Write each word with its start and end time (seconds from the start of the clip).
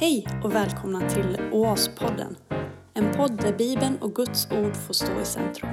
Hej 0.00 0.26
och 0.44 0.54
välkomna 0.54 1.10
till 1.10 1.38
Oaspodden. 1.52 2.36
En 2.94 3.14
podd 3.14 3.42
där 3.42 3.52
Bibeln 3.52 3.98
och 3.98 4.14
Guds 4.14 4.50
ord 4.50 4.76
får 4.76 4.94
stå 4.94 5.20
i 5.20 5.24
centrum. 5.24 5.70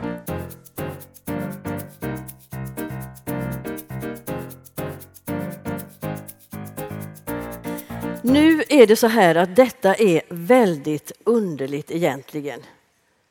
Nu 8.21 8.64
är 8.70 8.88
det 8.88 8.96
så 8.96 9.07
här 9.07 9.36
att 9.36 9.56
detta 9.56 9.96
är 9.96 10.21
väldigt 10.30 11.12
underligt 11.23 11.92
egentligen. 11.92 12.60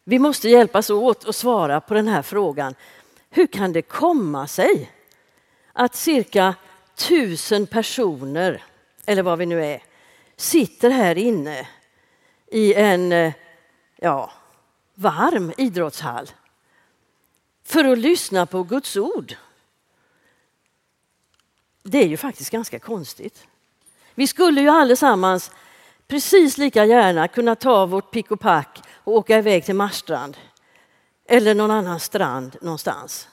Vi 0.05 0.19
måste 0.19 0.49
hjälpas 0.49 0.91
åt 0.91 1.29
att 1.29 1.37
svara 1.37 1.81
på 1.81 1.95
den 1.95 2.09
här 2.09 2.23
frågan. 2.23 2.75
Hur 3.31 3.47
kan 3.47 3.73
det 3.73 3.83
komma 3.83 4.47
sig 4.47 4.91
att 5.73 5.95
cirka 5.95 6.55
tusen 6.95 7.67
personer, 7.67 8.63
eller 9.07 9.23
vad 9.23 9.39
vi 9.39 9.47
nu 9.47 9.65
är, 9.65 9.83
sitter 10.37 10.91
här 10.91 11.19
inne 11.19 11.69
i 12.47 12.75
en 12.75 13.13
eh, 13.13 13.33
ja, 13.97 14.33
varm 14.95 15.53
idrottshall 15.57 16.31
för 17.65 17.85
att 17.85 17.99
lyssna 17.99 18.47
på 18.47 18.63
Guds 18.63 18.97
ord? 18.97 19.37
Det 21.83 21.99
är 21.99 22.07
ju 22.07 22.17
faktiskt 22.17 22.51
ganska 22.51 22.79
konstigt. 22.79 23.47
Vi 24.15 24.27
skulle 24.27 24.61
ju 24.61 24.69
allesammans 24.69 25.51
precis 26.07 26.59
lika 26.59 26.85
gärna 26.85 27.29
kunna 27.29 27.55
ta 27.55 27.87
vårt 27.87 28.11
pick 28.11 28.31
och 28.31 28.41
pack 28.41 28.83
och 28.93 29.13
åka 29.13 29.39
iväg 29.39 29.65
till 29.65 29.75
Marstrand 29.75 30.37
eller 31.27 31.55
någon 31.55 31.71
annan 31.71 32.01
strand 32.01 32.57
någonstans. 32.61 33.29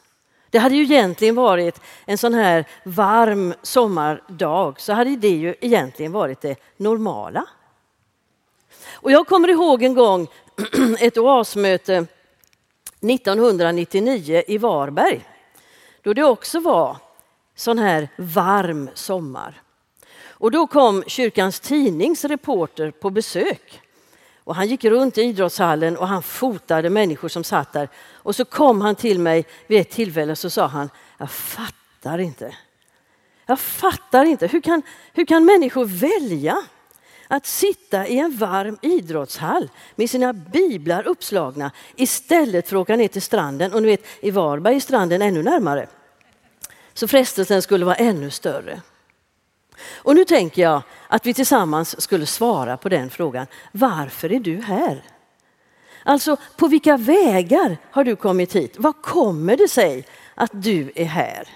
Det 0.51 0.59
hade 0.59 0.75
ju 0.75 0.83
egentligen 0.83 1.35
varit 1.35 1.81
en 2.05 2.17
sån 2.17 2.33
här 2.33 2.65
varm 2.83 3.53
sommardag 3.61 4.81
så 4.81 4.93
hade 4.93 5.15
det 5.15 5.29
ju 5.29 5.55
egentligen 5.61 6.11
varit 6.11 6.41
det 6.41 6.55
normala. 6.77 7.45
Och 8.91 9.11
jag 9.11 9.27
kommer 9.27 9.47
ihåg 9.47 9.83
en 9.83 9.93
gång 9.93 10.27
ett 10.99 11.17
oasmöte 11.17 12.05
1999 13.01 14.43
i 14.47 14.57
Varberg 14.57 15.27
då 16.03 16.13
det 16.13 16.23
också 16.23 16.59
var 16.59 16.97
sån 17.55 17.79
här 17.79 18.09
varm 18.17 18.89
sommar. 18.93 19.61
Och 20.23 20.51
då 20.51 20.67
kom 20.67 21.03
kyrkans 21.07 21.59
tidnings 21.59 22.25
reporter 22.25 22.91
på 22.91 23.09
besök. 23.09 23.81
Och 24.43 24.55
han 24.55 24.67
gick 24.67 24.83
runt 24.83 25.17
i 25.17 25.21
idrottshallen 25.21 25.97
och 25.97 26.07
han 26.07 26.23
fotade 26.23 26.89
människor 26.89 27.27
som 27.27 27.43
satt 27.43 27.73
där. 27.73 27.89
Och 28.13 28.35
så 28.35 28.45
kom 28.45 28.81
han 28.81 28.95
till 28.95 29.19
mig 29.19 29.45
vid 29.67 29.81
ett 29.81 29.89
tillfälle 29.89 30.31
och 30.31 30.37
så 30.37 30.49
sa 30.49 30.67
han, 30.67 30.89
jag 31.17 31.31
fattar 31.31 32.17
inte. 32.17 32.55
Jag 33.45 33.59
fattar 33.59 34.25
inte, 34.25 34.47
hur 34.47 34.61
kan, 34.61 34.81
hur 35.13 35.25
kan 35.25 35.45
människor 35.45 35.85
välja 35.85 36.57
att 37.27 37.45
sitta 37.45 38.07
i 38.07 38.19
en 38.19 38.37
varm 38.37 38.77
idrottshall 38.81 39.69
med 39.95 40.09
sina 40.09 40.33
biblar 40.33 41.07
uppslagna 41.07 41.71
istället 41.95 42.67
för 42.67 42.75
att 42.75 42.81
åka 42.81 42.95
ner 42.95 43.07
till 43.07 43.21
stranden. 43.21 43.73
Och 43.73 43.81
ni 43.81 43.87
vet, 43.87 44.05
i 44.19 44.31
Varberg 44.31 44.75
är 44.75 44.79
stranden 44.79 45.21
ännu 45.21 45.43
närmare. 45.43 45.87
Så 46.93 47.07
frestelsen 47.07 47.61
skulle 47.61 47.85
vara 47.85 47.95
ännu 47.95 48.29
större. 48.29 48.81
Och 49.95 50.15
nu 50.15 50.25
tänker 50.25 50.61
jag 50.61 50.81
att 51.07 51.25
vi 51.25 51.33
tillsammans 51.33 52.01
skulle 52.01 52.25
svara 52.25 52.77
på 52.77 52.89
den 52.89 53.09
frågan. 53.09 53.47
Varför 53.71 54.31
är 54.31 54.39
du 54.39 54.61
här? 54.61 55.03
Alltså, 56.03 56.37
på 56.57 56.67
vilka 56.67 56.97
vägar 56.97 57.77
har 57.91 58.03
du 58.03 58.15
kommit 58.15 58.55
hit? 58.55 58.75
Vad 58.77 59.01
kommer 59.01 59.57
det 59.57 59.67
sig 59.67 60.05
att 60.35 60.51
du 60.53 60.91
är 60.95 61.05
här? 61.05 61.47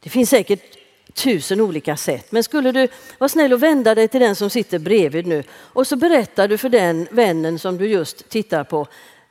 Det 0.00 0.10
finns 0.10 0.30
säkert 0.30 0.78
tusen 1.14 1.60
olika 1.60 1.96
sätt, 1.96 2.32
men 2.32 2.44
skulle 2.44 2.72
du 2.72 2.88
vara 3.18 3.28
snäll 3.28 3.52
och 3.52 3.62
vända 3.62 3.94
dig 3.94 4.08
till 4.08 4.20
den 4.20 4.36
som 4.36 4.50
sitter 4.50 4.78
bredvid 4.78 5.26
nu 5.26 5.42
och 5.52 5.86
så 5.86 5.96
berättar 5.96 6.48
du 6.48 6.58
för 6.58 6.68
den 6.68 7.08
vännen 7.10 7.58
som 7.58 7.78
du 7.78 7.86
just 7.86 8.28
tittar 8.28 8.64
på 8.64 8.86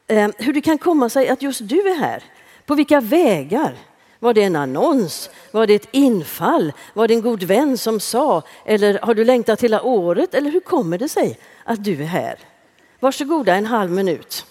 eh, 0.07 0.29
hur 0.37 0.53
det 0.53 0.61
kan 0.61 0.77
komma 0.77 1.09
sig 1.09 1.29
att 1.29 1.41
just 1.41 1.67
du 1.67 1.79
är 1.79 1.99
här. 1.99 2.23
På 2.65 2.75
vilka 2.75 3.01
vägar? 3.01 3.75
Var 4.19 4.33
det 4.33 4.43
en 4.43 4.55
annons? 4.55 5.29
Var 5.51 5.67
det 5.67 5.75
ett 5.75 5.87
infall? 5.91 6.73
Var 6.93 7.07
det 7.07 7.13
en 7.13 7.21
god 7.21 7.43
vän 7.43 7.77
som 7.77 7.99
sa? 7.99 8.43
Eller 8.65 8.99
har 9.01 9.13
du 9.13 9.25
längtat 9.25 9.63
hela 9.63 9.81
året? 9.81 10.33
Eller 10.33 10.51
hur 10.51 10.59
kommer 10.59 10.97
det 10.97 11.09
sig 11.09 11.39
att 11.63 11.83
du 11.83 12.01
är 12.01 12.05
här? 12.05 12.39
Varsågoda 12.99 13.55
en 13.55 13.65
halv 13.65 13.91
minut. 13.91 14.45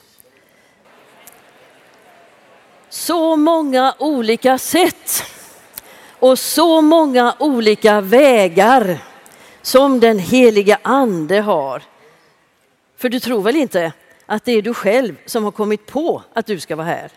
Så 2.88 3.37
många 3.37 3.94
olika 3.99 4.59
sätt 4.59 5.22
och 6.19 6.38
så 6.38 6.81
många 6.81 7.34
olika 7.38 8.00
vägar 8.00 8.98
som 9.62 10.00
den 10.00 10.19
heliga 10.19 10.78
ande 10.83 11.41
har. 11.41 11.83
För 12.97 13.09
du 13.09 13.21
tror 13.21 13.43
väl 13.43 13.56
inte 13.56 13.93
att 14.27 14.44
det 14.44 14.53
är 14.53 14.62
du 14.62 14.75
själv 14.75 15.16
som 15.27 15.44
har 15.44 15.50
kommit 15.50 15.87
på 15.87 16.22
att 16.33 16.47
du 16.47 16.60
ska 16.60 16.77
vara 16.77 16.87
här? 16.87 17.10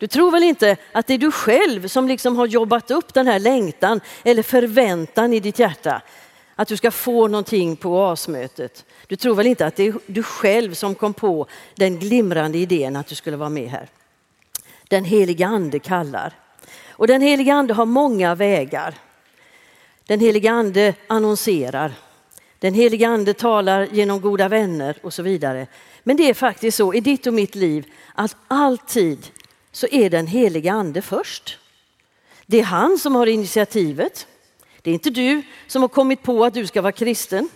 Du 0.00 0.06
tror 0.06 0.30
väl 0.30 0.42
inte 0.42 0.76
att 0.92 1.06
det 1.06 1.14
är 1.14 1.18
du 1.18 1.32
själv 1.32 1.88
som 1.88 2.08
liksom 2.08 2.36
har 2.36 2.46
jobbat 2.46 2.90
upp 2.90 3.14
den 3.14 3.26
här 3.26 3.38
längtan 3.38 4.00
eller 4.24 4.42
förväntan 4.42 5.32
i 5.32 5.40
ditt 5.40 5.58
hjärta 5.58 6.02
att 6.54 6.68
du 6.68 6.76
ska 6.76 6.90
få 6.90 7.28
någonting 7.28 7.76
på 7.76 7.90
oasmötet. 7.90 8.84
Du 9.06 9.16
tror 9.16 9.34
väl 9.34 9.46
inte 9.46 9.66
att 9.66 9.76
det 9.76 9.86
är 9.86 9.94
du 10.06 10.22
själv 10.22 10.74
som 10.74 10.94
kom 10.94 11.14
på 11.14 11.46
den 11.74 11.98
glimrande 11.98 12.58
idén 12.58 12.96
att 12.96 13.06
du 13.06 13.14
skulle 13.14 13.36
vara 13.36 13.48
med 13.48 13.70
här. 13.70 13.88
Den 14.88 15.04
heliga 15.04 15.46
ande 15.46 15.78
kallar. 15.78 16.32
Och 16.88 17.06
den 17.06 17.22
heliga 17.22 17.54
ande 17.54 17.74
har 17.74 17.86
många 17.86 18.34
vägar. 18.34 18.94
Den 20.06 20.20
heliga 20.20 20.52
ande 20.52 20.94
annonserar. 21.06 21.92
Den 22.58 22.74
heliga 22.74 23.08
ande 23.08 23.34
talar 23.34 23.88
genom 23.92 24.20
goda 24.20 24.48
vänner 24.48 24.96
och 25.02 25.14
så 25.14 25.22
vidare. 25.22 25.66
Men 26.02 26.16
det 26.16 26.30
är 26.30 26.34
faktiskt 26.34 26.76
så 26.76 26.94
i 26.94 27.00
ditt 27.00 27.26
och 27.26 27.34
mitt 27.34 27.54
liv 27.54 27.92
att 28.14 28.36
alltid 28.48 29.30
så 29.72 29.86
är 29.90 30.10
den 30.10 30.26
heliga 30.26 30.72
ande 30.72 31.02
först. 31.02 31.58
Det 32.46 32.60
är 32.60 32.64
han 32.64 32.98
som 32.98 33.14
har 33.14 33.26
initiativet. 33.26 34.26
Det 34.82 34.90
är 34.90 34.94
inte 34.94 35.10
du 35.10 35.42
som 35.66 35.82
har 35.82 35.88
kommit 35.88 36.22
på 36.22 36.44
att 36.44 36.54
du 36.54 36.66
ska 36.66 36.82
vara 36.82 36.92
kristen. 36.92 37.48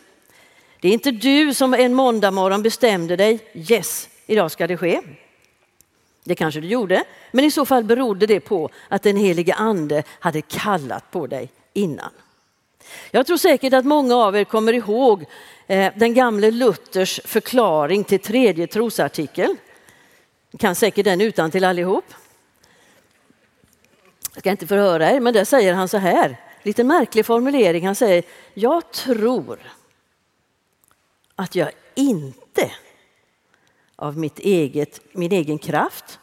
Det 0.81 0.89
är 0.89 0.93
inte 0.93 1.11
du 1.11 1.55
som 1.55 1.75
en 1.75 1.95
måndag 1.95 2.31
morgon 2.31 2.63
bestämde 2.63 3.17
dig, 3.17 3.39
yes, 3.55 4.09
idag 4.27 4.51
ska 4.51 4.67
det 4.67 4.77
ske. 4.77 5.01
Det 6.25 6.35
kanske 6.35 6.61
du 6.61 6.69
gjorde, 6.69 7.05
men 7.33 7.45
i 7.45 7.51
så 7.51 7.67
fall 7.67 7.85
berodde 7.85 8.27
det 8.27 8.41
på 8.41 8.71
att 8.89 9.03
den 9.03 9.17
helige 9.17 9.55
ande 9.55 10.03
hade 10.09 10.43
kallat 10.43 11.11
på 11.11 11.27
dig 11.27 11.51
innan. 11.73 12.11
Jag 13.11 13.27
tror 13.27 13.37
säkert 13.37 13.73
att 13.73 13.85
många 13.85 14.17
av 14.17 14.37
er 14.37 14.45
kommer 14.45 14.73
ihåg 14.73 15.25
eh, 15.67 15.93
den 15.97 16.15
gamle 16.15 16.51
Luthers 16.51 17.21
förklaring 17.25 18.05
till 18.05 18.21
tredje 18.21 18.67
trosartikeln. 18.67 19.57
Ni 20.55 20.59
kan 20.59 20.75
säkert 20.75 21.05
den 21.05 21.21
utan 21.21 21.51
till 21.51 21.65
allihop. 21.65 22.05
Jag 24.33 24.41
ska 24.41 24.51
inte 24.51 24.67
förhöra 24.67 25.11
er, 25.11 25.21
men 25.21 25.35
där 25.35 25.45
säger 25.45 25.75
han 25.75 25.89
så 25.89 25.99
här, 25.99 26.41
lite 26.63 26.85
märklig 26.85 27.27
formulering. 27.27 27.87
Han 27.87 27.95
säger, 27.95 28.25
jag 28.55 28.93
tror 28.93 29.59
att 31.35 31.55
jag 31.55 31.71
inte 31.95 32.73
av 33.97 34.19
mitt 34.19 34.39
eget, 34.39 35.01
min 35.13 35.33
egen 35.33 35.59
kraft 35.59 36.19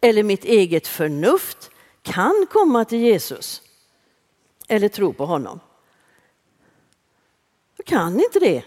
eller 0.00 0.22
mitt 0.22 0.44
eget 0.44 0.86
förnuft 0.86 1.70
kan 2.02 2.46
komma 2.52 2.84
till 2.84 2.98
Jesus 2.98 3.62
eller 4.68 4.88
tro 4.88 5.12
på 5.12 5.26
honom. 5.26 5.60
Jag 7.76 7.86
kan 7.86 8.20
inte 8.20 8.38
det. 8.38 8.62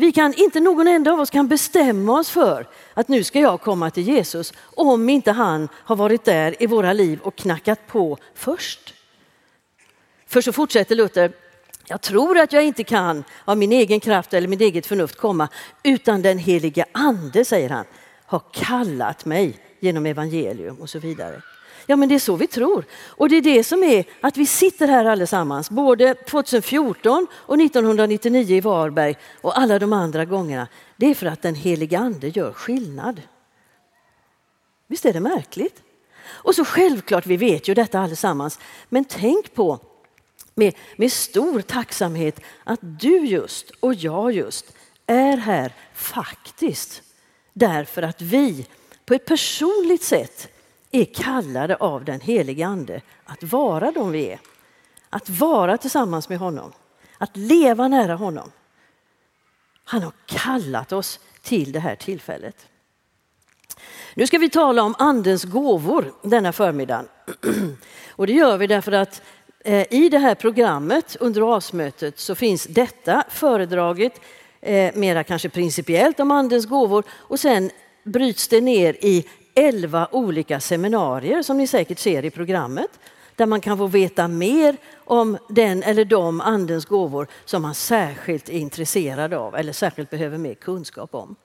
Vi 0.00 0.12
kan, 0.12 0.34
inte 0.34 0.60
någon 0.60 0.88
enda 0.88 1.12
av 1.12 1.20
oss 1.20 1.30
kan 1.30 1.48
bestämma 1.48 2.18
oss 2.18 2.30
för 2.30 2.66
att 2.94 3.08
nu 3.08 3.24
ska 3.24 3.40
jag 3.40 3.60
komma 3.60 3.90
till 3.90 4.08
Jesus 4.08 4.52
om 4.58 5.08
inte 5.08 5.32
han 5.32 5.68
har 5.74 5.96
varit 5.96 6.24
där 6.24 6.62
i 6.62 6.66
våra 6.66 6.92
liv 6.92 7.20
och 7.22 7.36
knackat 7.36 7.86
på 7.86 8.18
först. 8.34 8.94
För 10.26 10.40
så 10.40 10.52
fortsätter 10.52 10.94
Luther, 10.94 11.32
jag 11.86 12.00
tror 12.00 12.38
att 12.38 12.52
jag 12.52 12.64
inte 12.64 12.84
kan 12.84 13.24
av 13.44 13.58
min 13.58 13.72
egen 13.72 14.00
kraft 14.00 14.34
eller 14.34 14.48
mitt 14.48 14.60
eget 14.60 14.86
förnuft 14.86 15.16
komma 15.16 15.48
utan 15.82 16.22
den 16.22 16.38
helige 16.38 16.84
ande, 16.92 17.44
säger 17.44 17.70
han, 17.70 17.84
har 18.26 18.42
kallat 18.52 19.24
mig 19.24 19.58
genom 19.80 20.06
evangelium 20.06 20.76
och 20.76 20.90
så 20.90 20.98
vidare. 20.98 21.42
Ja, 21.86 21.96
men 21.96 22.08
det 22.08 22.14
är 22.14 22.18
så 22.18 22.36
vi 22.36 22.46
tror. 22.46 22.84
Och 22.92 23.28
det 23.28 23.36
är 23.36 23.42
det 23.42 23.64
som 23.64 23.82
är 23.82 24.04
att 24.20 24.36
vi 24.36 24.46
sitter 24.46 24.88
här 24.88 25.04
allesammans, 25.04 25.70
både 25.70 26.14
2014 26.14 27.26
och 27.32 27.60
1999 27.60 28.56
i 28.56 28.60
Varberg 28.60 29.16
och 29.40 29.58
alla 29.58 29.78
de 29.78 29.92
andra 29.92 30.24
gångerna. 30.24 30.68
Det 30.96 31.06
är 31.06 31.14
för 31.14 31.26
att 31.26 31.42
den 31.42 31.54
helige 31.54 31.98
ande 31.98 32.28
gör 32.28 32.52
skillnad. 32.52 33.22
Visst 34.86 35.04
är 35.04 35.12
det 35.12 35.20
märkligt? 35.20 35.82
Och 36.28 36.54
så 36.54 36.64
självklart, 36.64 37.26
vi 37.26 37.36
vet 37.36 37.68
ju 37.68 37.74
detta 37.74 38.00
allesammans, 38.00 38.58
men 38.88 39.04
tänk 39.04 39.54
på 39.54 39.78
med, 40.54 40.74
med 40.96 41.12
stor 41.12 41.60
tacksamhet 41.60 42.40
att 42.64 42.80
du 42.82 43.26
just 43.26 43.70
och 43.80 43.94
jag 43.94 44.32
just 44.32 44.76
är 45.06 45.36
här 45.36 45.72
faktiskt 45.94 47.02
därför 47.52 48.02
att 48.02 48.20
vi 48.20 48.66
på 49.04 49.14
ett 49.14 49.24
personligt 49.24 50.02
sätt 50.02 50.48
är 50.90 51.04
kallade 51.04 51.76
av 51.76 52.04
den 52.04 52.20
helige 52.20 52.66
ande 52.66 53.00
att 53.24 53.42
vara 53.42 53.92
de 53.92 54.10
vi 54.10 54.30
är. 54.30 54.40
Att 55.10 55.28
vara 55.28 55.78
tillsammans 55.78 56.28
med 56.28 56.38
honom. 56.38 56.72
att 57.18 57.36
leva 57.36 57.88
nära 57.88 58.14
honom. 58.14 58.52
Han 59.84 60.02
har 60.02 60.12
kallat 60.26 60.92
oss 60.92 61.20
till 61.42 61.72
det 61.72 61.80
här 61.80 61.96
tillfället. 61.96 62.66
Nu 64.14 64.26
ska 64.26 64.38
vi 64.38 64.50
tala 64.50 64.82
om 64.82 64.94
Andens 64.98 65.44
gåvor 65.44 66.12
denna 66.22 66.52
förmiddag. 66.52 67.04
Och 68.10 68.26
det 68.26 68.32
gör 68.32 68.58
vi 68.58 68.66
därför 68.66 68.92
att 68.92 69.22
eh, 69.64 69.86
i 69.90 70.08
det 70.08 70.18
här 70.18 70.34
programmet 70.34 71.16
under 71.20 71.40
avsmötet 71.40 72.18
så 72.18 72.34
finns 72.34 72.64
detta 72.64 73.24
föredraget 73.28 74.20
eh, 74.60 74.94
mera 74.94 75.24
kanske 75.24 75.48
principiellt 75.48 76.20
om 76.20 76.30
Andens 76.30 76.66
gåvor 76.66 77.04
och 77.10 77.40
sen 77.40 77.70
bryts 78.04 78.48
det 78.48 78.60
ner 78.60 78.96
i 79.00 79.28
elva 79.54 80.08
olika 80.12 80.60
seminarier 80.60 81.42
som 81.42 81.56
ni 81.56 81.66
säkert 81.66 81.98
ser 81.98 82.24
i 82.24 82.30
programmet 82.30 82.90
där 83.36 83.46
man 83.46 83.60
kan 83.60 83.78
få 83.78 83.86
veta 83.86 84.28
mer 84.28 84.76
om 84.94 85.38
den 85.48 85.82
eller 85.82 86.04
de 86.04 86.40
Andens 86.40 86.84
gåvor 86.84 87.26
som 87.44 87.62
man 87.62 87.74
särskilt 87.74 88.48
är 88.48 88.58
intresserad 88.58 89.34
av 89.34 89.56
eller 89.56 89.72
särskilt 89.72 90.10
behöver 90.10 90.38
mer 90.38 90.54
kunskap 90.54 91.14
om. 91.14 91.36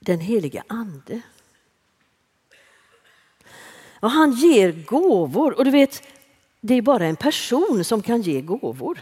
Den 0.00 0.20
helige 0.20 0.62
Ande. 0.66 1.20
Ja, 4.00 4.08
han 4.08 4.32
ger 4.32 4.72
gåvor 4.72 5.58
och 5.58 5.64
du 5.64 5.70
vet, 5.70 6.02
det 6.60 6.74
är 6.74 6.82
bara 6.82 7.06
en 7.06 7.16
person 7.16 7.84
som 7.84 8.02
kan 8.02 8.22
ge 8.22 8.40
gåvor. 8.40 9.00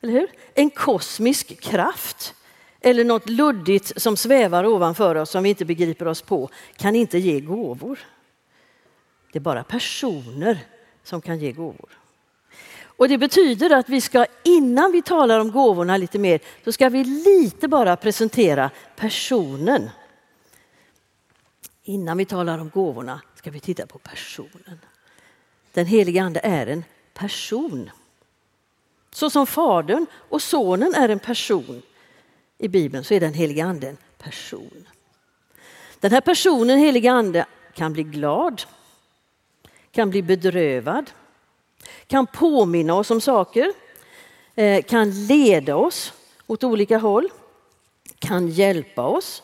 Eller 0.00 0.12
hur? 0.12 0.30
En 0.54 0.70
kosmisk 0.70 1.60
kraft 1.60 2.34
eller 2.80 3.04
något 3.04 3.28
luddigt 3.28 4.02
som 4.02 4.16
svävar 4.16 4.66
ovanför 4.66 5.14
oss 5.14 5.30
som 5.30 5.42
vi 5.42 5.48
inte 5.48 5.64
begriper 5.64 6.08
oss 6.08 6.22
på 6.22 6.50
kan 6.76 6.96
inte 6.96 7.18
ge 7.18 7.40
gåvor. 7.40 7.98
Det 9.32 9.38
är 9.38 9.40
bara 9.40 9.64
personer 9.64 10.58
som 11.02 11.20
kan 11.20 11.38
ge 11.38 11.52
gåvor. 11.52 11.98
Och 12.80 13.08
Det 13.08 13.18
betyder 13.18 13.70
att 13.70 13.88
vi 13.88 14.00
ska, 14.00 14.26
innan 14.44 14.92
vi 14.92 15.02
talar 15.02 15.40
om 15.40 15.50
gåvorna 15.50 15.96
lite 15.96 16.18
mer, 16.18 16.40
så 16.64 16.72
ska 16.72 16.88
vi 16.88 17.04
lite 17.04 17.68
bara 17.68 17.96
presentera 17.96 18.70
personen. 18.96 19.90
Innan 21.82 22.18
vi 22.18 22.24
talar 22.24 22.58
om 22.58 22.70
gåvorna 22.70 23.20
ska 23.34 23.50
vi 23.50 23.60
titta 23.60 23.86
på 23.86 23.98
personen. 23.98 24.80
Den 25.72 25.86
helige 25.86 26.22
Ande 26.22 26.40
är 26.42 26.66
en 26.66 26.84
person. 27.14 27.90
Så 29.10 29.30
som 29.30 29.46
Fadern 29.46 30.06
och 30.12 30.42
Sonen 30.42 30.94
är 30.94 31.08
en 31.08 31.18
person 31.18 31.82
i 32.58 32.68
Bibeln 32.68 33.04
så 33.04 33.14
är 33.14 33.20
den 33.20 33.34
helige 33.34 33.64
Ande 33.64 33.88
en 33.88 33.96
person. 34.18 34.88
Den 36.00 36.12
här 36.12 36.20
personen, 36.20 36.78
helige 36.78 37.12
Ande, 37.12 37.46
kan 37.74 37.92
bli 37.92 38.02
glad, 38.02 38.62
kan 39.90 40.10
bli 40.10 40.22
bedrövad, 40.22 41.10
kan 42.06 42.26
påminna 42.26 42.94
oss 42.94 43.10
om 43.10 43.20
saker, 43.20 43.72
eh, 44.54 44.82
kan 44.82 45.26
leda 45.26 45.76
oss 45.76 46.12
åt 46.46 46.64
olika 46.64 46.98
håll, 46.98 47.28
kan 48.18 48.48
hjälpa 48.48 49.02
oss, 49.02 49.42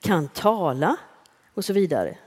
kan 0.00 0.28
tala 0.28 0.96
och 1.54 1.64
så 1.64 1.72
vidare. 1.72 2.18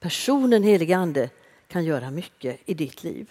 Personen 0.00 0.62
helige 0.62 0.96
Ande 0.96 1.30
kan 1.68 1.84
göra 1.84 2.10
mycket 2.10 2.60
i 2.64 2.74
ditt 2.74 3.04
liv. 3.04 3.30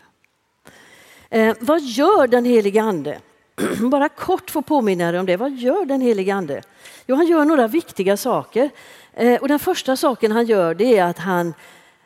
Eh, 1.29 1.55
vad 1.59 1.81
gör 1.81 2.27
den 2.27 2.45
helige 2.45 2.81
Ande? 2.81 3.21
Bara 3.91 4.09
kort 4.09 4.51
få 4.51 4.61
påminna 4.61 5.11
dig 5.11 5.19
om 5.19 5.25
det. 5.25 5.37
Vad 5.37 5.51
gör 5.51 5.85
den 5.85 6.01
helige 6.01 6.35
Ande? 6.35 6.61
Jo, 7.07 7.15
han 7.15 7.27
gör 7.27 7.45
några 7.45 7.67
viktiga 7.67 8.17
saker. 8.17 8.69
Eh, 9.13 9.41
och 9.41 9.47
den 9.47 9.59
första 9.59 9.95
saken 9.97 10.31
han 10.31 10.45
gör 10.45 10.73
det 10.73 10.97
är 10.97 11.03
att 11.03 11.19
han 11.19 11.53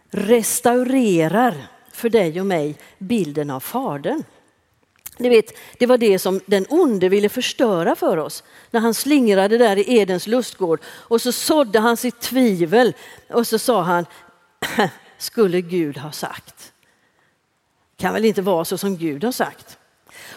restaurerar 0.09 1.67
för 1.91 2.09
dig 2.09 2.39
och 2.39 2.45
mig 2.45 2.77
bilden 2.97 3.49
av 3.49 3.59
Fadern. 3.59 4.23
Ni 5.17 5.29
vet, 5.29 5.57
det 5.77 5.85
var 5.85 5.97
det 5.97 6.19
som 6.19 6.41
den 6.45 6.65
onde 6.69 7.09
ville 7.09 7.29
förstöra 7.29 7.95
för 7.95 8.17
oss 8.17 8.43
när 8.71 8.79
han 8.79 8.93
slingrade 8.93 9.57
där 9.57 9.77
i 9.77 9.97
Edens 9.97 10.27
lustgård 10.27 10.81
och 10.85 11.21
så 11.21 11.31
sådde 11.31 11.79
han 11.79 11.97
sitt 11.97 12.19
tvivel 12.19 12.93
och 13.29 13.47
så 13.47 13.59
sa 13.59 13.81
han, 13.81 14.05
skulle 15.17 15.61
Gud 15.61 15.97
ha 15.97 16.11
sagt. 16.11 16.73
Kan 17.97 18.13
väl 18.13 18.25
inte 18.25 18.41
vara 18.41 18.65
så 18.65 18.77
som 18.77 18.97
Gud 18.97 19.23
har 19.23 19.31
sagt. 19.31 19.78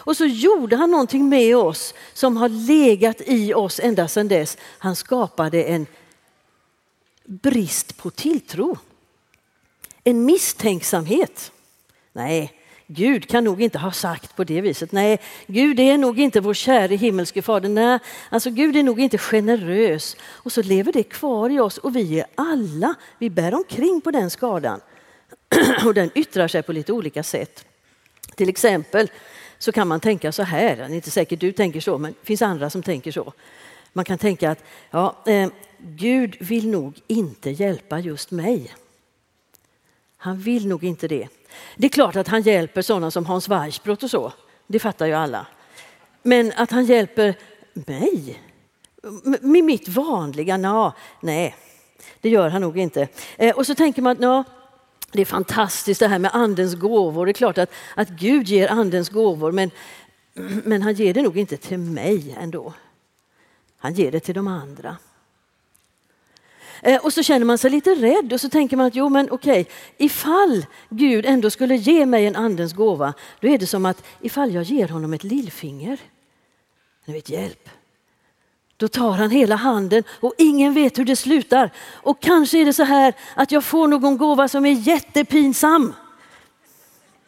Och 0.05 0.17
så 0.17 0.25
gjorde 0.25 0.75
han 0.75 0.91
någonting 0.91 1.29
med 1.29 1.57
oss 1.57 1.93
som 2.13 2.37
har 2.37 2.49
legat 2.49 3.21
i 3.25 3.53
oss 3.53 3.79
ända 3.83 4.07
sedan 4.07 4.27
dess. 4.27 4.57
Han 4.61 4.95
skapade 4.95 5.63
en 5.63 5.87
brist 7.25 7.97
på 7.97 8.09
tilltro. 8.09 8.77
En 10.03 10.25
misstänksamhet. 10.25 11.51
Nej, 12.13 12.53
Gud 12.87 13.29
kan 13.29 13.43
nog 13.43 13.61
inte 13.61 13.77
ha 13.77 13.91
sagt 13.91 14.35
på 14.35 14.43
det 14.43 14.61
viset. 14.61 14.91
Nej, 14.91 15.19
Gud 15.47 15.79
är 15.79 15.97
nog 15.97 16.19
inte 16.19 16.39
vår 16.39 16.53
käre 16.53 16.95
himmelske 16.95 17.41
fader. 17.41 17.69
Nej, 17.69 17.99
alltså 18.29 18.49
Gud 18.49 18.75
är 18.75 18.83
nog 18.83 18.99
inte 18.99 19.17
generös. 19.17 20.17
Och 20.23 20.51
så 20.51 20.61
lever 20.61 20.91
det 20.91 21.03
kvar 21.03 21.49
i 21.49 21.59
oss 21.59 21.77
och 21.77 21.95
vi 21.95 22.19
är 22.19 22.25
alla, 22.35 22.95
vi 23.19 23.29
bär 23.29 23.53
omkring 23.53 24.01
på 24.01 24.11
den 24.11 24.29
skadan. 24.29 24.81
och 25.85 25.93
den 25.93 26.11
yttrar 26.15 26.47
sig 26.47 26.63
på 26.63 26.73
lite 26.73 26.93
olika 26.93 27.23
sätt. 27.23 27.65
Till 28.35 28.49
exempel 28.49 29.11
så 29.63 29.71
kan 29.71 29.87
man 29.87 29.99
tänka 29.99 30.31
så 30.31 30.43
här, 30.43 30.75
det 30.75 30.83
är 30.83 30.89
inte 30.89 31.11
säkert 31.11 31.39
du 31.39 31.51
tänker 31.51 31.79
så, 31.79 31.97
men 31.97 32.11
det 32.11 32.25
finns 32.25 32.41
andra 32.41 32.69
som 32.69 32.83
tänker 32.83 33.11
så. 33.11 33.33
Man 33.93 34.05
kan 34.05 34.17
tänka 34.17 34.51
att 34.51 34.63
ja, 34.91 35.15
eh, 35.25 35.49
Gud 35.77 36.35
vill 36.39 36.69
nog 36.69 37.01
inte 37.07 37.49
hjälpa 37.49 37.99
just 37.99 38.31
mig. 38.31 38.73
Han 40.17 40.39
vill 40.39 40.67
nog 40.67 40.83
inte 40.83 41.07
det. 41.07 41.27
Det 41.75 41.87
är 41.87 41.89
klart 41.89 42.15
att 42.15 42.27
han 42.27 42.41
hjälper 42.41 42.81
sådana 42.81 43.11
som 43.11 43.25
Hans 43.25 43.49
Weissbrott 43.49 44.03
och 44.03 44.09
så, 44.09 44.33
det 44.67 44.79
fattar 44.79 45.05
ju 45.05 45.13
alla. 45.13 45.47
Men 46.23 46.53
att 46.55 46.71
han 46.71 46.85
hjälper 46.85 47.35
mig 47.73 48.39
med 49.41 49.63
mitt 49.63 49.87
vanliga, 49.87 50.57
na, 50.57 50.93
nej, 51.21 51.55
det 52.21 52.29
gör 52.29 52.49
han 52.49 52.61
nog 52.61 52.77
inte. 52.77 53.07
Eh, 53.37 53.55
och 53.55 53.65
så 53.67 53.75
tänker 53.75 54.01
man 54.01 54.11
att 54.11 54.19
na, 54.19 54.43
det 55.13 55.21
är 55.21 55.25
fantastiskt 55.25 55.99
det 55.99 56.07
här 56.07 56.19
med 56.19 56.31
andens 56.33 56.75
gåvor. 56.75 57.25
Det 57.25 57.31
är 57.31 57.33
klart 57.33 57.57
att, 57.57 57.71
att 57.95 58.09
Gud 58.09 58.47
ger 58.47 58.67
andens 58.67 59.09
gåvor 59.09 59.51
men, 59.51 59.71
men 60.63 60.81
han 60.81 60.93
ger 60.93 61.13
det 61.13 61.21
nog 61.21 61.37
inte 61.37 61.57
till 61.57 61.77
mig 61.77 62.35
ändå. 62.39 62.73
Han 63.77 63.93
ger 63.93 64.11
det 64.11 64.19
till 64.19 64.35
de 64.35 64.47
andra. 64.47 64.97
Eh, 66.81 67.05
och 67.05 67.13
så 67.13 67.23
känner 67.23 67.45
man 67.45 67.57
sig 67.57 67.71
lite 67.71 67.95
rädd 67.95 68.33
och 68.33 68.41
så 68.41 68.49
tänker 68.49 68.77
man 68.77 68.85
att 68.85 68.95
jo 68.95 69.09
men 69.09 69.31
okej, 69.31 69.67
ifall 69.97 70.65
Gud 70.89 71.25
ändå 71.25 71.49
skulle 71.49 71.75
ge 71.75 72.05
mig 72.05 72.25
en 72.25 72.35
andens 72.35 72.73
gåva, 72.73 73.13
då 73.39 73.47
är 73.47 73.57
det 73.57 73.67
som 73.67 73.85
att 73.85 74.03
ifall 74.21 74.53
jag 74.53 74.63
ger 74.63 74.87
honom 74.87 75.13
ett 75.13 75.23
lillfinger, 75.23 75.99
ni 77.05 77.13
vet 77.13 77.29
hjälp, 77.29 77.69
då 78.77 78.87
tar 78.87 79.11
han 79.11 79.29
hela 79.29 79.55
handen 79.55 80.03
och 80.09 80.33
ingen 80.37 80.73
vet 80.73 80.99
hur 80.99 81.05
det 81.05 81.15
slutar. 81.15 81.69
Och 81.91 82.21
kanske 82.21 82.61
är 82.61 82.65
det 82.65 82.73
så 82.73 82.83
här 82.83 83.13
att 83.35 83.51
jag 83.51 83.63
får 83.63 83.87
någon 83.87 84.17
gåva 84.17 84.47
som 84.47 84.65
är 84.65 84.71
jättepinsam. 84.71 85.93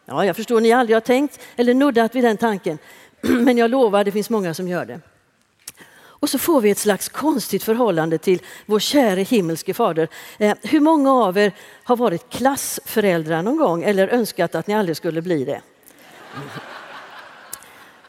Ja, 0.06 0.24
jag 0.24 0.36
förstår 0.36 0.60
ni 0.60 0.72
aldrig 0.72 0.96
har 0.96 1.00
tänkt 1.00 1.40
eller 1.56 1.74
nuddat 1.74 2.14
vid 2.14 2.24
den 2.24 2.36
tanken. 2.36 2.78
Men 3.20 3.58
jag 3.58 3.70
lovar, 3.70 4.04
det 4.04 4.12
finns 4.12 4.30
många 4.30 4.54
som 4.54 4.68
gör 4.68 4.84
det. 4.84 5.00
Och 6.18 6.30
så 6.30 6.38
får 6.38 6.60
vi 6.60 6.70
ett 6.70 6.78
slags 6.78 7.08
konstigt 7.08 7.62
förhållande 7.62 8.18
till 8.18 8.42
vår 8.66 8.78
käre 8.78 9.20
himmelske 9.20 9.74
fader. 9.74 10.08
Eh, 10.38 10.56
hur 10.62 10.80
många 10.80 11.12
av 11.12 11.38
er 11.38 11.52
har 11.84 11.96
varit 11.96 12.30
klassföräldrar 12.30 13.42
någon 13.42 13.56
gång 13.56 13.82
eller 13.82 14.08
önskat 14.08 14.54
att 14.54 14.66
ni 14.66 14.74
aldrig 14.74 14.96
skulle 14.96 15.22
bli 15.22 15.44
det? 15.44 15.60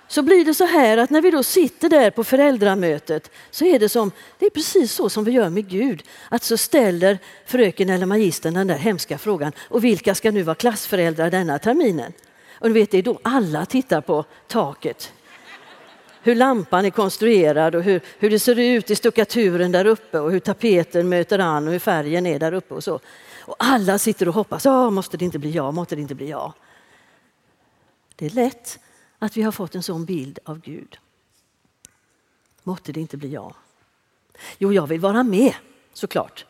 Så 0.07 0.21
blir 0.21 0.45
det 0.45 0.53
så 0.53 0.65
här 0.65 0.97
att 0.97 1.09
när 1.09 1.21
vi 1.21 1.31
då 1.31 1.43
sitter 1.43 1.89
där 1.89 2.11
på 2.11 2.23
föräldramötet 2.23 3.31
så 3.51 3.65
är 3.65 3.79
det 3.79 3.89
som, 3.89 4.11
det 4.39 4.45
är 4.45 4.49
precis 4.49 4.93
så 4.93 5.09
som 5.09 5.23
vi 5.23 5.31
gör 5.31 5.49
med 5.49 5.69
Gud. 5.69 6.03
Att 6.29 6.43
så 6.43 6.57
ställer 6.57 7.17
fröken 7.45 7.89
eller 7.89 8.05
magistern 8.05 8.53
den 8.53 8.67
där 8.67 8.77
hemska 8.77 9.17
frågan, 9.17 9.51
och 9.69 9.83
vilka 9.83 10.15
ska 10.15 10.31
nu 10.31 10.43
vara 10.43 10.55
klassföräldrar 10.55 11.31
denna 11.31 11.59
terminen? 11.59 12.13
Och 12.59 12.67
du 12.67 12.73
vet, 12.73 12.91
det 12.91 12.97
är 12.97 13.03
då 13.03 13.19
alla 13.23 13.65
tittar 13.65 14.01
på 14.01 14.25
taket. 14.47 15.13
Hur 16.21 16.35
lampan 16.35 16.85
är 16.85 16.89
konstruerad 16.89 17.75
och 17.75 17.83
hur, 17.83 18.01
hur 18.19 18.29
det 18.29 18.39
ser 18.39 18.59
ut 18.59 18.89
i 18.91 18.95
stuckaturen 18.95 19.71
där 19.71 19.85
uppe 19.85 20.19
och 20.19 20.31
hur 20.31 20.39
tapeten 20.39 21.09
möter 21.09 21.39
an 21.39 21.67
och 21.67 21.73
hur 21.73 21.79
färgen 21.79 22.25
är 22.25 22.39
där 22.39 22.53
uppe 22.53 22.73
och 22.73 22.83
så. 22.83 22.99
Och 23.39 23.55
alla 23.59 23.97
sitter 23.97 24.27
och 24.27 24.33
hoppas, 24.33 24.65
ja 24.65 24.89
måste 24.89 25.17
det 25.17 25.25
inte 25.25 25.39
bli 25.39 25.51
jag, 25.51 25.73
måste 25.73 25.95
det 25.95 26.01
inte 26.01 26.15
bli 26.15 26.29
jag. 26.29 26.53
Det 28.15 28.25
är 28.25 28.29
lätt 28.29 28.79
att 29.19 29.37
vi 29.37 29.41
har 29.41 29.51
fått 29.51 29.75
en 29.75 29.83
sån 29.83 30.05
bild 30.05 30.39
av 30.43 30.59
Gud. 30.59 30.97
Måtte 32.63 32.91
det 32.91 32.99
inte 32.99 33.17
bli 33.17 33.29
jag. 33.29 33.53
Jo, 34.57 34.73
jag 34.73 34.87
vill 34.87 34.99
vara 34.99 35.23
med 35.23 35.53
såklart. 35.93 36.45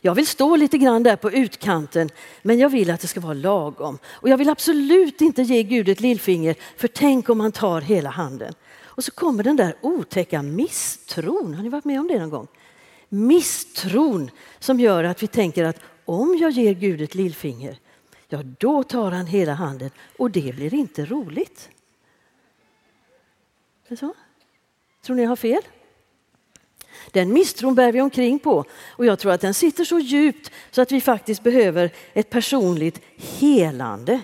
Jag 0.00 0.14
vill 0.14 0.26
stå 0.26 0.56
lite 0.56 0.78
grann 0.78 1.02
där 1.02 1.16
på 1.16 1.30
utkanten, 1.30 2.10
men 2.42 2.58
jag 2.58 2.68
vill 2.68 2.90
att 2.90 3.00
det 3.00 3.06
ska 3.06 3.20
vara 3.20 3.34
lagom. 3.34 3.98
Och 4.06 4.28
jag 4.28 4.38
vill 4.38 4.48
absolut 4.48 5.20
inte 5.20 5.42
ge 5.42 5.62
Gud 5.62 5.88
ett 5.88 6.00
lillfinger, 6.00 6.56
för 6.76 6.88
tänk 6.88 7.28
om 7.28 7.40
han 7.40 7.52
tar 7.52 7.80
hela 7.80 8.10
handen. 8.10 8.54
Och 8.78 9.04
så 9.04 9.10
kommer 9.10 9.42
den 9.42 9.56
där 9.56 9.74
otäcka 9.80 10.42
misstron. 10.42 11.54
Har 11.54 11.62
ni 11.62 11.68
varit 11.68 11.84
med 11.84 12.00
om 12.00 12.08
det 12.08 12.18
någon 12.18 12.30
gång? 12.30 12.46
Misstron 13.08 14.30
som 14.58 14.80
gör 14.80 15.04
att 15.04 15.22
vi 15.22 15.26
tänker 15.26 15.64
att 15.64 15.80
om 16.04 16.38
jag 16.40 16.50
ger 16.50 16.74
Gud 16.74 17.00
ett 17.00 17.14
lillfinger, 17.14 17.78
ja 18.28 18.42
då 18.58 18.82
tar 18.82 19.10
han 19.10 19.26
hela 19.26 19.54
handen 19.54 19.90
och 20.18 20.30
det 20.30 20.54
blir 20.54 20.74
inte 20.74 21.04
roligt. 21.04 21.70
Är 23.90 23.96
så? 23.96 24.14
Tror 25.02 25.16
ni 25.16 25.22
jag 25.22 25.28
har 25.28 25.36
fel? 25.36 25.62
Den 27.10 27.32
misstron 27.32 27.74
bär 27.74 27.92
vi 27.92 28.00
omkring 28.00 28.38
på 28.38 28.64
och 28.88 29.06
jag 29.06 29.18
tror 29.18 29.32
att 29.32 29.40
den 29.40 29.54
sitter 29.54 29.84
så 29.84 29.98
djupt 29.98 30.50
så 30.70 30.82
att 30.82 30.92
vi 30.92 31.00
faktiskt 31.00 31.42
behöver 31.42 31.90
ett 32.12 32.30
personligt 32.30 33.00
helande 33.16 34.20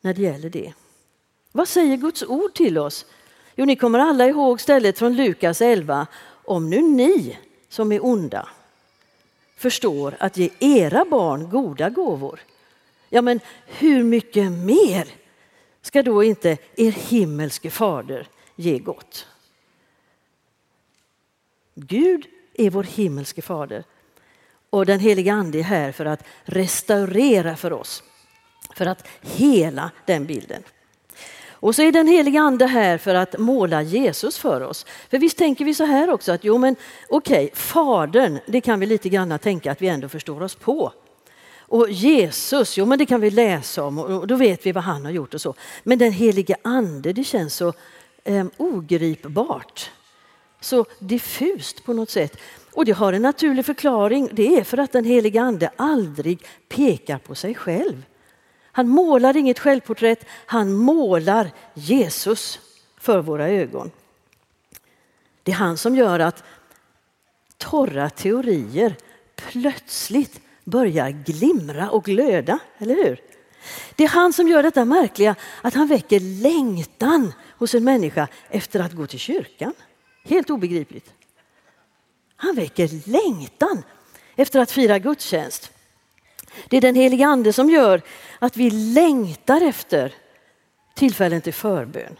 när 0.00 0.14
det 0.14 0.22
gäller 0.22 0.50
det. 0.50 0.72
Vad 1.52 1.68
säger 1.68 1.96
Guds 1.96 2.22
ord 2.22 2.54
till 2.54 2.78
oss? 2.78 3.06
Jo, 3.54 3.64
ni 3.64 3.76
kommer 3.76 3.98
alla 3.98 4.26
ihåg 4.26 4.60
stället 4.60 4.98
från 4.98 5.16
Lukas 5.16 5.60
11. 5.60 6.06
Om 6.44 6.70
nu 6.70 6.82
ni 6.82 7.38
som 7.68 7.92
är 7.92 8.04
onda 8.04 8.48
förstår 9.56 10.16
att 10.20 10.36
ge 10.36 10.50
era 10.60 11.04
barn 11.04 11.50
goda 11.50 11.90
gåvor, 11.90 12.40
ja 13.08 13.22
men 13.22 13.40
hur 13.66 14.02
mycket 14.02 14.52
mer 14.52 15.08
ska 15.82 16.02
då 16.02 16.24
inte 16.24 16.58
er 16.76 16.90
himmelske 16.92 17.70
fader 17.70 18.28
ge 18.56 18.78
gott? 18.78 19.26
Gud 21.74 22.26
är 22.54 22.70
vår 22.70 22.82
himmelske 22.82 23.42
fader 23.42 23.84
och 24.70 24.86
den 24.86 25.00
heliga 25.00 25.32
ande 25.32 25.58
är 25.58 25.62
här 25.62 25.92
för 25.92 26.04
att 26.04 26.24
restaurera 26.44 27.56
för 27.56 27.72
oss, 27.72 28.02
för 28.74 28.86
att 28.86 29.08
hela 29.20 29.90
den 30.04 30.26
bilden. 30.26 30.62
Och 31.58 31.74
så 31.74 31.82
är 31.82 31.92
den 31.92 32.08
heliga 32.08 32.40
ande 32.40 32.66
här 32.66 32.98
för 32.98 33.14
att 33.14 33.38
måla 33.38 33.82
Jesus 33.82 34.38
för 34.38 34.60
oss. 34.60 34.86
För 35.10 35.18
visst 35.18 35.38
tänker 35.38 35.64
vi 35.64 35.74
så 35.74 35.84
här 35.84 36.10
också 36.10 36.32
att 36.32 36.44
jo 36.44 36.58
men 36.58 36.76
okej, 37.08 37.44
okay, 37.44 37.50
fadern, 37.54 38.38
det 38.46 38.60
kan 38.60 38.80
vi 38.80 38.86
lite 38.86 39.08
grann 39.08 39.38
tänka 39.38 39.72
att 39.72 39.82
vi 39.82 39.88
ändå 39.88 40.08
förstår 40.08 40.42
oss 40.42 40.54
på. 40.54 40.92
Och 41.68 41.90
Jesus, 41.90 42.78
jo 42.78 42.86
men 42.86 42.98
det 42.98 43.06
kan 43.06 43.20
vi 43.20 43.30
läsa 43.30 43.84
om 43.84 43.98
och 43.98 44.26
då 44.26 44.36
vet 44.36 44.66
vi 44.66 44.72
vad 44.72 44.84
han 44.84 45.04
har 45.04 45.12
gjort 45.12 45.34
och 45.34 45.40
så. 45.40 45.54
Men 45.82 45.98
den 45.98 46.12
helige 46.12 46.56
ande, 46.62 47.12
det 47.12 47.24
känns 47.24 47.54
så 47.54 47.72
eh, 48.26 48.46
ogripbart. 48.56 49.90
Så 50.60 50.84
diffust 50.98 51.84
på 51.84 51.92
något 51.92 52.10
sätt. 52.10 52.36
Och 52.72 52.84
det 52.84 52.92
har 52.92 53.12
en 53.12 53.22
naturlig 53.22 53.66
förklaring. 53.66 54.28
Det 54.32 54.56
är 54.56 54.64
för 54.64 54.78
att 54.78 54.92
den 54.92 55.04
helige 55.04 55.40
ande 55.40 55.70
aldrig 55.76 56.46
pekar 56.68 57.18
på 57.18 57.34
sig 57.34 57.54
själv. 57.54 58.02
Han 58.72 58.88
målar 58.88 59.36
inget 59.36 59.58
självporträtt, 59.58 60.26
han 60.46 60.72
målar 60.72 61.50
Jesus 61.74 62.60
för 63.00 63.20
våra 63.20 63.48
ögon. 63.48 63.90
Det 65.42 65.52
är 65.52 65.56
han 65.56 65.76
som 65.76 65.96
gör 65.96 66.20
att 66.20 66.44
torra 67.56 68.10
teorier 68.10 68.96
plötsligt 69.36 70.40
börjar 70.64 71.10
glimra 71.10 71.90
och 71.90 72.04
glöda, 72.04 72.58
eller 72.78 72.94
hur? 72.94 73.20
Det 73.94 74.04
är 74.04 74.08
han 74.08 74.32
som 74.32 74.48
gör 74.48 74.62
detta 74.62 74.84
märkliga 74.84 75.36
att 75.62 75.74
han 75.74 75.86
väcker 75.86 76.20
längtan 76.20 77.32
hos 77.58 77.74
en 77.74 77.84
människa 77.84 78.28
efter 78.50 78.80
att 78.80 78.92
gå 78.92 79.06
till 79.06 79.18
kyrkan. 79.18 79.72
Helt 80.24 80.50
obegripligt. 80.50 81.12
Han 82.36 82.54
väcker 82.54 83.08
längtan 83.10 83.82
efter 84.36 84.60
att 84.60 84.70
fira 84.70 84.98
gudstjänst. 84.98 85.72
Det 86.68 86.76
är 86.76 86.80
den 86.80 86.94
heliga 86.94 87.26
ande 87.26 87.52
som 87.52 87.70
gör 87.70 88.02
att 88.38 88.56
vi 88.56 88.70
längtar 88.70 89.60
efter 89.60 90.14
tillfällen 90.94 91.40
till 91.40 91.54
förbön. 91.54 92.16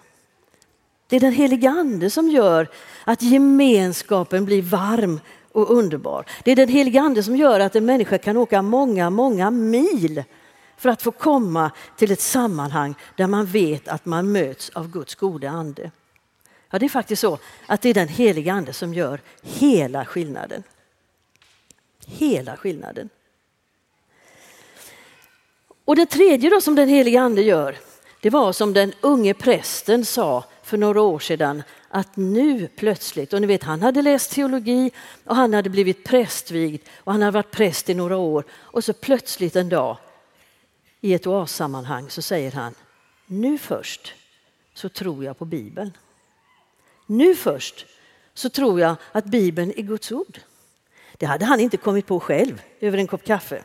Det 1.09 1.17
är 1.17 1.21
den 1.21 1.33
heliga 1.33 1.71
ande 1.71 2.11
som 2.11 2.31
gör 2.31 2.69
att 3.05 3.23
gemenskapen 3.23 4.45
blir 4.45 4.63
varm 4.63 5.21
och 5.53 5.71
underbar. 5.71 6.27
Det 6.45 6.53
är 6.53 6.57
den 6.57 6.69
heliga 6.69 7.01
ande 7.01 7.23
som 7.23 7.37
gör 7.37 7.61
att 7.61 7.77
en 7.77 7.87
människa 7.87 8.19
kan 8.19 8.37
åka 8.37 8.63
många, 8.63 9.11
många 9.11 9.51
mil 9.51 10.25
för 10.77 10.89
att 10.89 11.03
få 11.03 11.11
komma 11.11 11.71
till 11.97 12.13
ett 12.13 12.21
sammanhang 12.21 12.95
där 13.17 13.27
man 13.27 13.47
vet 13.47 13.89
att 13.89 14.07
man 14.07 14.33
möts 14.33 14.71
av 14.71 14.91
Guds 14.91 15.15
goda 15.15 15.49
ande. 15.51 15.91
Ja, 16.71 16.79
det 16.79 16.87
är 16.87 16.91
faktiskt 16.91 17.21
så 17.21 17.39
att 17.67 17.83
det 17.83 17.89
är 17.89 17.95
den 17.95 18.09
heliga 18.09 18.53
ande 18.53 18.73
som 18.73 18.95
gör 18.95 19.21
hela 19.43 20.05
skillnaden. 20.05 20.63
Hela 22.07 22.57
skillnaden. 22.57 23.09
Och 25.85 25.97
det 25.97 26.07
tredje 26.07 26.51
då 26.51 26.61
som 26.61 26.75
den 26.75 26.89
heliga 26.89 27.21
ande 27.21 27.43
gör, 27.43 27.77
det 28.21 28.31
var 28.31 28.53
som 28.53 28.73
den 28.73 28.93
unge 29.01 29.35
prästen 29.35 30.05
sa 30.05 30.45
för 30.63 30.77
några 30.77 31.01
år 31.01 31.19
sedan 31.19 31.63
att 31.89 32.17
nu 32.17 32.69
plötsligt, 32.77 33.33
och 33.33 33.41
ni 33.41 33.47
vet 33.47 33.63
han 33.63 33.83
hade 33.83 34.03
läst 34.03 34.31
teologi 34.31 34.91
och 35.25 35.37
han 35.37 35.55
hade 35.55 35.71
blivit 35.71 36.05
prästvigd 36.05 36.83
och 36.97 37.13
han 37.13 37.23
hade 37.23 37.35
varit 37.35 37.51
präst 37.51 37.89
i 37.89 37.95
några 37.95 38.17
år 38.17 38.45
och 38.53 38.85
så 38.85 38.93
plötsligt 38.93 39.57
en 39.57 39.69
dag 39.69 39.97
i 41.01 41.15
ett 41.15 41.27
Oas-sammanhang 41.27 42.11
så 42.11 42.23
säger 42.23 42.53
han 42.53 42.75
nu 43.27 43.59
först 43.59 44.15
så 44.75 44.89
tror 44.89 45.25
jag 45.25 45.39
på 45.39 45.45
Bibeln. 45.45 45.93
Nu 47.07 47.35
först 47.35 47.87
så 48.35 48.51
tror 48.51 48.81
jag 48.81 48.97
att 49.13 49.25
Bibeln 49.25 49.73
är 49.77 49.83
Guds 49.83 50.13
ord. 50.13 50.41
Det 51.13 51.27
hade 51.27 51.45
han 51.45 51.61
inte 51.61 51.77
kommit 51.77 52.07
på 52.07 52.21
själv 52.21 52.63
över 52.81 52.99
en 52.99 53.07
kopp 53.07 53.25
kaffe. 53.25 53.63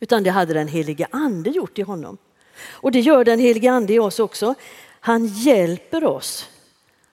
Utan 0.00 0.22
det 0.22 0.30
hade 0.30 0.54
den 0.54 0.68
helige 0.68 1.06
ande 1.10 1.50
gjort 1.50 1.78
i 1.78 1.82
honom. 1.82 2.18
Och 2.66 2.92
det 2.92 3.00
gör 3.00 3.24
den 3.24 3.38
helige 3.38 3.72
ande 3.72 3.92
i 3.92 3.98
oss 3.98 4.18
också. 4.18 4.54
Han 5.00 5.26
hjälper 5.26 6.04
oss 6.04 6.48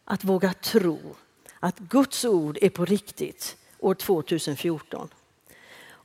att 0.05 0.23
våga 0.23 0.53
tro 0.53 1.15
att 1.59 1.79
Guds 1.79 2.25
ord 2.25 2.57
är 2.61 2.69
på 2.69 2.85
riktigt 2.85 3.57
år 3.79 3.93
2014. 3.93 5.09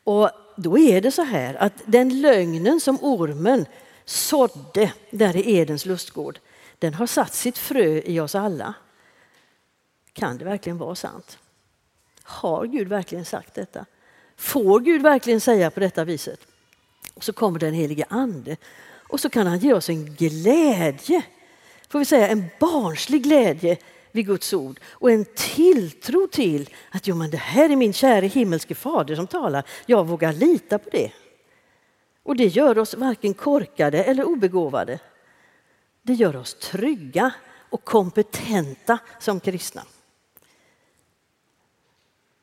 Och 0.05 0.31
då 0.57 0.79
är 0.79 1.01
det 1.01 1.11
så 1.11 1.23
här 1.23 1.55
att 1.55 1.73
den 1.85 2.21
lögnen 2.21 2.81
som 2.81 2.99
ormen 3.01 3.67
sådde 4.05 4.93
där 5.11 5.37
i 5.37 5.57
Edens 5.57 5.87
lustgård, 5.87 6.39
den 6.79 6.95
har 6.95 7.07
satt 7.07 7.35
sitt 7.35 7.59
frö 7.59 8.01
i 8.05 8.21
oss 8.21 8.35
alla. 8.35 8.75
Kan 10.13 10.39
det 10.39 10.45
verkligen 10.45 10.79
vara 10.79 10.95
sant? 10.95 11.39
Har 12.23 12.67
Gud 12.67 12.89
verkligen 12.89 13.25
sagt 13.25 13.55
detta? 13.55 13.87
Får 14.37 14.81
Gud 14.81 15.03
verkligen 15.03 15.41
säga 15.41 15.71
på 15.71 15.81
detta 15.81 16.05
viset? 16.05 16.41
Och 17.15 17.25
så 17.25 17.33
kommer 17.33 17.59
den 17.59 17.75
helige 17.75 18.05
ande 18.09 18.57
och 19.13 19.21
så 19.21 19.31
kan 19.31 19.47
han 19.47 19.59
ge 19.59 19.73
oss 19.73 19.89
en 19.89 20.15
glädje, 20.15 21.23
får 21.89 21.99
vi 21.99 22.05
säga 22.05 22.29
en 22.29 22.45
barnslig 22.61 23.23
glädje 23.23 23.77
vid 24.13 24.27
Guds 24.27 24.53
ord 24.53 24.81
och 24.85 25.11
en 25.11 25.25
tilltro 25.35 26.27
till 26.27 26.71
att 26.91 27.07
jo, 27.07 27.17
men 27.17 27.31
det 27.31 27.37
här 27.37 27.71
är 27.71 27.77
min 27.77 27.93
käre 27.93 28.27
himmelske 28.27 28.75
fader 28.75 29.15
som 29.15 29.27
talar. 29.27 29.65
Jag 29.87 30.07
vågar 30.07 30.33
lita 30.33 30.79
på 30.79 30.91
det. 30.91 31.13
Och 32.23 32.37
det 32.37 32.47
gör 32.47 32.79
oss 32.79 32.95
varken 32.95 33.35
korkade 33.35 34.05
eller 34.05 34.25
obegåvade. 34.25 34.99
Det 36.03 36.13
gör 36.13 36.37
oss 36.37 36.55
trygga 36.55 37.33
och 37.71 37.85
kompetenta 37.85 38.99
som 39.21 39.41
kristna. 39.41 39.83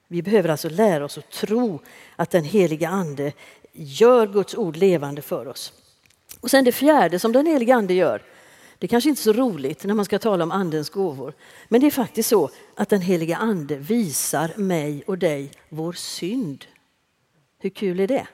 Vi 0.08 0.22
behöver 0.22 0.50
alltså 0.50 0.70
lära 0.70 1.06
oss 1.06 1.18
att 1.18 1.32
tro 1.32 1.80
att 2.16 2.30
den 2.30 2.44
heliga 2.44 2.90
ande 2.90 3.34
gör 3.74 4.28
Guds 4.28 4.56
ord 4.56 4.78
levande 4.78 5.22
för 5.22 5.48
oss. 5.48 5.74
Och 6.40 6.52
sen 6.52 6.66
det 6.66 6.72
fjärde 6.72 7.20
som 7.20 7.32
den 7.32 7.46
heliga 7.46 7.76
ande 7.76 7.94
gör, 7.94 8.22
det 8.80 8.86
är 8.86 8.88
kanske 8.88 9.10
inte 9.10 9.22
är 9.22 9.24
så 9.24 9.34
roligt 9.34 9.84
när 9.84 9.94
man 9.94 10.06
ska 10.06 10.20
tala 10.20 10.44
om 10.44 10.52
andens 10.52 10.90
gåvor, 10.90 11.34
men 11.68 11.82
det 11.82 11.88
är 11.88 11.92
faktiskt 11.92 12.30
så 12.30 12.50
att 12.76 12.90
den 12.90 13.02
heliga 13.02 13.38
ande 13.38 13.76
visar 13.76 14.54
mig 14.56 15.04
och 15.08 15.18
dig 15.18 15.52
vår 15.70 15.94
synd. 15.94 16.66
Hur 17.60 17.70
kul 17.70 18.00
är 18.00 18.08
det? 18.08 18.28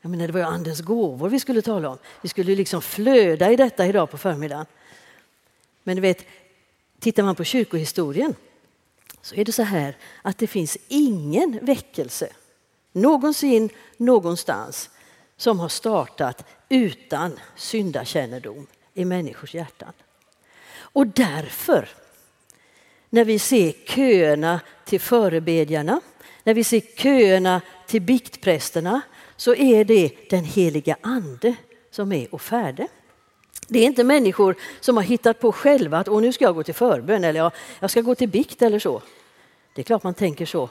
Jag 0.00 0.10
menar, 0.10 0.26
det 0.26 0.32
var 0.32 0.40
ju 0.40 0.46
andens 0.46 0.80
gåvor 0.80 1.28
vi 1.28 1.40
skulle 1.40 1.62
tala 1.62 1.88
om. 1.88 1.98
Vi 2.22 2.28
skulle 2.28 2.54
liksom 2.54 2.82
flöda 2.82 3.52
i 3.52 3.56
detta 3.56 3.86
idag 3.86 4.10
på 4.10 4.18
förmiddagen. 4.18 4.66
Men 5.82 5.96
du 5.96 6.02
vet, 6.02 6.24
tittar 6.98 7.22
man 7.22 7.34
på 7.34 7.44
kyrkohistorien 7.44 8.34
så 9.22 9.34
är 9.34 9.44
det 9.44 9.52
så 9.52 9.62
här 9.62 9.96
att 10.22 10.38
det 10.38 10.46
finns 10.46 10.78
ingen 10.88 11.58
väckelse 11.62 12.28
någonsin, 12.92 13.70
någonstans 13.96 14.90
som 15.36 15.60
har 15.60 15.68
startat 15.68 16.44
utan 16.70 17.38
syndakännedom 17.56 18.66
i 18.94 19.04
människors 19.04 19.54
hjärtan. 19.54 19.92
Och 20.72 21.06
därför, 21.06 21.88
när 23.10 23.24
vi 23.24 23.38
ser 23.38 23.72
köerna 23.72 24.60
till 24.84 25.00
förebedjarna, 25.00 26.00
när 26.44 26.54
vi 26.54 26.64
ser 26.64 26.80
köerna 26.80 27.60
till 27.86 28.02
biktprästerna, 28.02 29.00
så 29.36 29.54
är 29.54 29.84
det 29.84 30.30
den 30.30 30.44
heliga 30.44 30.96
ande 31.00 31.54
som 31.90 32.12
är 32.12 32.34
och 32.34 32.42
färde. 32.42 32.88
Det 33.68 33.78
är 33.78 33.86
inte 33.86 34.04
människor 34.04 34.56
som 34.80 34.96
har 34.96 35.04
hittat 35.04 35.40
på 35.40 35.52
själva 35.52 35.98
att 35.98 36.06
nu 36.06 36.32
ska 36.32 36.44
jag 36.44 36.54
gå 36.54 36.62
till 36.62 36.74
förbön 36.74 37.24
eller 37.24 37.52
jag 37.80 37.90
ska 37.90 38.00
gå 38.00 38.14
till 38.14 38.28
bikt 38.28 38.62
eller 38.62 38.78
så. 38.78 39.02
Det 39.74 39.80
är 39.80 39.84
klart 39.84 40.02
man 40.02 40.14
tänker 40.14 40.46
så. 40.46 40.68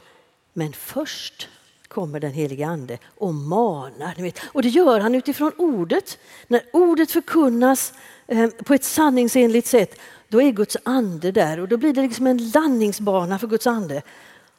Men 0.53 0.73
först 0.73 1.49
kommer 1.89 2.19
den 2.19 2.33
helige 2.33 2.67
ande 2.67 2.97
och 3.17 3.33
manar. 3.33 4.13
Ni 4.17 4.23
vet. 4.23 4.39
Och 4.45 4.61
det 4.61 4.69
gör 4.69 4.99
han 4.99 5.15
utifrån 5.15 5.51
ordet. 5.57 6.17
När 6.47 6.61
ordet 6.73 7.11
förkunnas 7.11 7.93
ehm, 8.27 8.51
på 8.65 8.73
ett 8.73 8.83
sanningsenligt 8.83 9.67
sätt, 9.67 9.99
då 10.27 10.41
är 10.41 10.51
Guds 10.51 10.77
ande 10.83 11.31
där 11.31 11.59
och 11.59 11.67
då 11.67 11.77
blir 11.77 11.93
det 11.93 12.01
liksom 12.01 12.27
en 12.27 12.49
landningsbana 12.49 13.39
för 13.39 13.47
Guds 13.47 13.67
ande. 13.67 14.01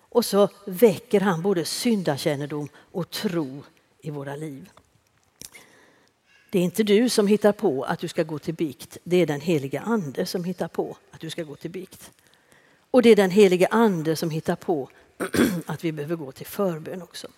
Och 0.08 0.24
så 0.24 0.48
väcker 0.66 1.20
han 1.20 1.42
både 1.42 1.64
syndakännedom 1.64 2.68
och 2.74 3.10
tro 3.10 3.62
i 4.00 4.10
våra 4.10 4.36
liv. 4.36 4.70
Det 6.50 6.58
är 6.58 6.62
inte 6.62 6.82
du 6.82 7.08
som 7.08 7.26
hittar 7.26 7.52
på 7.52 7.84
att 7.84 7.98
du 7.98 8.08
ska 8.08 8.22
gå 8.22 8.38
till 8.38 8.54
bikt. 8.54 8.98
Det 9.04 9.16
är 9.16 9.26
den 9.26 9.40
heliga 9.40 9.80
ande 9.80 10.26
som 10.26 10.44
hittar 10.44 10.68
på 10.68 10.96
att 11.10 11.20
du 11.20 11.30
ska 11.30 11.42
gå 11.42 11.56
till 11.56 11.70
bikt. 11.70 12.10
Och 12.90 13.02
det 13.02 13.10
är 13.10 13.16
den 13.16 13.30
heliga 13.30 13.68
ande 13.70 14.16
som 14.16 14.30
hittar 14.30 14.56
på 14.56 14.88
att 15.66 15.84
vi 15.84 15.92
behöver 15.92 16.16
gå 16.16 16.32
till 16.32 16.46
förbön 16.46 17.02
också. 17.02 17.28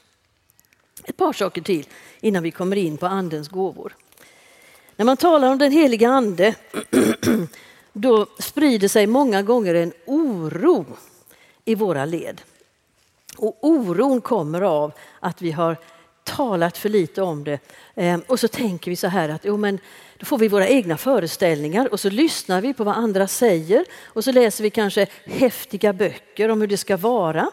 Ett 1.04 1.16
par 1.16 1.32
saker 1.32 1.62
till 1.62 1.86
innan 2.20 2.42
vi 2.42 2.50
kommer 2.50 2.76
in 2.76 2.96
på 2.96 3.06
andens 3.06 3.48
gåvor. 3.48 3.96
När 4.96 5.04
man 5.04 5.16
talar 5.16 5.50
om 5.50 5.58
den 5.58 5.72
heliga 5.72 6.08
ande 6.08 6.54
då 7.92 8.26
sprider 8.38 8.88
sig 8.88 9.06
många 9.06 9.42
gånger 9.42 9.74
en 9.74 9.92
oro 10.06 10.86
i 11.64 11.74
våra 11.74 12.04
led. 12.04 12.40
Och 13.36 13.58
oron 13.60 14.20
kommer 14.20 14.60
av 14.60 14.92
att 15.20 15.42
vi 15.42 15.50
har 15.50 15.76
talat 16.24 16.78
för 16.78 16.88
lite 16.88 17.22
om 17.22 17.44
det. 17.44 17.58
Ehm, 17.94 18.22
och 18.26 18.40
så 18.40 18.48
tänker 18.48 18.90
vi 18.90 18.96
så 18.96 19.06
här 19.06 19.28
att 19.28 19.44
jo, 19.44 19.56
men 19.56 19.78
då 20.16 20.26
får 20.26 20.38
vi 20.38 20.48
våra 20.48 20.68
egna 20.68 20.96
föreställningar 20.96 21.92
och 21.92 22.00
så 22.00 22.10
lyssnar 22.10 22.60
vi 22.60 22.74
på 22.74 22.84
vad 22.84 22.96
andra 22.96 23.28
säger 23.28 23.84
och 24.04 24.24
så 24.24 24.32
läser 24.32 24.64
vi 24.64 24.70
kanske 24.70 25.06
häftiga 25.24 25.92
böcker 25.92 26.48
om 26.48 26.60
hur 26.60 26.68
det 26.68 26.76
ska 26.76 26.96
vara. 26.96 27.50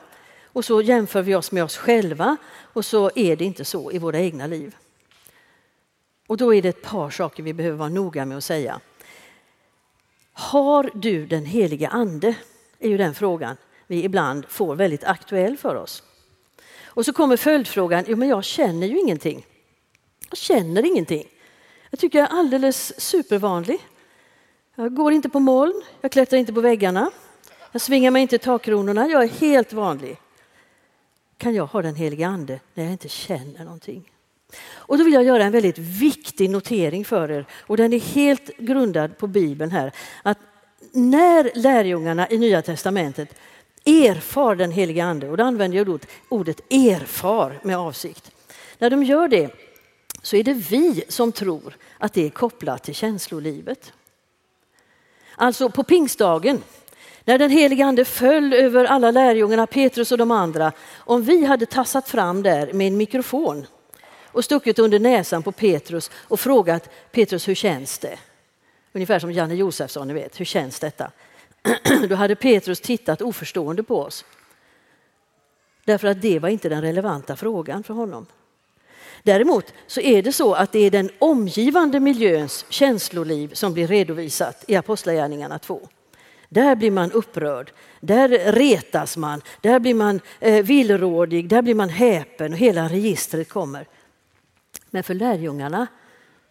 Och 0.59 0.65
så 0.65 0.81
jämför 0.81 1.21
vi 1.21 1.35
oss 1.35 1.51
med 1.51 1.63
oss 1.63 1.77
själva 1.77 2.37
och 2.61 2.85
så 2.85 3.11
är 3.15 3.35
det 3.35 3.45
inte 3.45 3.65
så 3.65 3.91
i 3.91 3.97
våra 3.97 4.19
egna 4.19 4.47
liv. 4.47 4.75
Och 6.27 6.37
då 6.37 6.53
är 6.53 6.61
det 6.61 6.69
ett 6.69 6.81
par 6.81 7.09
saker 7.09 7.43
vi 7.43 7.53
behöver 7.53 7.77
vara 7.77 7.89
noga 7.89 8.25
med 8.25 8.37
att 8.37 8.43
säga. 8.43 8.79
Har 10.33 10.91
du 10.93 11.25
den 11.25 11.45
heliga 11.45 11.89
ande? 11.89 12.35
är 12.79 12.89
ju 12.89 12.97
den 12.97 13.15
frågan 13.15 13.57
vi 13.87 14.03
ibland 14.03 14.45
får 14.45 14.75
väldigt 14.75 15.03
aktuell 15.03 15.57
för 15.57 15.75
oss. 15.75 16.03
Och 16.85 17.05
så 17.05 17.13
kommer 17.13 17.37
följdfrågan, 17.37 18.03
jo 18.07 18.17
men 18.17 18.27
jag 18.27 18.43
känner 18.43 18.87
ju 18.87 18.99
ingenting. 18.99 19.45
Jag 20.29 20.37
känner 20.37 20.85
ingenting. 20.85 21.27
Jag 21.89 21.99
tycker 21.99 22.19
jag 22.19 22.31
är 22.31 22.39
alldeles 22.39 23.01
supervanlig. 23.01 23.79
Jag 24.75 24.95
går 24.95 25.13
inte 25.13 25.29
på 25.29 25.39
moln, 25.39 25.81
jag 26.01 26.11
klättrar 26.11 26.39
inte 26.39 26.53
på 26.53 26.61
väggarna, 26.61 27.11
jag 27.71 27.81
svingar 27.81 28.11
mig 28.11 28.21
inte 28.21 28.35
i 28.35 28.39
takkronorna, 28.39 29.07
jag 29.07 29.23
är 29.23 29.27
helt 29.27 29.73
vanlig. 29.73 30.19
Kan 31.39 31.55
jag 31.55 31.65
ha 31.65 31.81
den 31.81 31.95
helige 31.95 32.27
ande 32.27 32.59
när 32.73 32.83
jag 32.83 32.91
inte 32.91 33.09
känner 33.09 33.63
någonting? 33.63 34.11
Och 34.73 34.97
då 34.97 35.03
vill 35.03 35.13
jag 35.13 35.23
göra 35.23 35.43
en 35.43 35.51
väldigt 35.51 35.77
viktig 35.77 36.49
notering 36.49 37.05
för 37.05 37.31
er 37.31 37.45
och 37.51 37.77
den 37.77 37.93
är 37.93 37.99
helt 37.99 38.57
grundad 38.57 39.17
på 39.17 39.27
Bibeln 39.27 39.71
här. 39.71 39.91
Att 40.23 40.37
när 40.91 41.51
lärjungarna 41.55 42.29
i 42.29 42.37
Nya 42.37 42.61
Testamentet 42.61 43.35
erfar 43.85 44.55
den 44.55 44.71
helige 44.71 45.03
ande 45.03 45.29
och 45.29 45.37
då 45.37 45.43
använder 45.43 45.77
jag 45.77 45.99
ordet 46.29 46.61
erfar 46.69 47.59
med 47.63 47.77
avsikt. 47.77 48.31
När 48.77 48.89
de 48.89 49.03
gör 49.03 49.27
det 49.27 49.51
så 50.21 50.35
är 50.35 50.43
det 50.43 50.53
vi 50.53 51.03
som 51.07 51.31
tror 51.31 51.77
att 51.97 52.13
det 52.13 52.25
är 52.25 52.29
kopplat 52.29 52.83
till 52.83 52.95
känslolivet. 52.95 53.93
Alltså 55.35 55.69
på 55.69 55.83
pingstdagen 55.83 56.61
när 57.29 57.37
den 57.37 57.51
helige 57.51 57.85
ande 57.85 58.05
föll 58.05 58.53
över 58.53 58.85
alla 58.85 59.11
lärjungarna, 59.11 59.67
Petrus 59.67 60.11
och 60.11 60.17
de 60.17 60.31
andra, 60.31 60.71
om 60.97 61.23
vi 61.23 61.45
hade 61.45 61.65
tassat 61.65 62.09
fram 62.09 62.43
där 62.43 62.73
med 62.73 62.87
en 62.87 62.97
mikrofon 62.97 63.65
och 64.25 64.45
stuckit 64.45 64.79
under 64.79 64.99
näsan 64.99 65.43
på 65.43 65.51
Petrus 65.51 66.11
och 66.15 66.39
frågat 66.39 66.89
Petrus 67.11 67.47
hur 67.47 67.55
känns 67.55 67.99
det? 67.99 68.19
Ungefär 68.93 69.19
som 69.19 69.31
Janne 69.31 69.55
Josefsson, 69.55 70.07
ni 70.07 70.13
vet, 70.13 70.39
hur 70.39 70.45
känns 70.45 70.79
detta? 70.79 71.11
Då 72.09 72.15
hade 72.15 72.35
Petrus 72.35 72.81
tittat 72.81 73.21
oförstående 73.21 73.83
på 73.83 74.01
oss. 74.01 74.25
Därför 75.85 76.07
att 76.07 76.21
det 76.21 76.39
var 76.39 76.49
inte 76.49 76.69
den 76.69 76.81
relevanta 76.81 77.35
frågan 77.35 77.83
för 77.83 77.93
honom. 77.93 78.25
Däremot 79.23 79.73
så 79.87 80.01
är 80.01 80.21
det 80.21 80.33
så 80.33 80.53
att 80.53 80.71
det 80.71 80.79
är 80.79 80.91
den 80.91 81.09
omgivande 81.19 81.99
miljöns 81.99 82.65
känsloliv 82.69 83.53
som 83.53 83.73
blir 83.73 83.87
redovisat 83.87 84.63
i 84.67 84.75
Apostlagärningarna 84.75 85.59
2. 85.59 85.89
Där 86.49 86.75
blir 86.75 86.91
man 86.91 87.11
upprörd, 87.11 87.71
där 87.99 88.51
retas 88.51 89.17
man, 89.17 89.41
där 89.61 89.79
blir 89.79 89.93
man 89.93 90.21
eh, 90.39 90.65
villrådig, 90.65 91.49
där 91.49 91.61
blir 91.61 91.75
man 91.75 91.89
häpen 91.89 92.53
och 92.53 92.59
hela 92.59 92.87
registret 92.87 93.49
kommer. 93.49 93.87
Men 94.89 95.03
för 95.03 95.13
lärjungarna 95.13 95.87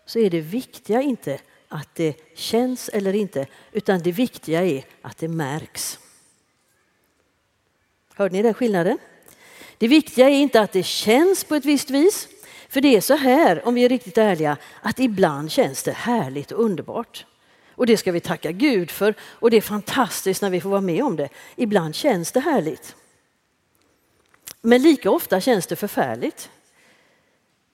så 0.07 0.19
är 0.19 0.31
det 0.31 0.41
viktiga 0.41 1.03
inte 1.03 1.41
att 1.69 1.95
det 1.95 2.17
känns 2.35 2.89
eller 2.89 3.15
inte, 3.15 3.47
utan 3.73 4.01
det 4.01 4.13
viktiga 4.13 4.65
är 4.65 4.85
att 5.03 5.19
det 5.19 5.29
märks. 5.29 5.99
Hörde 8.15 8.37
ni 8.37 8.43
den 8.43 8.55
skillnaden? 8.55 8.99
Det 9.79 9.89
viktiga 9.89 10.29
är 10.29 10.35
inte 10.35 10.61
att 10.61 10.73
det 10.73 10.83
känns 10.83 11.45
på 11.45 11.55
ett 11.55 11.65
visst 11.65 11.91
vis, 11.91 12.29
för 12.69 12.81
det 12.81 12.97
är 12.97 13.01
så 13.01 13.15
här, 13.15 13.69
om 13.69 13.75
vi 13.75 13.85
är 13.85 13.89
riktigt 13.89 14.19
ärliga, 14.19 14.57
att 14.83 15.01
ibland 15.01 15.51
känns 15.51 15.83
det 15.83 15.93
härligt 15.93 16.53
och 16.53 16.65
underbart. 16.65 17.27
Och 17.79 17.87
det 17.87 17.97
ska 17.97 18.13
vi 18.13 18.21
tacka 18.21 18.53
Gud 18.53 18.91
för 18.91 19.15
och 19.21 19.51
det 19.51 19.57
är 19.57 19.61
fantastiskt 19.61 20.43
när 20.43 20.51
vi 20.51 20.61
får 20.61 20.71
vara 20.71 20.81
med 20.81 21.05
om 21.05 21.17
det. 21.17 21.29
Ibland 21.57 21.95
känns 21.95 22.33
det 22.33 22.41
härligt. 22.41 22.97
Men 24.61 24.83
lika 24.83 25.11
ofta 25.11 25.41
känns 25.41 25.67
det 25.67 25.77
förfärligt. 25.77 26.51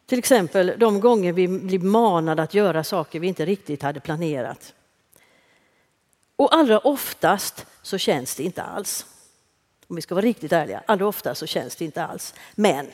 Till 0.07 0.19
exempel 0.19 0.75
de 0.79 1.01
gånger 1.01 1.33
vi 1.33 1.49
blir 1.49 1.79
manade 1.79 2.43
att 2.43 2.55
göra 2.55 2.85
saker 2.85 3.21
vi 3.21 3.27
inte 3.27 3.45
riktigt 3.45 3.83
hade 3.83 4.01
planerat. 4.01 4.75
Och 6.37 6.55
allra 6.55 6.79
oftast 6.79 7.67
så 7.83 7.99
känns 7.99 8.37
det 8.37 8.43
inte 8.43 8.63
alls. 8.63 9.07
Om 9.87 9.97
vi 9.97 10.03
ska 10.03 10.15
vara 10.15 10.25
riktigt 10.25 10.53
ärliga, 10.53 10.83
allra 10.87 11.07
oftast 11.07 11.41
så 11.41 11.47
känns 11.47 11.77
det 11.77 11.85
inte 11.85 12.05
alls. 12.05 12.35
Men 12.55 12.87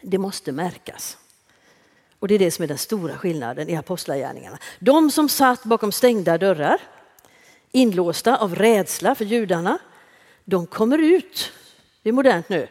det 0.00 0.18
måste 0.18 0.52
märkas. 0.52 1.18
Och 2.22 2.28
det 2.28 2.34
är 2.34 2.38
det 2.38 2.50
som 2.50 2.62
är 2.62 2.66
den 2.66 2.78
stora 2.78 3.18
skillnaden 3.18 3.68
i 3.68 3.76
apostlagärningarna. 3.76 4.58
De 4.78 5.10
som 5.10 5.28
satt 5.28 5.64
bakom 5.64 5.92
stängda 5.92 6.38
dörrar, 6.38 6.80
inlåsta 7.72 8.36
av 8.36 8.54
rädsla 8.54 9.14
för 9.14 9.24
judarna, 9.24 9.78
de 10.44 10.66
kommer 10.66 10.98
ut. 10.98 11.52
Det 12.02 12.08
är 12.08 12.12
modernt 12.12 12.48
nu. 12.48 12.68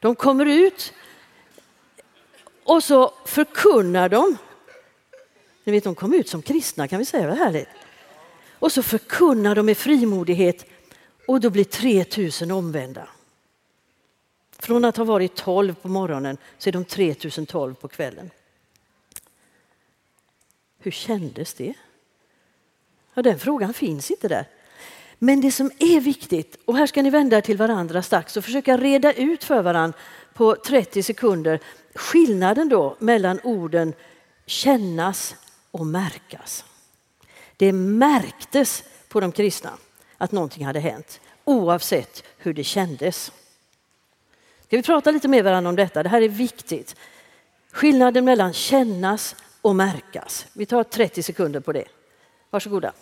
De 0.00 0.14
kommer 0.14 0.46
ut 0.46 0.92
och 2.64 2.84
så 2.84 3.12
förkunnar 3.24 4.08
de. 4.08 4.36
Ni 5.64 5.72
vet, 5.72 5.84
de 5.84 5.94
kom 5.94 6.14
ut 6.14 6.28
som 6.28 6.42
kristna 6.42 6.88
kan 6.88 6.98
vi 6.98 7.04
säga, 7.04 7.28
vad 7.28 7.38
härligt. 7.38 7.68
Och 8.50 8.72
så 8.72 8.82
förkunnar 8.82 9.54
de 9.54 9.66
med 9.66 9.76
frimodighet 9.78 10.66
och 11.28 11.40
då 11.40 11.50
blir 11.50 11.64
3000 11.64 12.50
omvända. 12.50 13.08
Från 14.58 14.84
att 14.84 14.96
ha 14.96 15.04
varit 15.04 15.34
12 15.34 15.74
på 15.74 15.88
morgonen 15.88 16.36
så 16.58 16.68
är 16.68 16.72
de 16.72 16.84
3012 16.84 17.74
på 17.74 17.88
kvällen. 17.88 18.30
Hur 20.84 20.90
kändes 20.90 21.54
det? 21.54 21.74
Ja, 23.14 23.22
den 23.22 23.38
frågan 23.38 23.74
finns 23.74 24.10
inte 24.10 24.28
där. 24.28 24.48
Men 25.18 25.40
det 25.40 25.50
som 25.52 25.70
är 25.78 26.00
viktigt, 26.00 26.58
och 26.64 26.76
här 26.76 26.86
ska 26.86 27.02
ni 27.02 27.10
vända 27.10 27.36
er 27.36 27.40
till 27.40 27.56
varandra 27.56 28.02
strax 28.02 28.36
och 28.36 28.44
försöka 28.44 28.76
reda 28.76 29.12
ut 29.12 29.44
för 29.44 29.62
varandra 29.62 29.98
på 30.34 30.56
30 30.66 31.02
sekunder 31.02 31.60
skillnaden 31.94 32.68
då 32.68 32.96
mellan 32.98 33.40
orden 33.44 33.94
kännas 34.46 35.36
och 35.70 35.86
märkas. 35.86 36.64
Det 37.56 37.72
märktes 37.72 38.84
på 39.08 39.20
de 39.20 39.32
kristna 39.32 39.70
att 40.18 40.32
någonting 40.32 40.64
hade 40.64 40.80
hänt 40.80 41.20
oavsett 41.44 42.24
hur 42.38 42.54
det 42.54 42.64
kändes. 42.64 43.32
Ska 44.66 44.76
vi 44.76 44.82
prata 44.82 45.10
lite 45.10 45.28
med 45.28 45.44
varandra 45.44 45.68
om 45.68 45.76
detta? 45.76 46.02
Det 46.02 46.08
här 46.08 46.22
är 46.22 46.28
viktigt. 46.28 46.96
Skillnaden 47.72 48.24
mellan 48.24 48.52
kännas 48.52 49.36
och 49.64 49.76
märkas. 49.76 50.46
Vi 50.52 50.66
tar 50.66 50.84
30 50.84 51.22
sekunder 51.22 51.60
på 51.60 51.72
det. 51.72 51.84
Varsågoda. 52.50 52.92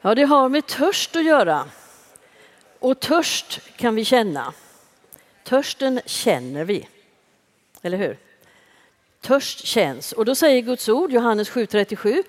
Ja, 0.00 0.14
det 0.14 0.24
har 0.24 0.48
med 0.48 0.66
törst 0.66 1.16
att 1.16 1.24
göra. 1.24 1.64
Och 2.78 3.00
törst 3.00 3.60
kan 3.76 3.94
vi 3.94 4.04
känna. 4.04 4.54
Törsten 5.44 6.00
känner 6.06 6.64
vi. 6.64 6.88
Eller 7.82 7.98
hur? 7.98 8.18
Törst 9.20 9.66
känns. 9.66 10.12
Och 10.12 10.24
då 10.24 10.34
säger 10.34 10.62
Guds 10.62 10.88
ord, 10.88 11.12
Johannes 11.12 11.50
7.37, 11.50 12.22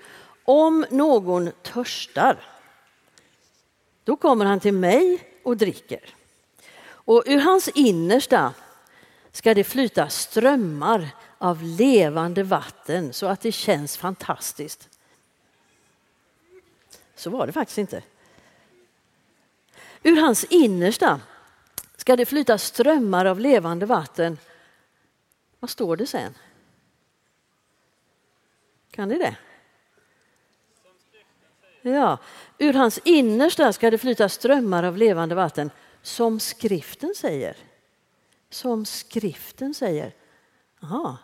om 0.44 0.86
någon 0.90 1.50
törstar, 1.62 2.36
då 4.04 4.16
kommer 4.16 4.44
han 4.44 4.60
till 4.60 4.74
mig 4.74 5.28
och 5.42 5.56
dricker. 5.56 6.14
Och 6.86 7.22
ur 7.26 7.40
hans 7.40 7.68
innersta 7.68 8.54
ska 9.32 9.54
det 9.54 9.64
flyta 9.64 10.08
strömmar 10.08 11.08
av 11.38 11.62
levande 11.62 12.42
vatten 12.42 13.12
så 13.12 13.26
att 13.26 13.40
det 13.40 13.52
känns 13.52 13.96
fantastiskt. 13.96 14.88
Så 17.14 17.30
var 17.30 17.46
det 17.46 17.52
faktiskt 17.52 17.78
inte. 17.78 18.02
Ur 20.02 20.20
hans 20.20 20.44
innersta 20.44 21.20
ska 21.96 22.16
det 22.16 22.26
flyta 22.26 22.58
strömmar 22.58 23.24
av 23.24 23.40
levande 23.40 23.86
vatten. 23.86 24.38
Vad 25.60 25.70
står 25.70 25.96
det 25.96 26.06
sen? 26.06 26.34
Kan 28.90 29.08
ni 29.08 29.18
det? 29.18 29.36
Ja, 31.82 32.18
ur 32.58 32.72
hans 32.72 32.98
innersta 33.04 33.72
ska 33.72 33.90
det 33.90 33.98
flyta 33.98 34.28
strömmar 34.28 34.82
av 34.82 34.96
levande 34.96 35.34
vatten 35.34 35.70
som 36.02 36.40
skriften 36.40 37.14
säger. 37.16 37.56
Som 38.50 38.84
skriften 38.84 39.74
säger. 39.74 40.12
Aha. 40.82 41.16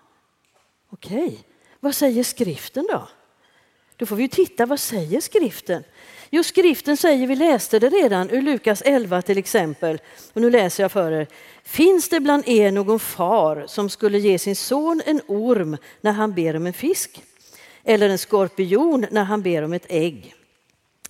Okej. 0.94 1.38
Vad 1.80 1.94
säger 1.94 2.22
skriften 2.24 2.86
då? 2.90 3.08
Då 3.96 4.06
får 4.06 4.16
vi 4.16 4.28
titta, 4.28 4.66
vad 4.66 4.80
säger 4.80 5.20
skriften? 5.20 5.84
Jo, 6.30 6.42
skriften 6.42 6.96
säger, 6.96 7.26
vi 7.26 7.36
läste 7.36 7.78
det 7.78 7.88
redan 7.88 8.30
ur 8.30 8.42
Lukas 8.42 8.82
11 8.82 9.22
till 9.22 9.38
exempel, 9.38 10.00
och 10.32 10.40
nu 10.40 10.50
läser 10.50 10.84
jag 10.84 10.92
för 10.92 11.12
er. 11.12 11.26
Finns 11.64 12.08
det 12.08 12.20
bland 12.20 12.48
er 12.48 12.70
någon 12.70 13.00
far 13.00 13.64
som 13.66 13.90
skulle 13.90 14.18
ge 14.18 14.38
sin 14.38 14.56
son 14.56 15.02
en 15.06 15.20
orm 15.26 15.76
när 16.00 16.12
han 16.12 16.32
ber 16.32 16.56
om 16.56 16.66
en 16.66 16.72
fisk? 16.72 17.22
Eller 17.84 18.08
en 18.08 18.18
skorpion 18.18 19.06
när 19.10 19.24
han 19.24 19.42
ber 19.42 19.62
om 19.62 19.72
ett 19.72 19.86
ägg? 19.88 20.34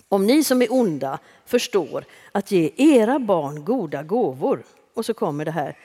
Om 0.09 0.27
ni 0.27 0.43
som 0.43 0.61
är 0.61 0.73
onda 0.73 1.19
förstår 1.45 2.05
att 2.31 2.51
ge 2.51 2.71
era 2.77 3.19
barn 3.19 3.65
goda 3.65 4.03
gåvor, 4.03 4.63
och 4.93 5.05
så 5.05 5.13
kommer 5.13 5.45
det 5.45 5.51
här. 5.51 5.77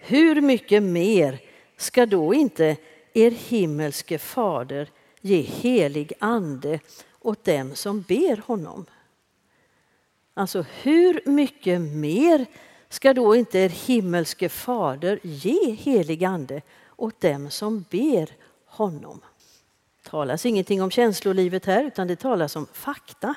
Hur 0.00 0.40
mycket 0.40 0.82
mer 0.82 1.38
ska 1.76 2.06
då 2.06 2.34
inte 2.34 2.76
er 3.16 3.30
himmelske 3.30 4.18
fader 4.18 4.90
ge 5.20 5.40
helig 5.40 6.12
ande 6.18 6.80
åt 7.20 7.44
dem 7.44 7.74
som 7.74 8.02
ber 8.02 8.42
honom? 8.46 8.86
Alltså 10.34 10.64
hur 10.82 11.20
mycket 11.24 11.80
mer 11.80 12.46
ska 12.88 13.14
då 13.14 13.36
inte 13.36 13.58
er 13.58 13.68
himmelske 13.68 14.48
fader 14.48 15.18
ge 15.22 15.70
helig 15.70 16.24
ande 16.24 16.62
åt 16.96 17.20
dem 17.20 17.50
som 17.50 17.84
ber 17.90 18.30
honom? 18.66 19.20
Det 20.02 20.10
talas 20.10 20.46
ingenting 20.46 20.82
om 20.82 20.90
känslolivet 20.90 21.66
här 21.66 21.84
utan 21.84 22.06
det 22.06 22.16
talas 22.16 22.56
om 22.56 22.66
fakta 22.72 23.34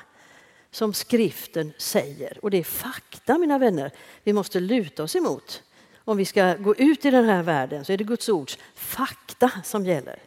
som 0.70 0.92
skriften 0.92 1.72
säger. 1.78 2.38
Och 2.42 2.50
det 2.50 2.58
är 2.58 2.64
fakta 2.64 3.38
mina 3.38 3.58
vänner 3.58 3.92
vi 4.22 4.32
måste 4.32 4.60
luta 4.60 5.02
oss 5.02 5.16
emot. 5.16 5.62
Om 6.10 6.16
vi 6.16 6.24
ska 6.24 6.54
gå 6.54 6.76
ut 6.76 7.04
i 7.04 7.10
den 7.10 7.24
här 7.24 7.42
världen 7.42 7.84
så 7.84 7.92
är 7.92 7.96
det 7.96 8.04
Guds 8.04 8.28
ords 8.28 8.58
fakta 8.74 9.50
som 9.64 9.86
gäller. 9.86 10.18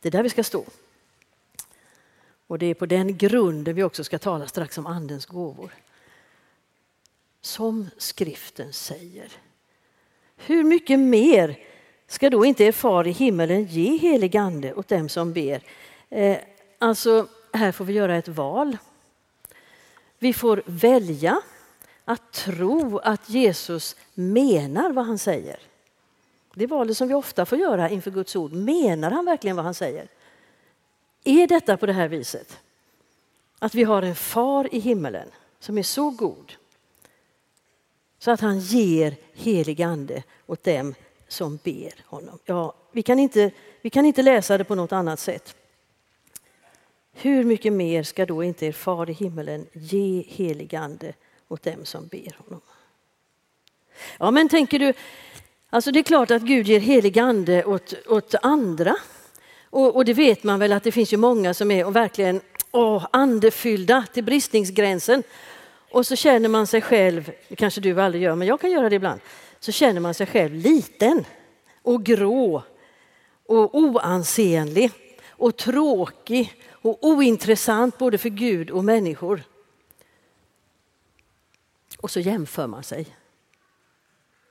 Det 0.00 0.08
är 0.08 0.10
där 0.10 0.22
vi 0.22 0.30
ska 0.30 0.44
stå. 0.44 0.64
Och 2.46 2.58
det 2.58 2.66
är 2.66 2.74
på 2.74 2.86
den 2.86 3.16
grunden 3.16 3.74
vi 3.74 3.82
också 3.82 4.04
ska 4.04 4.18
tala 4.18 4.46
strax 4.46 4.78
om 4.78 4.86
Andens 4.86 5.26
gåvor. 5.26 5.74
Som 7.40 7.90
skriften 7.96 8.72
säger. 8.72 9.32
Hur 10.36 10.64
mycket 10.64 10.98
mer 10.98 11.58
ska 12.06 12.30
då 12.30 12.44
inte 12.44 12.64
er 12.64 12.72
far 12.72 13.06
i 13.06 13.10
himmelen 13.10 13.64
ge 13.64 13.96
helig 13.96 14.36
ande 14.36 14.74
åt 14.74 14.88
dem 14.88 15.08
som 15.08 15.32
ber? 15.32 15.62
Eh, 16.10 16.38
alltså, 16.78 17.28
här 17.52 17.72
får 17.72 17.84
vi 17.84 17.92
göra 17.92 18.16
ett 18.16 18.28
val. 18.28 18.76
Vi 20.18 20.32
får 20.32 20.62
välja 20.66 21.40
att 22.04 22.32
tro 22.32 22.98
att 22.98 23.28
Jesus 23.28 23.96
menar 24.14 24.92
vad 24.92 25.06
han 25.06 25.18
säger. 25.18 25.58
Det 26.54 26.64
är 26.64 26.68
valet 26.68 26.96
som 26.96 27.08
vi 27.08 27.14
ofta 27.14 27.46
får 27.46 27.58
göra 27.58 27.90
inför 27.90 28.10
Guds 28.10 28.36
ord. 28.36 28.52
Menar 28.52 29.10
han 29.10 29.24
verkligen 29.24 29.56
vad 29.56 29.64
han 29.64 29.74
säger? 29.74 30.08
Är 31.24 31.46
detta 31.46 31.76
på 31.76 31.86
det 31.86 31.92
här 31.92 32.08
viset? 32.08 32.58
Att 33.58 33.74
vi 33.74 33.84
har 33.84 34.02
en 34.02 34.14
far 34.14 34.74
i 34.74 34.78
himmelen 34.78 35.28
som 35.58 35.78
är 35.78 35.82
så 35.82 36.10
god 36.10 36.52
så 38.18 38.30
att 38.30 38.40
han 38.40 38.60
ger 38.60 39.16
helig 39.32 39.82
ande 39.82 40.22
åt 40.46 40.64
dem 40.64 40.94
som 41.28 41.58
ber 41.64 41.92
honom. 42.06 42.38
Ja, 42.44 42.74
vi, 42.92 43.02
kan 43.02 43.18
inte, 43.18 43.50
vi 43.80 43.90
kan 43.90 44.06
inte 44.06 44.22
läsa 44.22 44.58
det 44.58 44.64
på 44.64 44.74
något 44.74 44.92
annat 44.92 45.20
sätt. 45.20 45.56
Hur 47.12 47.44
mycket 47.44 47.72
mer 47.72 48.02
ska 48.02 48.26
då 48.26 48.44
inte 48.44 48.66
er 48.66 48.72
far 48.72 49.10
i 49.10 49.12
himmelen 49.12 49.66
ge 49.72 50.24
helig 50.28 50.74
ande 50.74 51.14
åt 51.52 51.62
dem 51.62 51.84
som 51.84 52.06
ber 52.06 52.36
honom? 52.38 52.60
Ja, 54.18 54.30
men 54.30 54.48
tänker 54.48 54.78
du, 54.78 54.92
alltså 55.70 55.92
det 55.92 55.98
är 55.98 56.02
klart 56.02 56.30
att 56.30 56.42
Gud 56.42 56.66
ger 56.66 56.80
helig 56.80 57.18
ande 57.18 57.64
åt, 57.64 57.94
åt 58.06 58.34
andra. 58.42 58.96
Och, 59.70 59.96
och, 59.96 60.04
det 60.04 60.14
vet 60.14 60.42
man 60.42 60.58
väl 60.58 60.72
att 60.72 60.84
det 60.84 60.92
finns 60.92 61.12
ju 61.12 61.16
många 61.16 61.54
som 61.54 61.70
är 61.70 61.86
och 61.86 61.96
verkligen 61.96 62.40
åh, 62.70 63.06
andefyllda 63.10 64.04
till 64.12 64.24
bristningsgränsen. 64.24 65.22
Och 65.90 66.06
så 66.06 66.16
känner 66.16 66.48
man 66.48 66.66
sig 66.66 66.80
själv, 66.80 67.32
det 67.48 67.56
kanske 67.56 67.80
du 67.80 68.00
aldrig 68.00 68.22
gör, 68.22 68.34
men 68.34 68.48
jag 68.48 68.60
kan 68.60 68.70
göra 68.70 68.88
det 68.88 68.96
ibland, 68.96 69.20
så 69.60 69.72
känner 69.72 70.00
man 70.00 70.14
sig 70.14 70.26
själv 70.26 70.54
liten 70.54 71.24
och 71.82 72.04
grå 72.04 72.62
och 73.46 73.74
oansenlig 73.74 74.90
och 75.28 75.56
tråkig 75.56 76.54
och 76.70 76.98
ointressant 77.06 77.98
både 77.98 78.18
för 78.18 78.28
Gud 78.28 78.70
och 78.70 78.84
människor. 78.84 79.42
Och 82.02 82.10
så 82.10 82.20
jämför 82.20 82.66
man 82.66 82.82
sig. 82.82 83.06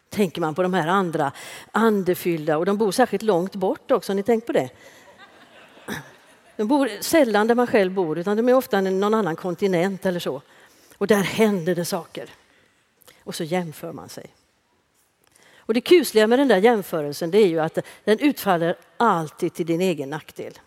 Tänker 0.09 0.41
man 0.41 0.55
på 0.55 0.63
de 0.63 0.73
här 0.73 0.87
andra 0.87 1.31
andefyllda 1.71 2.57
och 2.57 2.65
de 2.65 2.77
bor 2.77 2.91
särskilt 2.91 3.23
långt 3.23 3.55
bort 3.55 3.91
också, 3.91 4.11
har 4.11 4.15
ni 4.15 4.23
tänkt 4.23 4.47
på 4.47 4.53
det? 4.53 4.69
De 6.55 6.67
bor 6.67 6.89
sällan 7.01 7.47
där 7.47 7.55
man 7.55 7.67
själv 7.67 7.93
bor 7.93 8.17
utan 8.19 8.37
de 8.37 8.49
är 8.49 8.53
ofta 8.53 8.81
någon 8.81 9.13
annan 9.13 9.35
kontinent 9.35 10.05
eller 10.05 10.19
så. 10.19 10.41
Och 10.97 11.07
där 11.07 11.23
händer 11.23 11.75
det 11.75 11.85
saker. 11.85 12.29
Och 13.23 13.35
så 13.35 13.43
jämför 13.43 13.93
man 13.93 14.09
sig. 14.09 14.33
Och 15.57 15.73
det 15.73 15.81
kusliga 15.81 16.27
med 16.27 16.39
den 16.39 16.47
där 16.47 16.57
jämförelsen 16.57 17.31
det 17.31 17.37
är 17.37 17.47
ju 17.47 17.59
att 17.59 17.77
den 18.03 18.19
utfaller 18.19 18.75
alltid 18.97 19.53
till 19.53 19.65
din 19.65 19.81
egen 19.81 20.09
nackdel. 20.09 20.59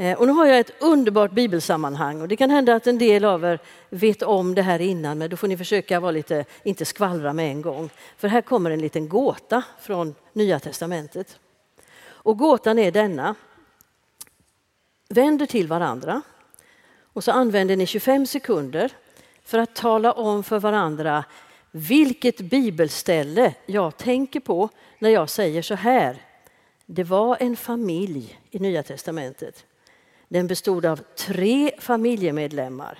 Eh, 0.00 0.18
och 0.18 0.26
nu 0.26 0.32
har 0.32 0.46
jag 0.46 0.58
ett 0.58 0.82
underbart 0.82 1.32
bibelsammanhang 1.32 2.20
och 2.20 2.28
det 2.28 2.36
kan 2.36 2.50
hända 2.50 2.74
att 2.74 2.86
en 2.86 2.98
del 2.98 3.24
av 3.24 3.44
er 3.44 3.58
vet 3.90 4.22
om 4.22 4.54
det 4.54 4.62
här 4.62 4.80
innan 4.80 5.18
men 5.18 5.30
då 5.30 5.36
får 5.36 5.48
ni 5.48 5.56
försöka 5.56 6.00
vara 6.00 6.10
lite, 6.10 6.44
inte 6.62 6.84
skvallra 6.84 7.32
med 7.32 7.50
en 7.50 7.62
gång. 7.62 7.90
För 8.16 8.28
här 8.28 8.40
kommer 8.40 8.70
en 8.70 8.80
liten 8.80 9.08
gåta 9.08 9.62
från 9.80 10.14
Nya 10.32 10.60
Testamentet. 10.60 11.38
Och 12.02 12.38
gåtan 12.38 12.78
är 12.78 12.90
denna. 12.90 13.34
Vänder 15.08 15.46
till 15.46 15.68
varandra 15.68 16.22
och 17.12 17.24
så 17.24 17.32
använder 17.32 17.76
ni 17.76 17.86
25 17.86 18.26
sekunder 18.26 18.92
för 19.44 19.58
att 19.58 19.74
tala 19.74 20.12
om 20.12 20.42
för 20.42 20.58
varandra 20.58 21.24
vilket 21.70 22.40
bibelställe 22.40 23.54
jag 23.66 23.96
tänker 23.96 24.40
på 24.40 24.68
när 24.98 25.10
jag 25.10 25.30
säger 25.30 25.62
så 25.62 25.74
här. 25.74 26.22
Det 26.86 27.04
var 27.04 27.36
en 27.40 27.56
familj 27.56 28.38
i 28.50 28.58
Nya 28.58 28.82
Testamentet 28.82 29.64
den 30.30 30.46
bestod 30.46 30.86
av 30.86 31.00
tre 31.16 31.72
familjemedlemmar. 31.78 32.98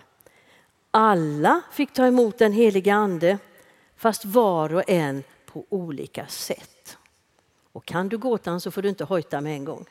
Alla 0.90 1.62
fick 1.73 1.93
ta 1.93 2.07
emot 2.07 2.38
den 2.38 2.53
heliga 2.53 2.95
ande, 2.95 3.38
fast 3.97 4.25
var 4.25 4.75
och 4.75 4.90
en 4.90 5.23
på 5.47 5.64
olika 5.69 6.27
sätt. 6.27 6.99
Och 7.73 7.85
kan 7.85 8.09
du 8.09 8.19
gåtan 8.19 8.61
så 8.61 8.71
får 8.71 8.83
du 8.83 8.88
inte 8.88 9.05
hojta 9.05 9.40
med 9.40 9.53
en 9.53 9.64
gång. 9.64 9.85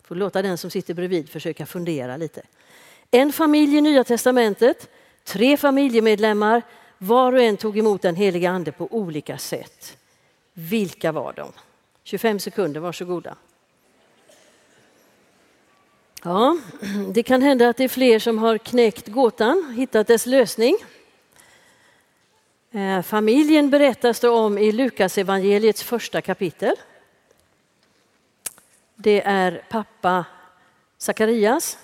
Du 0.00 0.06
får 0.06 0.14
låta 0.14 0.42
den 0.42 0.58
som 0.58 0.70
sitter 0.70 0.94
bredvid 0.94 1.28
försöka 1.28 1.66
fundera 1.66 2.16
lite. 2.16 2.42
En 3.10 3.32
familj 3.32 3.76
i 3.76 3.80
Nya 3.80 4.04
Testamentet, 4.04 4.90
tre 5.24 5.56
familjemedlemmar, 5.56 6.62
var 6.98 7.32
och 7.32 7.42
en 7.42 7.56
tog 7.56 7.78
emot 7.78 8.02
den 8.02 8.16
heliga 8.16 8.50
ande 8.50 8.72
på 8.72 8.88
olika 8.90 9.38
sätt. 9.38 9.96
Vilka 10.52 11.12
var 11.12 11.32
de? 11.32 11.52
25 12.02 12.38
sekunder, 12.38 12.80
varsågoda. 12.80 13.36
Ja, 16.24 16.56
det 17.14 17.22
kan 17.22 17.42
hända 17.42 17.68
att 17.68 17.76
det 17.76 17.84
är 17.84 17.88
fler 17.88 18.18
som 18.18 18.38
har 18.38 18.58
knäckt 18.58 19.08
gåtan, 19.08 19.74
hittat 19.76 20.06
dess 20.06 20.26
lösning. 20.26 20.76
Eh, 22.70 23.02
familjen 23.02 23.70
berättas 23.70 24.20
det 24.20 24.28
om 24.28 24.58
i 24.58 24.72
Lukas 24.72 25.18
evangeliets 25.18 25.82
första 25.82 26.20
kapitel. 26.20 26.76
Det 28.94 29.22
är 29.24 29.64
pappa 29.70 30.24
Sakarias, 30.98 31.78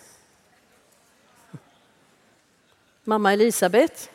mamma 3.05 3.33
Elisabet 3.33 4.11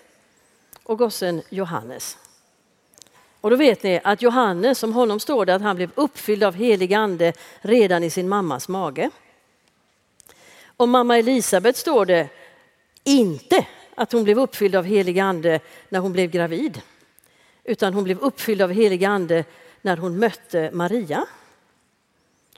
och 0.83 0.97
gossen 0.97 1.41
Johannes. 1.49 2.17
Och 3.41 3.49
då 3.49 3.55
vet 3.55 3.83
ni 3.83 4.01
att 4.03 4.21
Johannes, 4.21 4.83
om 4.83 4.93
honom 4.93 5.19
står 5.19 5.45
det 5.45 5.55
att 5.55 5.61
han 5.61 5.75
blev 5.75 5.91
uppfylld 5.95 6.43
av 6.43 6.53
helig 6.53 6.93
ande 6.93 7.33
redan 7.61 8.03
i 8.03 8.09
sin 8.09 8.29
mammas 8.29 8.67
mage. 8.67 9.09
Om 10.77 10.89
mamma 10.89 11.17
Elisabet 11.17 11.77
står 11.77 12.05
det 12.05 12.29
inte 13.03 13.67
att 13.95 14.11
hon 14.11 14.23
blev 14.23 14.39
uppfylld 14.39 14.75
av 14.75 14.85
helig 14.85 15.19
ande 15.19 15.59
när 15.89 15.99
hon 15.99 16.13
blev 16.13 16.29
gravid, 16.31 16.81
utan 17.63 17.93
hon 17.93 18.03
blev 18.03 18.19
uppfylld 18.19 18.61
av 18.61 18.71
helig 18.71 19.05
ande 19.05 19.43
när 19.81 19.97
hon 19.97 20.19
mötte 20.19 20.69
Maria. 20.73 21.25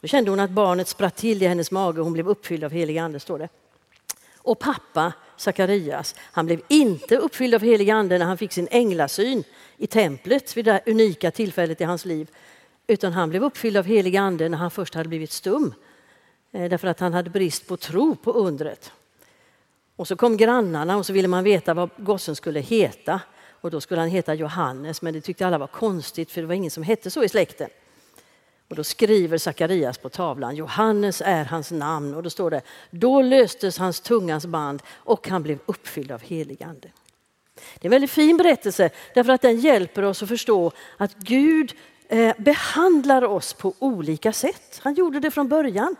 Då 0.01 0.07
kände 0.07 0.29
hon 0.29 0.39
att 0.39 0.49
barnet 0.49 0.87
spratt 0.87 1.15
till 1.15 1.43
i 1.43 1.47
hennes 1.47 1.71
mage 1.71 1.99
och 1.99 2.05
hon 2.05 2.13
blev 2.13 2.29
uppfylld 2.29 2.63
av 2.63 2.71
helig 2.71 2.97
ande, 2.97 3.19
står 3.19 3.39
det. 3.39 3.49
Och 4.37 4.59
pappa 4.59 5.13
Sakarias, 5.37 6.15
han 6.19 6.45
blev 6.45 6.61
inte 6.67 7.17
uppfylld 7.17 7.55
av 7.55 7.61
helig 7.61 7.89
ande 7.89 8.17
när 8.17 8.25
han 8.25 8.37
fick 8.37 8.53
sin 8.53 8.67
änglasyn 8.71 9.43
i 9.77 9.87
templet 9.87 10.57
vid 10.57 10.65
det 10.65 10.81
unika 10.85 11.31
tillfället 11.31 11.81
i 11.81 11.83
hans 11.83 12.05
liv, 12.05 12.29
utan 12.87 13.13
han 13.13 13.29
blev 13.29 13.43
uppfylld 13.43 13.77
av 13.77 13.85
helig 13.85 14.17
ande 14.17 14.49
när 14.49 14.57
han 14.57 14.71
först 14.71 14.93
hade 14.93 15.09
blivit 15.09 15.31
stum 15.31 15.73
Eh, 16.55 16.69
därför 16.69 16.87
att 16.87 16.99
han 16.99 17.13
hade 17.13 17.29
brist 17.29 17.67
på 17.67 17.77
tro 17.77 18.15
på 18.15 18.31
undret. 18.31 18.91
Och 19.95 20.07
så 20.07 20.15
kom 20.15 20.37
grannarna 20.37 20.97
och 20.97 21.05
så 21.05 21.13
ville 21.13 21.27
man 21.27 21.43
veta 21.43 21.73
vad 21.73 21.89
gossen 21.97 22.35
skulle 22.35 22.59
heta. 22.59 23.21
Och 23.49 23.71
då 23.71 23.81
skulle 23.81 24.01
han 24.01 24.09
heta 24.09 24.33
Johannes, 24.33 25.01
men 25.01 25.13
det 25.13 25.21
tyckte 25.21 25.47
alla 25.47 25.57
var 25.57 25.67
konstigt 25.67 26.31
för 26.31 26.41
det 26.41 26.47
var 26.47 26.53
ingen 26.53 26.71
som 26.71 26.83
hette 26.83 27.11
så 27.11 27.23
i 27.23 27.29
släkten. 27.29 27.69
Och 28.69 28.75
då 28.75 28.83
skriver 28.83 29.37
Sakarias 29.37 29.97
på 29.97 30.09
tavlan, 30.09 30.55
Johannes 30.55 31.21
är 31.25 31.45
hans 31.45 31.71
namn. 31.71 32.15
Och 32.15 32.23
då 32.23 32.29
står 32.29 32.51
det, 32.51 32.61
då 32.89 33.21
löstes 33.21 33.77
hans 33.77 34.01
tungans 34.01 34.45
band 34.45 34.83
och 34.93 35.27
han 35.27 35.43
blev 35.43 35.59
uppfylld 35.65 36.11
av 36.11 36.21
helig 36.21 36.63
ande. 36.63 36.91
Det 37.53 37.81
är 37.81 37.85
en 37.85 37.91
väldigt 37.91 38.11
fin 38.11 38.37
berättelse 38.37 38.89
därför 39.13 39.31
att 39.31 39.41
den 39.41 39.59
hjälper 39.59 40.03
oss 40.03 40.23
att 40.23 40.29
förstå 40.29 40.71
att 40.97 41.15
Gud 41.15 41.73
eh, 42.07 42.35
behandlar 42.37 43.23
oss 43.23 43.53
på 43.53 43.73
olika 43.79 44.33
sätt. 44.33 44.79
Han 44.83 44.93
gjorde 44.93 45.19
det 45.19 45.31
från 45.31 45.47
början. 45.47 45.95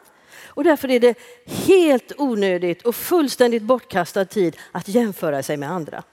Och 0.56 0.64
därför 0.64 0.92
är 0.92 1.00
det 1.00 1.18
helt 1.46 2.12
onödigt 2.18 2.82
och 2.82 2.96
fullständigt 2.96 3.64
bortkastad 3.64 4.26
tid 4.26 4.58
att 4.72 4.88
jämföra 4.88 5.44
sig 5.44 5.58
med 5.58 5.72
andra. 5.72 6.04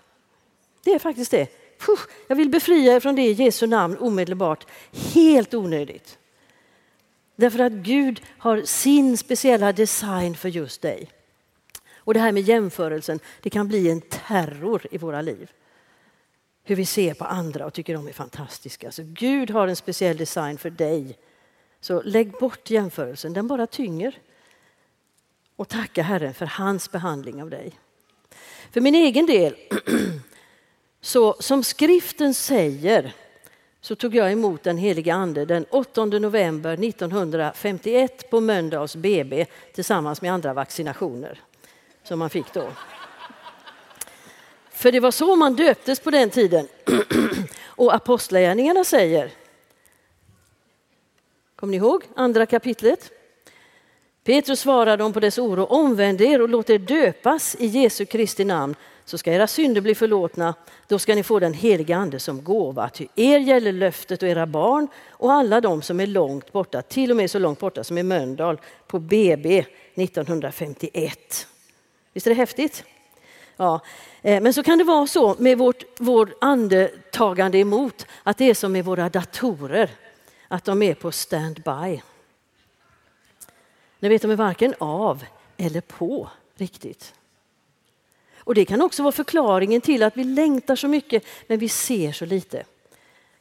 Det 0.85 0.91
är 0.91 0.99
faktiskt 0.99 1.31
det. 1.31 1.49
Jag 2.29 2.37
vill 2.37 2.49
befria 2.49 2.95
er 2.95 3.01
från 3.01 3.17
det 3.17 3.23
i 3.23 3.33
Jesu 3.33 3.67
namn 3.67 3.97
omedelbart. 3.97 4.67
Helt 5.15 5.55
onödigt. 5.55 6.19
Därför 7.37 7.59
att 7.59 7.73
Gud 7.73 8.23
har 8.39 8.63
sin 8.63 9.17
speciella 9.17 9.73
design 9.73 10.37
för 10.37 10.49
just 10.49 10.83
dig. 10.83 11.11
Och 11.97 12.15
det 12.15 12.21
här 12.21 12.33
med 12.33 12.43
jämförelsen, 12.43 13.21
det 13.41 13.51
kan 13.51 13.69
bli 13.69 13.91
en 13.91 14.01
terror 14.01 14.87
i 14.91 14.99
våra 14.99 15.23
liv. 15.23 15.51
Hur 16.65 16.77
vi 16.77 16.87
ser 16.87 17.15
på 17.15 17.25
andra 17.25 17.67
och 17.67 17.73
tycker 17.73 17.95
de 17.95 18.09
är 18.09 18.13
fantastiska. 18.13 18.93
Så 18.93 19.03
Gud 19.07 19.51
har 19.51 19.69
en 19.69 19.77
speciell 19.77 20.17
design 20.17 20.59
för 20.59 20.71
dig. 20.71 21.19
Så 21.81 22.03
lägg 22.03 22.33
bort 22.33 22.71
jämförelsen, 22.71 23.33
den 23.33 23.49
bara 23.49 23.67
tynger. 23.67 24.19
Och 25.63 25.69
tacka 25.69 26.03
Herren 26.03 26.35
för 26.35 26.47
hans 26.47 26.91
behandling 26.91 27.43
av 27.43 27.51
dig. 27.51 27.79
För 28.71 28.81
min 28.81 28.95
egen 28.95 29.27
del, 29.27 29.57
så 31.01 31.37
som 31.39 31.65
skriften 31.65 32.35
säger 32.35 33.15
så 33.81 33.95
tog 33.95 34.15
jag 34.15 34.33
emot 34.33 34.63
den 34.63 34.79
helige 34.79 35.15
ande 35.15 35.45
den 35.45 35.67
8 35.71 36.05
november 36.05 36.85
1951 36.85 38.31
på 38.31 38.41
Mölndals 38.41 38.97
BB 38.97 39.47
tillsammans 39.75 40.23
med 40.23 40.33
andra 40.33 40.55
vaccinationer 40.55 41.41
som 42.05 42.19
man 42.19 42.31
fick 42.31 42.53
då. 42.53 42.69
För 44.71 44.93
det 44.93 45.01
var 45.01 45.11
så 45.11 45.37
man 45.37 45.57
döptes 45.57 46.01
på 46.01 46.11
den 46.11 46.31
tiden. 46.31 46.69
Och 47.67 47.95
apostlagärningarna 47.95 48.85
säger, 48.85 49.31
kommer 51.57 51.71
ni 51.71 51.77
ihåg 51.77 52.05
andra 52.17 52.47
kapitlet? 52.47 53.13
Petrus 54.25 54.61
svarade 54.61 54.97
dem 54.97 55.13
på 55.13 55.21
dess 55.21 55.39
oro, 55.39 55.65
omvänd 55.65 56.21
er 56.21 56.43
och 56.43 56.49
låt 56.49 56.71
er 56.71 56.79
döpas 56.79 57.57
i 57.59 57.67
Jesu 57.67 58.05
Kristi 58.05 58.45
namn 58.45 58.75
så 59.05 59.19
ska 59.19 59.33
era 59.33 59.47
synder 59.47 59.81
bli 59.81 59.95
förlåtna. 59.95 60.55
Då 60.89 60.99
ska 60.99 61.15
ni 61.15 61.23
få 61.23 61.39
den 61.39 61.55
heliga 61.55 61.97
ande 61.97 62.19
som 62.19 62.45
gåva. 62.45 62.89
Ty 62.89 63.07
er 63.15 63.39
gäller 63.39 63.73
löftet 63.73 64.23
och 64.23 64.29
era 64.29 64.47
barn 64.47 64.89
och 65.11 65.33
alla 65.33 65.61
de 65.61 65.83
som 65.83 66.01
är 66.01 66.07
långt 66.07 66.53
borta, 66.53 66.83
till 66.83 67.11
och 67.11 67.17
med 67.17 67.31
så 67.31 67.39
långt 67.39 67.59
borta 67.59 67.85
som 67.85 67.99
i 67.99 68.03
Mölndal 68.03 68.61
på 68.87 68.99
BB 68.99 69.65
1951. 69.95 71.47
Visst 72.13 72.27
är 72.27 72.31
det 72.31 72.37
häftigt? 72.37 72.85
Ja. 73.57 73.81
Eh, 74.23 74.43
men 74.43 74.55
så 74.55 74.63
kan 74.63 74.79
det 74.79 74.85
vara 74.85 75.07
så 75.07 75.37
med 75.39 75.59
vårt 75.59 75.85
vår 75.99 76.35
andetagande 76.41 77.59
emot 77.59 78.07
att 78.23 78.39
det 78.39 78.51
är 78.51 78.55
som 78.55 78.73
med 78.73 78.85
våra 78.85 79.09
datorer, 79.09 79.91
att 80.49 80.65
de 80.65 80.83
är 80.83 80.95
på 80.95 81.13
standby. 81.13 82.01
Ni 84.03 84.09
vet, 84.09 84.23
de 84.23 84.31
är 84.31 84.37
varken 84.37 84.75
av 84.79 85.25
eller 85.57 85.81
på 85.81 86.31
riktigt. 86.55 87.15
Och 88.37 88.55
det 88.55 88.65
kan 88.65 88.83
också 88.83 89.03
vara 89.03 89.13
förklaringen 89.13 89.81
till 89.81 90.03
att 90.03 90.17
vi 90.17 90.25
längtar 90.25 90.77
så 90.77 90.89
mycket 90.89 91.25
men 91.47 91.59
vi 91.59 91.69
ser 91.69 92.13
så 92.13 92.27
lite. 92.27 92.65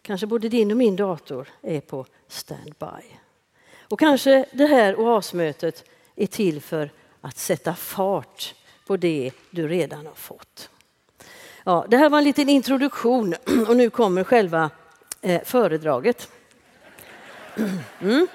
Kanske 0.02 0.28
både 0.28 0.50
din 0.50 0.72
och 0.72 0.78
min 0.78 0.96
dator 0.96 1.48
är 1.62 1.82
på 1.82 2.06
standby. 2.28 3.18
Och 3.80 4.00
kanske 4.00 4.46
det 4.52 4.66
här 4.66 5.00
oasmötet 5.00 5.84
är 6.16 6.28
till 6.28 6.62
för 6.62 6.90
att 7.22 7.38
sätta 7.38 7.76
fart 7.76 8.56
på 8.88 8.98
det 8.98 9.32
du 9.50 9.68
redan 9.68 10.06
har 10.06 10.16
fått. 10.16 10.70
Ja, 11.64 11.86
det 11.90 11.98
här 11.98 12.10
var 12.10 12.18
en 12.18 12.24
liten 12.24 12.50
introduktion 12.50 13.36
och 13.68 13.78
nu 13.78 13.90
kommer 13.90 14.24
själva 14.24 14.70
eh, 15.22 15.42
föredraget. 15.44 16.30
Mm. 18.02 18.28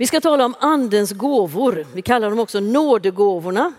Vi 0.00 0.06
ska 0.06 0.20
tala 0.20 0.44
om 0.44 0.54
Andens 0.58 1.12
gåvor. 1.12 1.86
Vi 1.94 2.02
kallar 2.02 2.30
dem 2.30 2.38
också 2.38 2.60
nådegåvorna. 2.60 3.72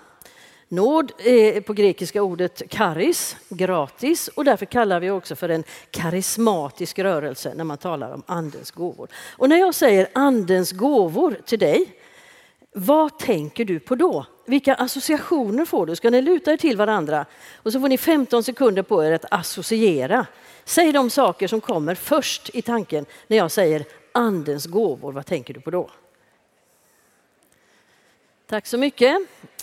Nåd 0.67 1.11
är 1.17 1.61
på 1.61 1.73
grekiska 1.73 2.23
ordet 2.23 2.61
karis, 2.69 3.35
gratis, 3.49 4.27
och 4.27 4.45
därför 4.45 4.65
kallar 4.65 4.99
vi 4.99 5.09
också 5.09 5.35
för 5.35 5.49
en 5.49 5.63
karismatisk 5.91 6.99
rörelse 6.99 7.53
när 7.55 7.63
man 7.63 7.77
talar 7.77 8.13
om 8.13 8.23
Andens 8.25 8.71
gåvor. 8.71 9.09
Och 9.37 9.49
när 9.49 9.57
jag 9.57 9.75
säger 9.75 10.07
Andens 10.13 10.71
gåvor 10.71 11.37
till 11.45 11.59
dig, 11.59 11.87
vad 12.73 13.19
tänker 13.19 13.65
du 13.65 13.79
på 13.79 13.95
då? 13.95 14.25
Vilka 14.45 14.75
associationer 14.75 15.65
får 15.65 15.85
du? 15.85 15.95
Ska 15.95 16.09
ni 16.09 16.21
luta 16.21 16.51
er 16.51 16.57
till 16.57 16.77
varandra? 16.77 17.25
Och 17.55 17.71
så 17.71 17.79
får 17.79 17.87
ni 17.87 17.97
15 17.97 18.43
sekunder 18.43 18.83
på 18.83 19.03
er 19.03 19.11
att 19.11 19.25
associera. 19.33 20.25
Säg 20.65 20.91
de 20.91 21.09
saker 21.09 21.47
som 21.47 21.61
kommer 21.61 21.95
först 21.95 22.49
i 22.53 22.61
tanken 22.61 23.05
när 23.27 23.37
jag 23.37 23.51
säger 23.51 23.85
Andens 24.11 24.65
gåvor. 24.65 25.11
Vad 25.11 25.25
tänker 25.25 25.53
du 25.53 25.61
på 25.61 25.71
då? 25.71 25.89
Tack 28.51 28.67
så 28.67 28.77
mycket. 28.77 29.17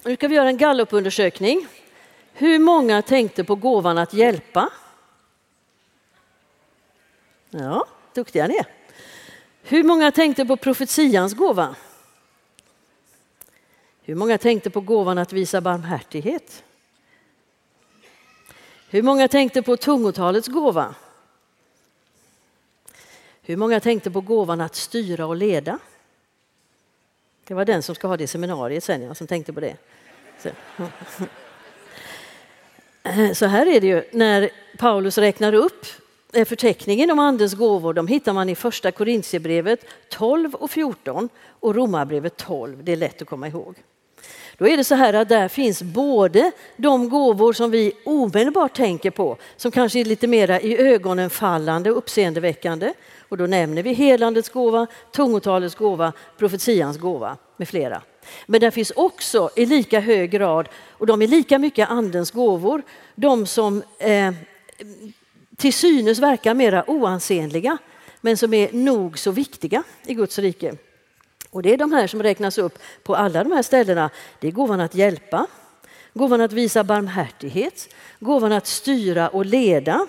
Nu 0.05 0.17
ska 0.17 0.29
vi 0.29 0.35
göra 0.35 0.49
en 0.49 0.57
gallupundersökning. 0.57 1.67
Hur 2.33 2.59
många 2.59 3.03
tänkte 3.03 3.45
på 3.45 3.55
gåvan 3.55 3.99
att 3.99 4.15
hjälpa? 4.15 4.69
Ja, 7.51 7.87
duktiga 8.15 8.47
ni 8.47 8.57
är. 8.57 8.67
Hur 9.63 9.85
många 9.85 10.13
tänkte 10.13 10.45
på 10.47 10.57
profetians 10.57 11.35
gåva? 11.35 11.77
Hur 14.03 14.15
många 14.15 14.39
tänkte 14.39 14.71
på 14.71 14.81
gåvan 14.81 15.19
att 15.19 15.33
visa 15.33 15.61
barmhärtighet? 15.61 16.65
Hur 18.91 19.03
många 19.03 19.29
tänkte 19.29 19.63
på 19.63 19.77
tungotalets 19.77 20.49
gåva? 20.49 20.95
Hur 23.43 23.57
många 23.57 23.81
tänkte 23.81 24.11
på 24.11 24.21
gåvan 24.21 24.61
att 24.61 24.75
styra 24.75 25.27
och 25.27 25.37
leda? 25.37 25.79
Det 27.49 27.55
var 27.55 27.65
den 27.65 27.83
som 27.83 27.95
ska 27.95 28.09
ha 28.09 28.17
det 28.17 28.27
seminariet 28.27 28.85
sen, 28.85 29.03
jag 29.03 29.17
som 29.17 29.27
tänkte 29.27 29.53
på 29.53 29.61
det. 29.61 29.77
Så. 30.39 30.49
Eh, 33.03 33.33
så 33.33 33.47
här 33.47 33.67
är 33.67 33.81
det 33.81 33.87
ju 33.87 34.05
när 34.13 34.51
Paulus 34.79 35.19
räknar 35.19 35.53
upp 35.53 35.87
eh, 36.33 36.45
förteckningen 36.45 37.11
om 37.11 37.19
Andens 37.19 37.55
gåvor. 37.55 37.95
De 37.95 38.07
hittar 38.07 38.33
man 38.33 38.49
i 38.49 38.55
första 38.55 38.93
Korintierbrevet 38.93 39.85
12 40.09 40.55
och 40.55 40.71
14 40.71 41.29
och 41.47 41.75
Romarbrevet 41.75 42.37
12. 42.37 42.85
Det 42.85 42.93
är 42.93 42.97
lätt 42.97 43.23
att 43.23 43.29
komma 43.29 43.49
ihåg. 43.49 43.75
Då 44.59 44.69
är 44.69 44.77
det 44.77 44.85
så 44.85 44.95
här 44.95 45.15
att 45.15 45.29
där 45.29 45.49
finns 45.49 45.83
både 45.83 46.53
de 46.77 47.09
gåvor 47.09 47.53
som 47.53 47.71
vi 47.71 47.93
omedelbart 48.05 48.77
tänker 48.77 49.11
på, 49.11 49.37
som 49.57 49.71
kanske 49.71 50.01
är 50.01 50.05
lite 50.05 50.27
mera 50.27 50.61
i 50.61 50.79
ögonen 50.79 51.31
fallande 51.31 51.91
och 51.91 51.99
uppseendeväckande. 51.99 52.93
Och 53.29 53.37
då 53.37 53.47
nämner 53.47 53.83
vi 53.83 53.93
helandets 53.93 54.49
gåva, 54.49 54.87
tungotalets 55.13 55.75
gåva, 55.75 56.13
profetians 56.39 56.99
gåva 56.99 57.37
med 57.57 57.69
flera. 57.69 58.03
Men 58.47 58.61
där 58.61 58.71
finns 58.71 58.91
också 58.91 59.51
i 59.57 59.67
lika 59.67 60.01
hög 60.01 60.31
grad, 60.31 60.69
och 60.91 61.07
de 61.07 61.23
är 61.23 61.27
lika 61.27 61.59
mycket 61.59 61.91
andens 61.91 62.31
gåvor, 62.31 62.83
de 63.15 63.47
som 63.47 63.83
eh, 63.99 64.33
till 65.57 65.73
synes 65.73 66.19
verkar 66.19 66.55
mera 66.55 66.91
oansenliga 66.91 67.79
men 68.21 68.37
som 68.37 68.55
är 68.55 68.73
nog 68.73 69.19
så 69.19 69.31
viktiga 69.31 69.83
i 70.07 70.15
Guds 70.15 70.39
rike. 70.39 70.77
Och 71.51 71.63
det 71.63 71.73
är 71.73 71.77
de 71.77 71.93
här 71.93 72.07
som 72.07 72.23
räknas 72.23 72.59
upp 72.59 72.79
på 73.03 73.17
alla 73.17 73.45
de 73.45 73.53
här 73.53 73.63
ställena. 73.63 74.11
Det 74.41 74.49
är 74.49 74.53
gåvan 74.53 74.81
att 74.81 74.95
hjälpa, 74.95 75.47
gåvan 76.15 76.41
att 76.41 76.53
visa 76.53 76.85
barmhärtighet, 76.85 77.95
gåvan 78.21 78.53
att 78.53 78.67
styra 78.67 79.29
och 79.29 79.47
leda 79.47 80.07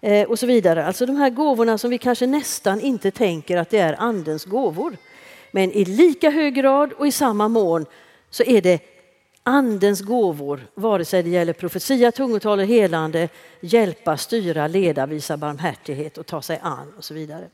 eh, 0.00 0.28
och 0.28 0.38
så 0.38 0.46
vidare. 0.46 0.86
Alltså 0.86 1.06
de 1.06 1.16
här 1.16 1.30
gåvorna 1.30 1.78
som 1.78 1.90
vi 1.90 1.98
kanske 1.98 2.26
nästan 2.26 2.80
inte 2.80 3.10
tänker 3.10 3.56
att 3.56 3.70
det 3.70 3.78
är 3.78 4.00
andens 4.00 4.44
gåvor. 4.44 4.96
Men 5.50 5.72
i 5.72 5.84
lika 5.84 6.30
hög 6.30 6.54
grad 6.54 6.92
och 6.92 7.06
i 7.06 7.12
samma 7.12 7.48
mån 7.48 7.86
så 8.30 8.42
är 8.42 8.62
det 8.62 8.80
andens 9.42 10.00
gåvor, 10.00 10.66
vare 10.74 11.04
sig 11.04 11.22
det 11.22 11.30
gäller 11.30 11.52
profetia, 11.52 12.12
tungotal 12.12 12.58
och 12.58 12.66
helande, 12.66 13.28
hjälpa, 13.60 14.16
styra, 14.16 14.66
leda, 14.66 15.06
visa 15.06 15.36
barmhärtighet 15.36 16.18
och 16.18 16.26
ta 16.26 16.42
sig 16.42 16.58
an 16.62 16.92
och 16.96 17.04
så 17.04 17.14
vidare. 17.14 17.48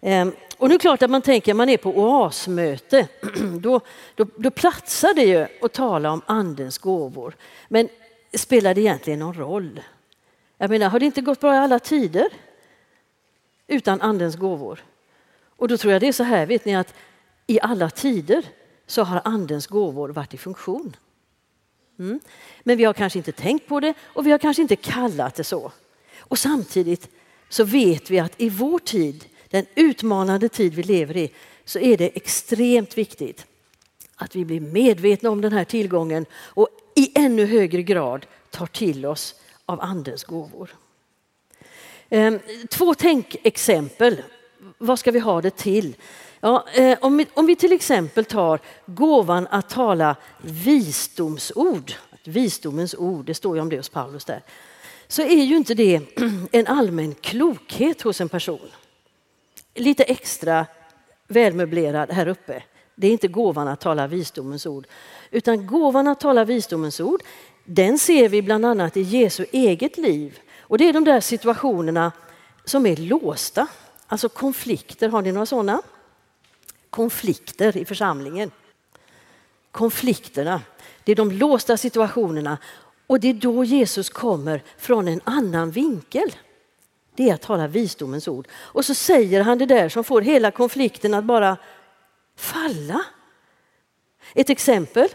Ehm, 0.00 0.32
och 0.58 0.68
nu 0.68 0.74
är 0.74 0.78
det 0.78 0.82
klart 0.82 1.02
att 1.02 1.10
man 1.10 1.22
tänker, 1.22 1.54
man 1.54 1.68
är 1.68 1.76
på 1.76 1.90
oasmöte, 1.90 3.08
då, 3.60 3.80
då, 4.14 4.26
då 4.36 4.50
platsar 4.50 5.14
det 5.14 5.24
ju 5.24 5.46
att 5.62 5.72
tala 5.72 6.10
om 6.10 6.22
andens 6.26 6.78
gåvor. 6.78 7.36
Men 7.68 7.88
spelar 8.34 8.74
det 8.74 8.80
egentligen 8.80 9.18
någon 9.18 9.34
roll? 9.34 9.80
Jag 10.58 10.70
menar, 10.70 10.88
har 10.88 11.00
det 11.00 11.06
inte 11.06 11.20
gått 11.20 11.40
bra 11.40 11.54
i 11.54 11.58
alla 11.58 11.78
tider 11.78 12.28
utan 13.66 14.00
andens 14.00 14.36
gåvor? 14.36 14.84
Och 15.56 15.68
då 15.68 15.76
tror 15.76 15.92
jag 15.92 16.02
det 16.02 16.08
är 16.08 16.12
så 16.12 16.22
här, 16.22 16.46
vet 16.46 16.64
ni 16.64 16.76
att 16.76 16.94
i 17.46 17.60
alla 17.60 17.90
tider 17.90 18.44
så 18.86 19.02
har 19.02 19.20
andens 19.24 19.66
gåvor 19.66 20.08
varit 20.08 20.34
i 20.34 20.38
funktion. 20.38 20.96
Mm. 21.98 22.20
Men 22.62 22.76
vi 22.76 22.84
har 22.84 22.92
kanske 22.92 23.18
inte 23.18 23.32
tänkt 23.32 23.68
på 23.68 23.80
det 23.80 23.94
och 24.02 24.26
vi 24.26 24.30
har 24.30 24.38
kanske 24.38 24.62
inte 24.62 24.76
kallat 24.76 25.34
det 25.34 25.44
så. 25.44 25.72
Och 26.18 26.38
samtidigt 26.38 27.08
så 27.48 27.64
vet 27.64 28.10
vi 28.10 28.18
att 28.18 28.32
i 28.36 28.48
vår 28.48 28.78
tid 28.78 29.24
den 29.50 29.66
utmanande 29.74 30.48
tid 30.48 30.74
vi 30.74 30.82
lever 30.82 31.16
i, 31.16 31.30
så 31.64 31.78
är 31.78 31.96
det 31.96 32.16
extremt 32.16 32.98
viktigt 32.98 33.46
att 34.16 34.36
vi 34.36 34.44
blir 34.44 34.60
medvetna 34.60 35.30
om 35.30 35.40
den 35.40 35.52
här 35.52 35.64
tillgången 35.64 36.26
och 36.34 36.68
i 36.94 37.12
ännu 37.14 37.46
högre 37.46 37.82
grad 37.82 38.26
tar 38.50 38.66
till 38.66 39.06
oss 39.06 39.34
av 39.66 39.80
Andens 39.80 40.24
gåvor. 40.24 40.70
Ehm, 42.08 42.38
två 42.70 42.94
tänkexempel. 42.94 44.22
Vad 44.78 44.98
ska 44.98 45.10
vi 45.10 45.18
ha 45.18 45.42
det 45.42 45.56
till? 45.56 45.96
Ja, 46.40 46.68
eh, 46.74 46.98
om, 47.00 47.16
vi, 47.16 47.26
om 47.34 47.46
vi 47.46 47.56
till 47.56 47.72
exempel 47.72 48.24
tar 48.24 48.60
gåvan 48.86 49.46
att 49.50 49.68
tala 49.68 50.16
visdomsord, 50.42 51.92
visdomens 52.24 52.94
ord, 52.94 53.24
det 53.24 53.34
står 53.34 53.56
ju 53.56 53.62
om 53.62 53.68
det 53.68 53.76
hos 53.76 53.88
Paulus 53.88 54.24
där, 54.24 54.42
så 55.08 55.22
är 55.22 55.44
ju 55.44 55.56
inte 55.56 55.74
det 55.74 56.00
en 56.52 56.66
allmän 56.66 57.14
klokhet 57.14 58.02
hos 58.02 58.20
en 58.20 58.28
person. 58.28 58.68
Lite 59.74 60.02
extra 60.02 60.66
välmöblerad 61.28 62.10
här 62.10 62.28
uppe. 62.28 62.62
Det 62.94 63.06
är 63.06 63.12
inte 63.12 63.28
gåvan 63.28 63.68
att 63.68 63.80
tala 63.80 64.06
visdomens 64.06 64.66
ord, 64.66 64.86
utan 65.30 65.66
gåvan 65.66 66.08
att 66.08 66.20
tala 66.20 66.44
visdomens 66.44 67.00
ord, 67.00 67.22
den 67.64 67.98
ser 67.98 68.28
vi 68.28 68.42
bland 68.42 68.66
annat 68.66 68.96
i 68.96 69.00
Jesu 69.00 69.46
eget 69.52 69.98
liv. 69.98 70.38
Och 70.60 70.78
det 70.78 70.88
är 70.88 70.92
de 70.92 71.04
där 71.04 71.20
situationerna 71.20 72.12
som 72.64 72.86
är 72.86 72.96
låsta, 72.96 73.66
alltså 74.06 74.28
konflikter. 74.28 75.08
Har 75.08 75.22
ni 75.22 75.32
några 75.32 75.46
sådana? 75.46 75.82
Konflikter 76.90 77.76
i 77.76 77.84
församlingen. 77.84 78.50
Konflikterna, 79.70 80.62
det 81.04 81.12
är 81.12 81.16
de 81.16 81.30
låsta 81.32 81.76
situationerna 81.76 82.58
och 83.06 83.20
det 83.20 83.28
är 83.28 83.34
då 83.34 83.64
Jesus 83.64 84.10
kommer 84.10 84.62
från 84.78 85.08
en 85.08 85.20
annan 85.24 85.70
vinkel. 85.70 86.32
Det 87.18 87.30
är 87.30 87.34
att 87.34 87.42
tala 87.42 87.66
visdomens 87.66 88.28
ord. 88.28 88.48
Och 88.52 88.84
så 88.84 88.94
säger 88.94 89.40
han 89.40 89.58
det 89.58 89.66
där 89.66 89.88
som 89.88 90.04
får 90.04 90.22
hela 90.22 90.50
konflikten 90.50 91.14
att 91.14 91.24
bara 91.24 91.56
falla. 92.36 93.04
Ett 94.34 94.50
exempel, 94.50 95.08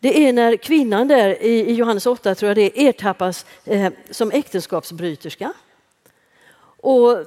det 0.00 0.28
är 0.28 0.32
när 0.32 0.56
kvinnan 0.56 1.08
där 1.08 1.42
i 1.42 1.72
Johannes 1.72 2.06
8 2.06 2.34
tror 2.34 2.48
jag 2.48 2.56
det 2.56 2.62
är, 2.62 2.88
ertappas 2.88 3.46
eh, 3.64 3.92
som 4.10 4.30
äktenskapsbryterska. 4.30 5.52
Och 6.80 7.18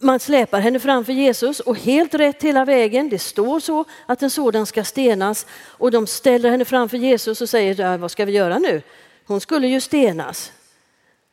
man 0.00 0.20
släpar 0.20 0.60
henne 0.60 0.80
framför 0.80 1.12
Jesus 1.12 1.60
och 1.60 1.76
helt 1.76 2.14
rätt 2.14 2.42
hela 2.42 2.64
vägen. 2.64 3.08
Det 3.08 3.18
står 3.18 3.60
så 3.60 3.84
att 4.06 4.22
en 4.22 4.30
sådan 4.30 4.66
ska 4.66 4.84
stenas 4.84 5.46
och 5.52 5.90
de 5.90 6.06
ställer 6.06 6.50
henne 6.50 6.64
framför 6.64 6.96
Jesus 6.96 7.40
och 7.40 7.48
säger 7.48 7.98
vad 7.98 8.10
ska 8.10 8.24
vi 8.24 8.32
göra 8.32 8.58
nu? 8.58 8.82
Hon 9.26 9.40
skulle 9.40 9.68
ju 9.68 9.80
stenas. 9.80 10.52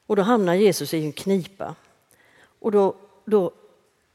Och 0.08 0.16
då 0.16 0.22
hamnar 0.22 0.54
Jesus 0.54 0.94
i 0.94 0.98
en 0.98 1.14
knipa. 1.14 1.76
Och 2.60 2.72
då, 2.72 2.96
då 3.26 3.52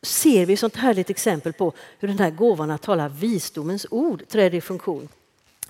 ser 0.02 0.46
vi 0.46 0.52
ett 0.52 0.60
sånt 0.60 0.76
härligt 0.76 1.10
exempel 1.10 1.52
på 1.52 1.72
hur 1.98 2.08
den 2.08 2.18
här 2.18 2.30
gåvan 2.30 2.70
att 2.70 2.82
tala 2.82 3.08
visdomens 3.08 3.86
ord 3.90 4.28
träder 4.28 4.58
i 4.58 4.60
funktion. 4.60 5.08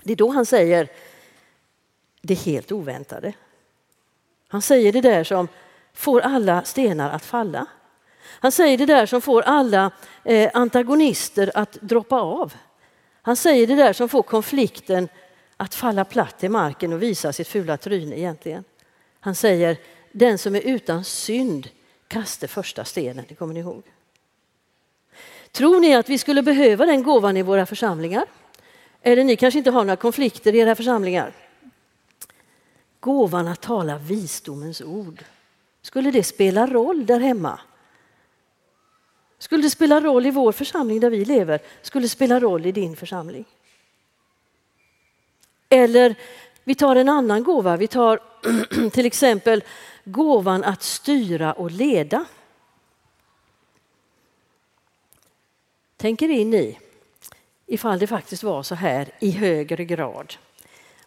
Det 0.03 0.11
är 0.11 0.17
då 0.17 0.29
han 0.29 0.45
säger 0.45 0.89
det 2.21 2.33
helt 2.33 2.71
oväntade. 2.71 3.33
Han 4.47 4.61
säger 4.61 4.93
det 4.93 5.01
där 5.01 5.23
som 5.23 5.47
får 5.93 6.21
alla 6.21 6.63
stenar 6.63 7.09
att 7.09 7.25
falla. 7.25 7.65
Han 8.25 8.51
säger 8.51 8.77
det 8.77 8.85
där 8.85 9.05
som 9.05 9.21
får 9.21 9.41
alla 9.41 9.91
eh, 10.23 10.51
antagonister 10.53 11.51
att 11.55 11.73
droppa 11.73 12.19
av. 12.19 12.53
Han 13.21 13.35
säger 13.35 13.67
det 13.67 13.75
där 13.75 13.93
som 13.93 14.09
får 14.09 14.23
konflikten 14.23 15.07
att 15.57 15.75
falla 15.75 16.05
platt 16.05 16.43
i 16.43 16.49
marken 16.49 16.93
och 16.93 17.03
visa 17.03 17.33
sitt 17.33 17.47
fula 17.47 17.77
tryne 17.77 18.17
egentligen. 18.17 18.63
Han 19.19 19.35
säger 19.35 19.77
den 20.11 20.37
som 20.37 20.55
är 20.55 20.61
utan 20.61 21.03
synd 21.03 21.69
kaste 22.07 22.47
första 22.47 22.85
stenen, 22.85 23.25
det 23.27 23.35
kommer 23.35 23.53
ni 23.53 23.59
ihåg. 23.59 23.83
Tror 25.51 25.79
ni 25.79 25.95
att 25.95 26.09
vi 26.09 26.17
skulle 26.17 26.41
behöva 26.41 26.85
den 26.85 27.03
gåvan 27.03 27.37
i 27.37 27.41
våra 27.41 27.65
församlingar? 27.65 28.25
Eller 29.01 29.23
ni 29.23 29.35
kanske 29.35 29.57
inte 29.57 29.71
har 29.71 29.83
några 29.83 29.95
konflikter 29.95 30.55
i 30.55 30.59
era 30.59 30.75
församlingar? 30.75 31.33
Gåvan 32.99 33.47
att 33.47 33.61
tala 33.61 33.97
visdomens 33.97 34.81
ord. 34.81 35.23
Skulle 35.81 36.11
det 36.11 36.23
spela 36.23 36.67
roll 36.67 37.05
där 37.05 37.19
hemma? 37.19 37.59
Skulle 39.37 39.63
det 39.63 39.69
spela 39.69 40.01
roll 40.01 40.25
i 40.25 40.31
vår 40.31 40.51
församling 40.51 40.99
där 40.99 41.09
vi 41.09 41.25
lever? 41.25 41.59
Skulle 41.81 42.05
det 42.05 42.09
spela 42.09 42.39
roll 42.39 42.65
i 42.65 42.71
din 42.71 42.95
församling? 42.95 43.45
Eller 45.69 46.15
vi 46.65 46.75
tar 46.75 46.95
en 46.95 47.09
annan 47.09 47.43
gåva. 47.43 47.77
Vi 47.77 47.87
tar 47.87 48.19
till 48.89 49.05
exempel 49.05 49.63
gåvan 50.03 50.63
att 50.63 50.83
styra 50.83 51.53
och 51.53 51.71
leda. 51.71 52.25
Tänker 55.97 56.29
in 56.29 56.53
i 56.53 56.79
ifall 57.65 57.99
det 57.99 58.07
faktiskt 58.07 58.43
var 58.43 58.63
så 58.63 58.75
här 58.75 59.09
i 59.19 59.31
högre 59.31 59.85
grad 59.85 60.33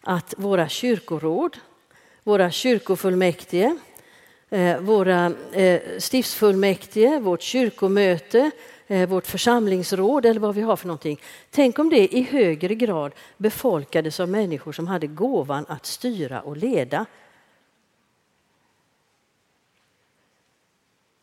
att 0.00 0.34
våra 0.36 0.68
kyrkoråd, 0.68 1.56
våra 2.22 2.50
kyrkofullmäktige, 2.50 3.76
eh, 4.50 4.80
våra 4.80 5.32
eh, 5.52 5.80
stiftsfullmäktige, 5.98 7.18
vårt 7.18 7.42
kyrkomöte, 7.42 8.50
Eh, 8.90 9.08
vårt 9.08 9.26
församlingsråd 9.26 10.26
eller 10.26 10.40
vad 10.40 10.54
vi 10.54 10.60
har 10.60 10.76
för 10.76 10.86
någonting. 10.86 11.20
Tänk 11.50 11.78
om 11.78 11.90
det 11.90 12.14
i 12.16 12.22
högre 12.22 12.74
grad 12.74 13.12
befolkades 13.36 14.20
av 14.20 14.28
människor 14.28 14.72
som 14.72 14.86
hade 14.86 15.06
gåvan 15.06 15.66
att 15.68 15.86
styra 15.86 16.40
och 16.40 16.56
leda. 16.56 17.06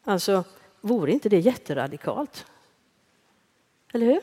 Alltså, 0.03 0.43
vore 0.81 1.11
inte 1.11 1.29
det 1.29 1.39
jätteradikalt? 1.39 2.45
Eller 3.93 4.05
hur? 4.05 4.21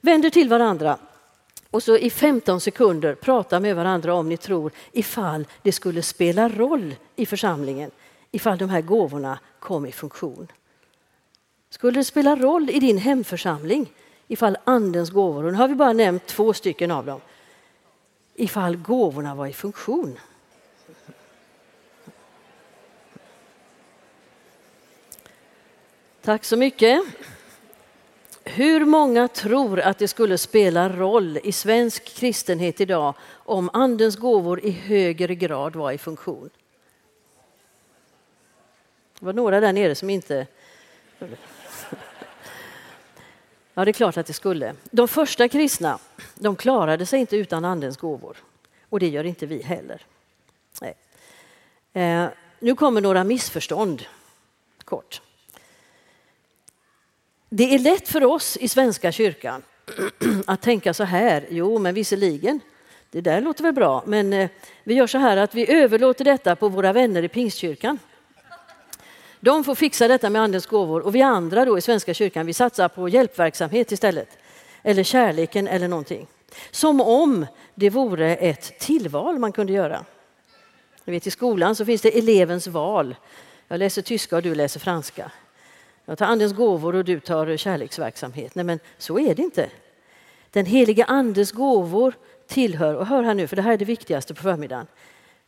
Vänder 0.00 0.30
till 0.30 0.48
varandra 0.48 0.98
och 1.70 1.82
så 1.82 1.96
i 1.96 2.10
15 2.10 2.60
sekunder 2.60 3.14
prata 3.14 3.60
med 3.60 3.76
varandra 3.76 4.14
om 4.14 4.28
ni 4.28 4.36
tror 4.36 4.72
ifall 4.92 5.46
det 5.62 5.72
skulle 5.72 6.02
spela 6.02 6.48
roll 6.48 6.94
i 7.16 7.26
församlingen, 7.26 7.90
ifall 8.30 8.58
de 8.58 8.70
här 8.70 8.80
gåvorna 8.80 9.38
kom 9.58 9.86
i 9.86 9.92
funktion. 9.92 10.48
Skulle 11.70 12.00
det 12.00 12.04
spela 12.04 12.36
roll 12.36 12.70
i 12.70 12.78
din 12.78 12.98
hemförsamling 12.98 13.92
ifall 14.28 14.56
andens 14.64 15.10
gåvor, 15.10 15.44
och 15.44 15.52
nu 15.52 15.58
har 15.58 15.68
vi 15.68 15.74
bara 15.74 15.92
nämnt 15.92 16.26
två 16.26 16.52
stycken 16.52 16.90
av 16.90 17.06
dem, 17.06 17.20
ifall 18.34 18.76
gåvorna 18.76 19.34
var 19.34 19.46
i 19.46 19.52
funktion? 19.52 20.18
Tack 26.22 26.44
så 26.44 26.56
mycket. 26.56 27.02
Hur 28.44 28.84
många 28.84 29.28
tror 29.28 29.80
att 29.80 29.98
det 29.98 30.08
skulle 30.08 30.38
spela 30.38 30.88
roll 30.88 31.38
i 31.42 31.52
svensk 31.52 32.04
kristenhet 32.04 32.80
idag 32.80 33.14
om 33.32 33.70
Andens 33.72 34.16
gåvor 34.16 34.64
i 34.64 34.70
högre 34.70 35.34
grad 35.34 35.76
var 35.76 35.92
i 35.92 35.98
funktion? 35.98 36.50
Det 39.18 39.26
var 39.26 39.32
några 39.32 39.60
där 39.60 39.72
nere 39.72 39.94
som 39.94 40.10
inte... 40.10 40.46
Ja, 43.80 43.84
det 43.84 43.90
är 43.90 43.92
klart 43.92 44.16
att 44.16 44.26
det 44.26 44.32
skulle. 44.32 44.74
De 44.90 45.08
första 45.08 45.48
kristna 45.48 45.98
de 46.34 46.56
klarade 46.56 47.06
sig 47.06 47.20
inte 47.20 47.36
utan 47.36 47.64
Andens 47.64 47.96
gåvor. 47.96 48.36
Och 48.88 49.00
det 49.00 49.08
gör 49.08 49.24
inte 49.24 49.46
vi 49.46 49.62
heller. 49.62 50.02
Nej. 50.80 50.94
Eh, 51.92 52.28
nu 52.58 52.74
kommer 52.74 53.00
några 53.00 53.24
missförstånd. 53.24 54.04
Kort. 54.84 55.22
Det 57.48 57.74
är 57.74 57.78
lätt 57.78 58.08
för 58.08 58.24
oss 58.24 58.56
i 58.56 58.68
Svenska 58.68 59.12
kyrkan 59.12 59.62
att 60.46 60.62
tänka 60.62 60.94
så 60.94 61.04
här, 61.04 61.46
jo 61.50 61.78
men 61.78 61.94
visserligen, 61.94 62.60
det 63.10 63.20
där 63.20 63.40
låter 63.40 63.62
väl 63.62 63.74
bra, 63.74 64.02
men 64.06 64.32
eh, 64.32 64.50
vi 64.84 64.94
gör 64.94 65.06
så 65.06 65.18
här 65.18 65.36
att 65.36 65.54
vi 65.54 65.72
överlåter 65.72 66.24
detta 66.24 66.56
på 66.56 66.68
våra 66.68 66.92
vänner 66.92 67.22
i 67.22 67.28
Pingstkyrkan. 67.28 67.98
De 69.40 69.64
får 69.64 69.74
fixa 69.74 70.08
detta 70.08 70.30
med 70.30 70.42
Andens 70.42 70.66
gåvor 70.66 71.00
och 71.00 71.14
vi 71.14 71.22
andra 71.22 71.64
då 71.64 71.78
i 71.78 71.80
Svenska 71.80 72.14
kyrkan, 72.14 72.46
vi 72.46 72.52
satsar 72.52 72.88
på 72.88 73.08
hjälpverksamhet 73.08 73.92
istället. 73.92 74.38
Eller 74.82 75.02
kärleken 75.02 75.68
eller 75.68 75.88
någonting. 75.88 76.26
Som 76.70 77.00
om 77.00 77.46
det 77.74 77.90
vore 77.90 78.36
ett 78.36 78.78
tillval 78.78 79.38
man 79.38 79.52
kunde 79.52 79.72
göra. 79.72 80.04
Vet, 81.04 81.26
I 81.26 81.30
skolan 81.30 81.76
så 81.76 81.84
finns 81.84 82.02
det 82.02 82.18
elevens 82.18 82.66
val. 82.66 83.16
Jag 83.68 83.78
läser 83.78 84.02
tyska 84.02 84.36
och 84.36 84.42
du 84.42 84.54
läser 84.54 84.80
franska. 84.80 85.32
Jag 86.04 86.18
tar 86.18 86.26
andens 86.26 86.52
gåvor 86.52 86.94
och 86.94 87.04
du 87.04 87.20
tar 87.20 87.56
kärleksverksamhet. 87.56 88.54
Nej, 88.54 88.64
men 88.64 88.80
så 88.98 89.18
är 89.18 89.34
det 89.34 89.42
inte. 89.42 89.70
Den 90.50 90.66
heliga 90.66 91.04
andes 91.04 91.52
gåvor 91.52 92.14
tillhör, 92.46 92.94
och 92.94 93.06
hör 93.06 93.22
här 93.22 93.34
nu, 93.34 93.46
för 93.46 93.56
det 93.56 93.62
här 93.62 93.72
är 93.72 93.76
det 93.76 93.84
viktigaste 93.84 94.34
på 94.34 94.42
förmiddagen, 94.42 94.86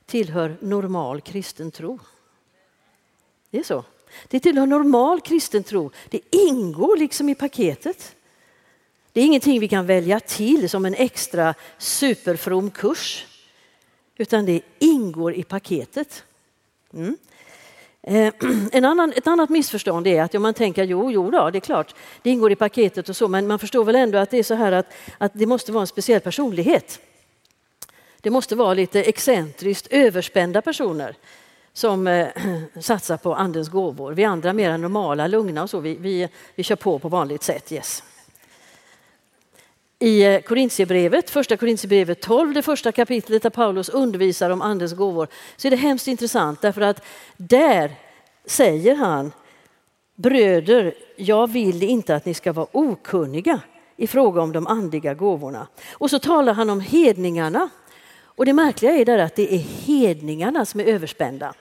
tillhör 0.06 0.56
normal 0.60 1.20
kristen 1.20 1.70
tro. 1.70 1.98
Det 3.52 3.58
är 3.58 3.62
så. 3.62 3.84
Det 4.28 4.40
tillhör 4.40 4.66
normal 4.66 5.20
kristen 5.20 5.62
tro. 5.62 5.90
Det 6.10 6.20
ingår 6.30 6.96
liksom 6.96 7.28
i 7.28 7.34
paketet. 7.34 8.16
Det 9.12 9.20
är 9.20 9.24
ingenting 9.24 9.60
vi 9.60 9.68
kan 9.68 9.86
välja 9.86 10.20
till 10.20 10.68
som 10.68 10.84
en 10.84 10.94
extra 10.94 11.54
superfrom 11.78 12.70
kurs, 12.70 13.26
utan 14.16 14.46
det 14.46 14.60
ingår 14.78 15.34
i 15.34 15.42
paketet. 15.42 16.24
Mm. 16.94 17.16
Eh, 18.02 18.32
en 18.72 18.84
annan, 18.84 19.12
ett 19.16 19.26
annat 19.26 19.50
missförstånd 19.50 20.06
är 20.06 20.22
att 20.22 20.34
om 20.34 20.42
man 20.42 20.54
tänker 20.54 20.84
jo, 20.84 21.10
jo 21.10 21.30
då, 21.30 21.50
det 21.50 21.58
är 21.58 21.60
klart, 21.60 21.94
det 22.22 22.30
ingår 22.30 22.52
i 22.52 22.56
paketet 22.56 23.08
och 23.08 23.16
så, 23.16 23.28
men 23.28 23.46
man 23.46 23.58
förstår 23.58 23.84
väl 23.84 23.96
ändå 23.96 24.18
att 24.18 24.30
det 24.30 24.38
är 24.38 24.42
så 24.42 24.54
här 24.54 24.72
att, 24.72 24.92
att 25.18 25.32
det 25.34 25.46
måste 25.46 25.72
vara 25.72 25.80
en 25.80 25.86
speciell 25.86 26.20
personlighet. 26.20 27.00
Det 28.20 28.30
måste 28.30 28.56
vara 28.56 28.74
lite 28.74 29.02
excentriskt 29.02 29.86
överspända 29.90 30.62
personer 30.62 31.16
som 31.72 32.06
eh, 32.06 32.28
satsar 32.80 33.16
på 33.16 33.34
andens 33.34 33.68
gåvor. 33.68 34.12
Vi 34.12 34.24
andra 34.24 34.52
mer 34.52 34.78
normala, 34.78 35.26
lugna 35.26 35.62
och 35.62 35.70
så, 35.70 35.80
vi, 35.80 35.96
vi, 35.96 36.28
vi 36.54 36.62
kör 36.62 36.76
på 36.76 36.98
på 36.98 37.08
vanligt 37.08 37.42
sätt. 37.42 37.72
Yes. 37.72 38.02
I 39.98 40.24
eh, 40.24 40.40
Korintierbrevet, 40.40 41.30
första 41.30 41.56
Korintierbrevet 41.56 42.20
12, 42.20 42.54
det 42.54 42.62
första 42.62 42.92
kapitlet 42.92 43.42
där 43.42 43.50
Paulus 43.50 43.88
undervisar 43.88 44.50
om 44.50 44.62
andens 44.62 44.92
gåvor, 44.92 45.28
så 45.56 45.68
är 45.68 45.70
det 45.70 45.76
hemskt 45.76 46.08
intressant 46.08 46.60
därför 46.60 46.80
att 46.80 47.02
där 47.36 47.92
säger 48.46 48.94
han 48.94 49.32
Bröder, 50.14 50.94
jag 51.16 51.50
vill 51.50 51.82
inte 51.82 52.16
att 52.16 52.24
ni 52.24 52.34
ska 52.34 52.52
vara 52.52 52.66
okunniga 52.72 53.60
i 53.96 54.06
fråga 54.06 54.42
om 54.42 54.52
de 54.52 54.66
andliga 54.66 55.14
gåvorna. 55.14 55.66
Och 55.92 56.10
så 56.10 56.18
talar 56.18 56.54
han 56.54 56.70
om 56.70 56.80
hedningarna. 56.80 57.68
Och 58.22 58.46
det 58.46 58.52
märkliga 58.52 58.92
är 58.92 59.04
där 59.04 59.18
att 59.18 59.36
det 59.36 59.54
är 59.54 59.58
hedningarna 59.58 60.66
som 60.66 60.80
är 60.80 60.84
överspända. 60.84 61.54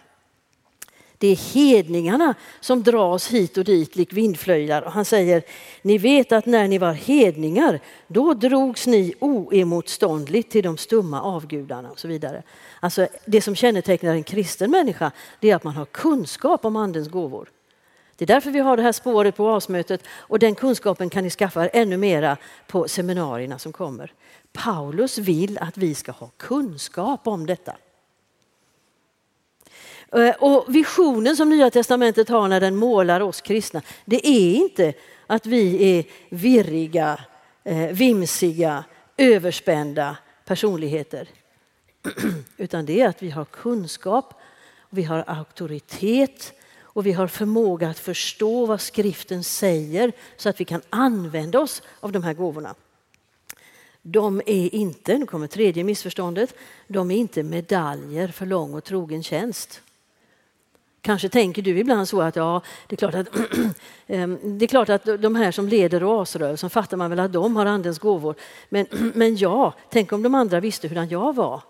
Det 1.22 1.28
är 1.28 1.54
hedningarna 1.54 2.36
som 2.60 2.84
dras 2.84 3.28
hit 3.28 3.58
och 3.58 3.64
dit 3.64 3.96
lik 3.96 4.14
vindflöjlar. 4.14 4.82
Och 4.82 4.92
han 4.92 5.06
säger, 5.06 5.44
ni 5.82 5.98
vet 5.98 6.32
att 6.32 6.46
när 6.46 6.68
ni 6.68 6.78
var 6.78 6.94
hedningar, 6.94 7.80
då 8.08 8.34
drogs 8.34 8.88
ni 8.88 9.14
oemotståndligt 9.20 10.52
till 10.52 10.64
de 10.64 10.78
stumma 10.78 11.22
avgudarna 11.22 11.92
och 11.92 12.00
så 12.00 12.08
vidare. 12.08 12.44
Alltså 12.80 13.08
det 13.26 13.42
som 13.42 13.56
kännetecknar 13.56 14.14
en 14.14 14.24
kristen 14.24 14.72
människa, 14.72 15.12
det 15.40 15.50
är 15.50 15.56
att 15.56 15.64
man 15.64 15.76
har 15.76 15.86
kunskap 15.86 16.66
om 16.66 16.76
andens 16.76 17.10
gåvor. 17.10 17.50
Det 18.16 18.26
är 18.26 18.28
därför 18.28 18.52
vi 18.52 18.60
har 18.60 18.78
det 18.78 18.84
här 18.84 18.92
spåret 18.92 19.36
på 19.36 19.50
avsmötet 19.50 20.04
och 20.08 20.40
den 20.40 20.56
kunskapen 20.56 21.10
kan 21.10 21.24
ni 21.24 21.30
skaffa 21.30 21.66
er 21.66 21.70
ännu 21.74 21.98
mera 21.98 22.38
på 22.68 22.88
seminarierna 22.88 23.60
som 23.60 23.74
kommer. 23.74 24.14
Paulus 24.54 25.18
vill 25.18 25.58
att 25.58 25.78
vi 25.78 25.96
ska 25.96 26.12
ha 26.12 26.30
kunskap 26.38 27.28
om 27.28 27.46
detta. 27.46 27.76
Eh, 30.16 30.36
och 30.39 30.76
visionen 30.76 31.38
som 31.38 31.49
Nya 31.49 31.70
Testamentet 31.70 32.30
har 32.30 32.47
när 32.47 32.59
den 32.59 32.76
målar 32.76 33.22
oss 33.22 33.41
kristna, 33.41 33.82
det 34.05 34.28
är 34.28 34.55
inte 34.55 34.93
att 35.28 35.45
vi 35.45 35.97
är 35.97 36.05
virriga, 36.30 37.20
eh, 37.64 37.88
vimsiga, 37.88 38.84
överspända 39.18 40.18
personligheter. 40.45 41.30
Utan 42.57 42.86
det 42.86 43.01
är 43.01 43.07
att 43.07 43.24
vi 43.24 43.30
har 43.30 43.45
kunskap, 43.45 44.34
vi 44.89 45.03
har 45.03 45.24
auktoritet 45.28 46.53
och 46.82 47.05
vi 47.05 47.12
har 47.12 47.28
förmåga 47.28 47.89
att 47.89 47.99
förstå 47.99 48.66
vad 48.66 48.82
skriften 48.82 49.43
säger 49.43 50.12
så 50.38 50.49
att 50.49 50.59
vi 50.59 50.66
kan 50.66 50.82
använda 50.89 51.59
oss 51.59 51.84
av 51.99 52.12
de 52.12 52.24
här 52.24 52.34
gåvorna. 52.34 52.76
De 54.01 54.41
är 54.45 54.76
inte, 54.76 55.18
nu 55.18 55.26
kommer 55.26 55.47
tredje 55.47 55.84
missförståndet, 55.84 56.55
de 56.88 57.12
är 57.12 57.16
inte 57.16 57.43
medaljer 57.43 58.28
för 58.28 58.45
lång 58.45 58.74
och 58.74 58.84
trogen 58.84 59.24
tjänst. 59.24 59.82
Kanske 61.02 61.30
tänker 61.30 61.62
du 61.62 61.80
ibland 61.80 62.08
så 62.08 62.22
att 62.22 62.36
ja, 62.36 62.62
det 62.88 62.95
är 62.95 62.97
klart 62.97 63.16
att, 63.16 63.28
ehm, 64.08 64.58
det 64.60 64.66
är 64.66 64.68
klart 64.68 64.89
att 64.89 65.06
de 65.06 65.36
här 65.36 65.52
som 65.52 65.68
leder 65.68 66.04
oasrörelsen 66.04 66.70
fattar 66.70 66.97
man 66.97 67.10
väl 67.10 67.20
att 67.20 67.34
de 67.34 67.56
har 67.56 67.66
andens 67.66 67.99
gåvor. 67.99 68.36
Men, 68.70 68.86
men 69.16 69.36
ja, 69.36 69.74
tänk 69.89 70.12
om 70.12 70.24
de 70.24 70.36
andra 70.36 70.60
visste 70.60 70.88
hur 70.88 71.12
jag 71.12 71.36
var. 71.36 71.62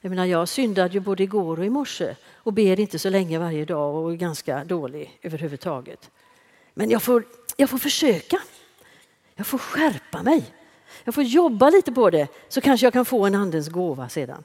Jag 0.00 0.10
menar, 0.10 0.24
jag 0.24 0.48
syndade 0.48 0.94
ju 0.94 1.00
både 1.00 1.22
igår 1.22 1.58
och 1.58 1.64
i 1.64 1.70
morse 1.70 2.14
och 2.36 2.52
ber 2.52 2.80
inte 2.80 2.98
så 2.98 3.10
länge 3.10 3.38
varje 3.38 3.64
dag 3.64 3.94
och 3.94 4.12
är 4.12 4.16
ganska 4.16 4.64
dålig 4.64 5.18
överhuvudtaget. 5.22 6.10
Men 6.74 6.90
jag 6.90 7.02
får, 7.02 7.24
jag 7.56 7.70
får 7.70 7.78
försöka. 7.78 8.38
Jag 9.34 9.46
får 9.46 9.58
skärpa 9.58 10.22
mig. 10.22 10.44
Jag 11.04 11.14
får 11.14 11.24
jobba 11.24 11.70
lite 11.70 11.92
på 11.92 12.10
det 12.10 12.28
så 12.48 12.60
kanske 12.60 12.86
jag 12.86 12.92
kan 12.92 13.04
få 13.04 13.26
en 13.26 13.34
andens 13.34 13.68
gåva 13.68 14.08
sedan. 14.08 14.44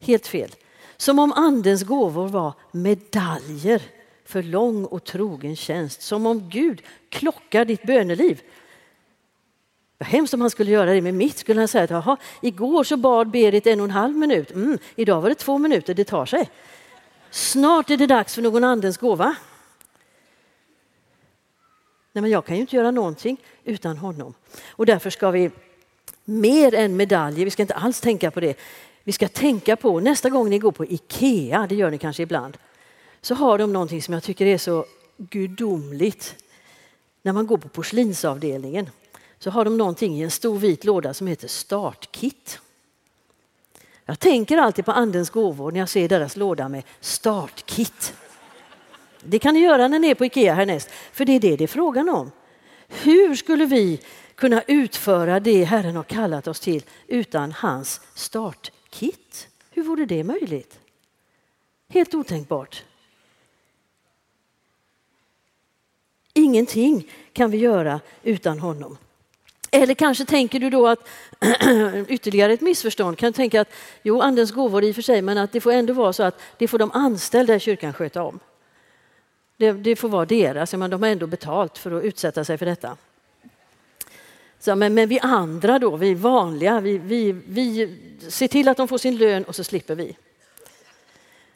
Helt 0.00 0.26
fel. 0.26 0.50
Som 0.96 1.18
om 1.18 1.32
andens 1.32 1.82
gåvor 1.82 2.28
var 2.28 2.52
medaljer 2.72 3.82
för 4.24 4.42
lång 4.42 4.84
och 4.84 5.04
trogen 5.04 5.56
tjänst. 5.56 6.02
Som 6.02 6.26
om 6.26 6.48
Gud 6.48 6.82
klockar 7.08 7.64
ditt 7.64 7.82
böneliv. 7.82 8.42
Vad 9.98 10.08
hemskt 10.08 10.34
om 10.34 10.40
han 10.40 10.50
skulle 10.50 10.70
göra 10.70 10.92
det 10.92 11.02
med 11.02 11.14
mitt. 11.14 11.38
Skulle 11.38 11.60
han 11.60 11.68
säga 11.68 11.84
att 11.84 11.90
Jaha, 11.90 12.16
igår 12.42 12.84
så 12.84 12.96
bad 12.96 13.30
Berit 13.30 13.66
en 13.66 13.80
och 13.80 13.84
en 13.84 13.90
halv 13.90 14.16
minut. 14.16 14.50
Mm, 14.50 14.78
idag 14.94 15.20
var 15.20 15.28
det 15.28 15.34
två 15.34 15.58
minuter, 15.58 15.94
det 15.94 16.04
tar 16.04 16.26
sig. 16.26 16.50
Snart 17.30 17.90
är 17.90 17.96
det 17.96 18.06
dags 18.06 18.34
för 18.34 18.42
någon 18.42 18.64
andens 18.64 18.96
gåva. 18.96 19.36
Nej, 22.12 22.22
men 22.22 22.30
jag 22.30 22.44
kan 22.44 22.56
ju 22.56 22.60
inte 22.60 22.76
göra 22.76 22.90
någonting 22.90 23.36
utan 23.64 23.96
honom. 23.98 24.34
Och 24.68 24.86
därför 24.86 25.10
ska 25.10 25.30
vi 25.30 25.50
mer 26.24 26.74
än 26.74 26.96
medaljer, 26.96 27.44
vi 27.44 27.50
ska 27.50 27.62
inte 27.62 27.74
alls 27.74 28.00
tänka 28.00 28.30
på 28.30 28.40
det 28.40 28.58
vi 29.06 29.12
ska 29.12 29.28
tänka 29.28 29.76
på 29.76 30.00
nästa 30.00 30.30
gång 30.30 30.50
ni 30.50 30.58
går 30.58 30.72
på 30.72 30.84
Ikea, 30.84 31.66
det 31.68 31.74
gör 31.74 31.90
ni 31.90 31.98
kanske 31.98 32.22
ibland, 32.22 32.56
så 33.20 33.34
har 33.34 33.58
de 33.58 33.72
någonting 33.72 34.02
som 34.02 34.14
jag 34.14 34.22
tycker 34.22 34.46
är 34.46 34.58
så 34.58 34.84
gudomligt. 35.16 36.34
När 37.22 37.32
man 37.32 37.46
går 37.46 37.56
på 37.56 37.68
porslinsavdelningen 37.68 38.90
så 39.38 39.50
har 39.50 39.64
de 39.64 39.76
någonting 39.76 40.18
i 40.18 40.22
en 40.22 40.30
stor 40.30 40.58
vit 40.58 40.84
låda 40.84 41.14
som 41.14 41.26
heter 41.26 41.48
startkit. 41.48 42.58
Jag 44.04 44.18
tänker 44.18 44.58
alltid 44.58 44.84
på 44.84 44.92
Andens 44.92 45.30
gåvor 45.30 45.72
när 45.72 45.80
jag 45.80 45.88
ser 45.88 46.08
deras 46.08 46.36
låda 46.36 46.68
med 46.68 46.82
startkit. 47.00 48.14
Det 49.22 49.38
kan 49.38 49.54
ni 49.54 49.60
göra 49.60 49.88
när 49.88 49.98
ni 49.98 50.08
är 50.08 50.14
på 50.14 50.24
Ikea 50.24 50.54
härnäst, 50.54 50.90
för 51.12 51.24
det 51.24 51.32
är 51.32 51.40
det 51.40 51.56
det 51.56 51.64
är 51.64 51.68
frågan 51.68 52.08
om. 52.08 52.30
Hur 52.88 53.34
skulle 53.34 53.64
vi 53.64 54.00
kunna 54.34 54.62
utföra 54.62 55.40
det 55.40 55.64
Herren 55.64 55.96
har 55.96 56.04
kallat 56.04 56.48
oss 56.48 56.60
till 56.60 56.82
utan 57.06 57.52
hans 57.52 58.00
startkit? 58.14 58.75
Kit. 58.96 59.48
Hur 59.70 59.82
vore 59.82 60.06
det 60.06 60.24
möjligt? 60.24 60.78
Helt 61.88 62.14
otänkbart. 62.14 62.84
Ingenting 66.32 67.10
kan 67.32 67.50
vi 67.50 67.58
göra 67.58 68.00
utan 68.22 68.58
honom. 68.58 68.98
Eller 69.70 69.94
kanske 69.94 70.24
tänker 70.24 70.60
du 70.60 70.70
då 70.70 70.86
att 70.88 71.08
ytterligare 72.08 72.52
ett 72.52 72.60
missförstånd 72.60 73.18
kan 73.18 73.32
tänka 73.32 73.60
att 73.60 73.70
jo, 74.02 74.20
andens 74.20 74.52
gåvor 74.52 74.84
i 74.84 74.90
och 74.90 74.94
för 74.94 75.02
sig, 75.02 75.22
men 75.22 75.38
att 75.38 75.52
det 75.52 75.60
får 75.60 75.72
ändå 75.72 75.92
vara 75.92 76.12
så 76.12 76.22
att 76.22 76.40
det 76.58 76.68
får 76.68 76.78
de 76.78 76.90
anställda 76.90 77.54
i 77.54 77.60
kyrkan 77.60 77.92
sköta 77.92 78.22
om. 78.22 78.40
Det, 79.56 79.72
det 79.72 79.96
får 79.96 80.08
vara 80.08 80.26
deras, 80.26 80.74
men 80.74 80.90
de 80.90 81.02
har 81.02 81.10
ändå 81.10 81.26
betalt 81.26 81.78
för 81.78 81.90
att 81.90 82.04
utsätta 82.04 82.44
sig 82.44 82.58
för 82.58 82.66
detta. 82.66 82.96
Så, 84.60 84.74
men, 84.74 84.94
men 84.94 85.08
vi 85.08 85.18
andra 85.20 85.78
då, 85.78 85.96
vi 85.96 86.14
vanliga, 86.14 86.80
vi, 86.80 86.98
vi, 86.98 87.32
vi 87.32 87.98
ser 88.28 88.48
till 88.48 88.68
att 88.68 88.76
de 88.76 88.88
får 88.88 88.98
sin 88.98 89.16
lön 89.16 89.44
och 89.44 89.54
så 89.54 89.64
slipper 89.64 89.94
vi. 89.94 90.16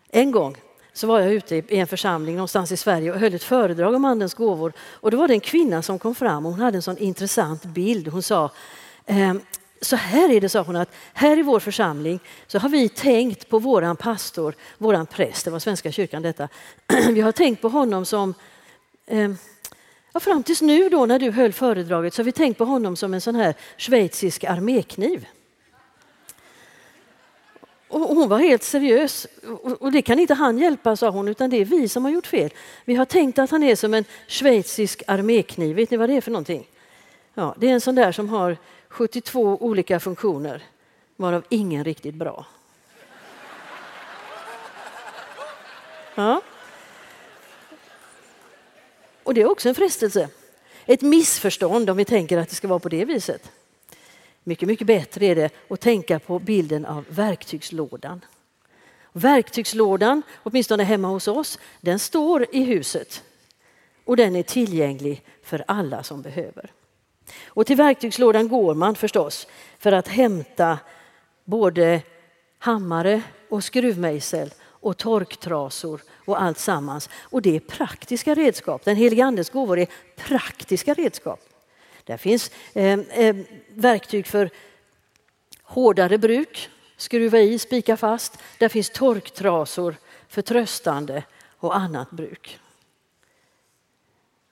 En 0.09 0.31
gång 0.31 0.57
så 0.93 1.07
var 1.07 1.21
jag 1.21 1.33
ute 1.33 1.57
i 1.57 1.77
en 1.77 1.87
församling 1.87 2.37
någonstans 2.37 2.73
i 2.73 2.77
Sverige 2.77 3.13
och 3.13 3.19
höll 3.19 3.35
ett 3.35 3.43
föredrag 3.43 3.95
om 3.95 4.05
Andens 4.05 4.35
gåvor. 4.35 4.73
Och 4.79 5.11
då 5.11 5.17
var 5.17 5.29
det 5.29 5.35
en 5.35 5.41
kvinna 5.41 5.83
som 5.83 5.99
kom 5.99 6.15
fram 6.15 6.47
och 6.47 6.53
hon 6.53 6.61
hade 6.61 6.79
en 6.79 6.83
sån 6.83 6.99
intressant 6.99 7.65
bild. 7.65 8.09
Hon 8.09 8.23
sa, 8.23 8.51
ehm, 9.07 9.41
så 9.81 9.97
här 9.97 10.31
är 10.31 10.41
det, 10.41 10.49
sa 10.49 10.63
hon, 10.63 10.77
att 10.77 10.91
här 11.13 11.39
i 11.39 11.43
vår 11.43 11.61
församling 11.61 12.21
så 12.47 12.59
har 12.59 12.69
vi 12.69 12.89
tänkt 12.89 13.49
på 13.49 13.59
våran 13.59 13.97
pastor, 13.97 14.55
våran 14.79 15.07
präst, 15.07 15.45
det 15.45 15.51
var 15.51 15.59
Svenska 15.59 15.93
kyrkan 15.93 16.23
detta. 16.23 16.49
Vi 17.13 17.21
har 17.21 17.33
tänkt 17.33 17.63
på 17.63 17.69
honom 17.69 18.05
som 18.05 18.35
ehm, 19.07 19.37
Ja, 20.13 20.21
fram 20.21 20.43
tills 20.43 20.63
nu 20.63 20.89
då 20.89 21.07
när 21.07 21.19
du 21.19 21.31
höll 21.31 21.53
föredraget 21.53 22.15
så 22.15 22.23
har 22.23 22.25
vi 22.25 22.33
tänkt 22.33 22.59
på 22.59 22.65
honom 22.65 22.97
som 22.97 23.15
en 23.15 23.21
sån 23.21 23.35
här 23.35 23.55
schweizisk 23.77 24.45
armékniv. 24.45 25.27
Och 27.89 28.01
hon 28.01 28.29
var 28.29 28.39
helt 28.39 28.63
seriös. 28.63 29.27
Och 29.81 29.93
det 29.93 30.03
kan 30.03 30.19
inte 30.19 30.35
han 30.35 30.59
hjälpa, 30.59 30.97
sa 30.97 31.11
hon, 31.11 31.29
utan 31.29 31.51
det 31.51 31.57
är 31.57 31.65
vi 31.65 31.89
som 31.89 32.05
har 32.05 32.13
gjort 32.13 32.27
fel. 32.27 32.51
Vi 32.85 32.95
har 32.95 33.05
tänkt 33.05 33.39
att 33.39 33.51
han 33.51 33.63
är 33.63 33.77
som 33.77 33.95
en 33.95 34.05
schweizisk 34.27 35.03
armékniv. 35.07 35.77
Vet 35.77 35.91
ni 35.91 35.97
vad 35.97 36.09
det 36.09 36.17
är 36.17 36.21
för 36.21 36.31
någonting? 36.31 36.67
Ja, 37.35 37.55
det 37.59 37.69
är 37.69 37.73
en 37.73 37.81
sån 37.81 37.95
där 37.95 38.13
som 38.13 38.29
har 38.29 38.57
72 38.89 39.59
olika 39.61 40.01
funktioner, 40.01 40.63
varav 41.17 41.45
ingen 41.49 41.85
riktigt 41.85 42.15
bra. 42.15 42.47
Ja. 46.15 46.43
Och 49.31 49.35
det 49.35 49.41
är 49.41 49.51
också 49.51 49.69
en 49.69 49.75
frestelse. 49.75 50.29
Ett 50.87 51.03
missförstånd 51.03 51.91
om 51.91 51.97
vi 51.97 52.05
tänker 52.05 52.39
att 52.39 52.49
det 52.49 52.55
ska 52.55 52.69
vara 52.69 52.79
på 52.79 52.89
det 52.89 53.05
viset. 53.05 53.51
Mycket, 54.45 54.69
mycket 54.69 54.87
bättre 54.87 55.27
är 55.27 55.35
det 55.35 55.51
att 55.69 55.81
tänka 55.81 56.19
på 56.19 56.39
bilden 56.39 56.87
av 56.87 57.05
verktygslådan. 57.09 58.25
Verktygslådan, 59.13 60.23
åtminstone 60.43 60.85
hemma 60.85 61.09
hos 61.09 61.29
oss, 61.29 61.59
den 61.81 61.99
står 61.99 62.47
i 62.53 62.65
huset 62.65 63.23
och 64.05 64.17
den 64.17 64.37
är 64.37 64.43
tillgänglig 64.43 65.23
för 65.43 65.65
alla 65.67 66.03
som 66.03 66.23
behöver. 66.23 66.73
Och 67.45 67.67
till 67.67 67.77
verktygslådan 67.77 68.49
går 68.49 68.75
man 68.75 68.95
förstås 68.95 69.47
för 69.79 69.93
att 69.93 70.09
hämta 70.09 70.79
både 71.45 72.03
hammare 72.59 73.23
och 73.49 73.65
skruvmejsel 73.65 74.51
och 74.81 74.97
torktrasor 74.97 76.03
och 76.25 76.43
allt 76.43 76.59
sammans. 76.59 77.09
Och 77.21 77.43
det 77.43 77.57
är 77.57 77.61
praktiska 77.61 78.35
redskap. 78.35 78.85
Den 78.85 78.97
helige 78.97 79.25
Andes 79.25 79.51
gåvor 79.51 79.79
är 79.79 79.89
praktiska 80.17 80.95
redskap. 80.95 81.41
Där 82.05 82.17
finns 82.17 82.51
eh, 82.75 82.99
eh, 83.01 83.37
verktyg 83.75 84.27
för 84.27 84.51
hårdare 85.63 86.19
bruk, 86.19 86.71
skruva 86.97 87.39
i, 87.39 87.59
spika 87.59 87.97
fast. 87.97 88.39
Där 88.59 88.69
finns 88.69 88.91
torktrasor 88.91 89.97
för 90.29 90.43
tröstande 90.43 91.23
och 91.59 91.77
annat 91.77 92.11
bruk. 92.11 92.59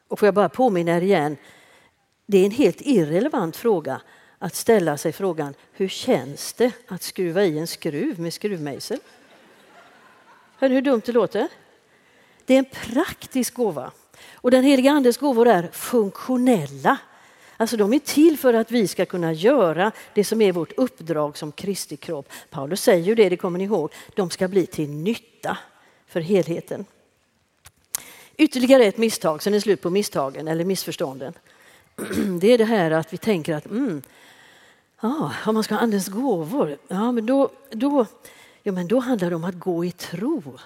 Och 0.08 0.18
får 0.18 0.26
jag 0.26 0.34
bara 0.34 0.48
påminna 0.48 0.96
er 0.96 1.00
igen, 1.00 1.36
det 2.26 2.38
är 2.38 2.44
en 2.44 2.50
helt 2.50 2.80
irrelevant 2.80 3.56
fråga 3.56 4.00
att 4.38 4.54
ställa 4.54 4.96
sig 4.96 5.12
frågan 5.12 5.54
hur 5.72 5.88
känns 5.88 6.52
det 6.52 6.72
att 6.88 7.02
skruva 7.02 7.44
i 7.44 7.58
en 7.58 7.66
skruv 7.66 8.20
med 8.20 8.34
skruvmejsel? 8.34 8.98
Hör 10.60 10.68
ni 10.68 10.74
hur 10.74 10.82
dumt 10.82 11.02
det 11.06 11.12
låter? 11.12 11.48
Det 12.44 12.54
är 12.54 12.58
en 12.58 12.64
praktisk 12.64 13.54
gåva. 13.54 13.90
Och 14.34 14.50
den 14.50 14.64
heliga 14.64 14.90
Andes 14.90 15.16
gåvor 15.16 15.48
är 15.48 15.68
funktionella. 15.72 16.98
Alltså 17.56 17.76
de 17.76 17.92
är 17.92 17.98
till 17.98 18.38
för 18.38 18.54
att 18.54 18.70
vi 18.70 18.88
ska 18.88 19.06
kunna 19.06 19.32
göra 19.32 19.92
det 20.14 20.24
som 20.24 20.42
är 20.42 20.52
vårt 20.52 20.72
uppdrag 20.72 21.38
som 21.38 21.52
Kristi 21.52 21.96
kropp. 21.96 22.28
Paulus 22.50 22.82
säger 22.82 23.04
ju 23.04 23.14
det, 23.14 23.28
det 23.28 23.36
kommer 23.36 23.58
ni 23.58 23.64
ihåg. 23.64 23.92
De 24.14 24.30
ska 24.30 24.48
bli 24.48 24.66
till 24.66 24.90
nytta 24.90 25.58
för 26.06 26.20
helheten. 26.20 26.84
Ytterligare 28.36 28.84
ett 28.84 28.98
misstag, 28.98 29.42
sen 29.42 29.54
är 29.54 29.56
det 29.56 29.60
slut 29.60 29.82
på 29.82 29.90
misstagen 29.90 30.48
eller 30.48 30.64
missförstånden. 30.64 31.32
Det 32.40 32.52
är 32.52 32.58
det 32.58 32.64
här 32.64 32.90
att 32.90 33.12
vi 33.12 33.16
tänker 33.16 33.54
att 33.54 33.66
mm, 33.66 34.02
ja, 35.00 35.32
om 35.46 35.54
man 35.54 35.64
ska 35.64 35.74
ha 35.74 35.82
andens 35.82 36.08
gåvor, 36.08 36.76
ja, 36.88 37.12
men 37.12 37.26
då, 37.26 37.50
då, 37.70 38.06
ja, 38.68 38.72
men 38.72 38.88
då 38.88 38.98
handlar 38.98 39.30
det 39.30 39.36
om 39.36 39.44
att 39.44 39.54
gå 39.54 39.84
i 39.84 39.90
tro. 39.90 40.58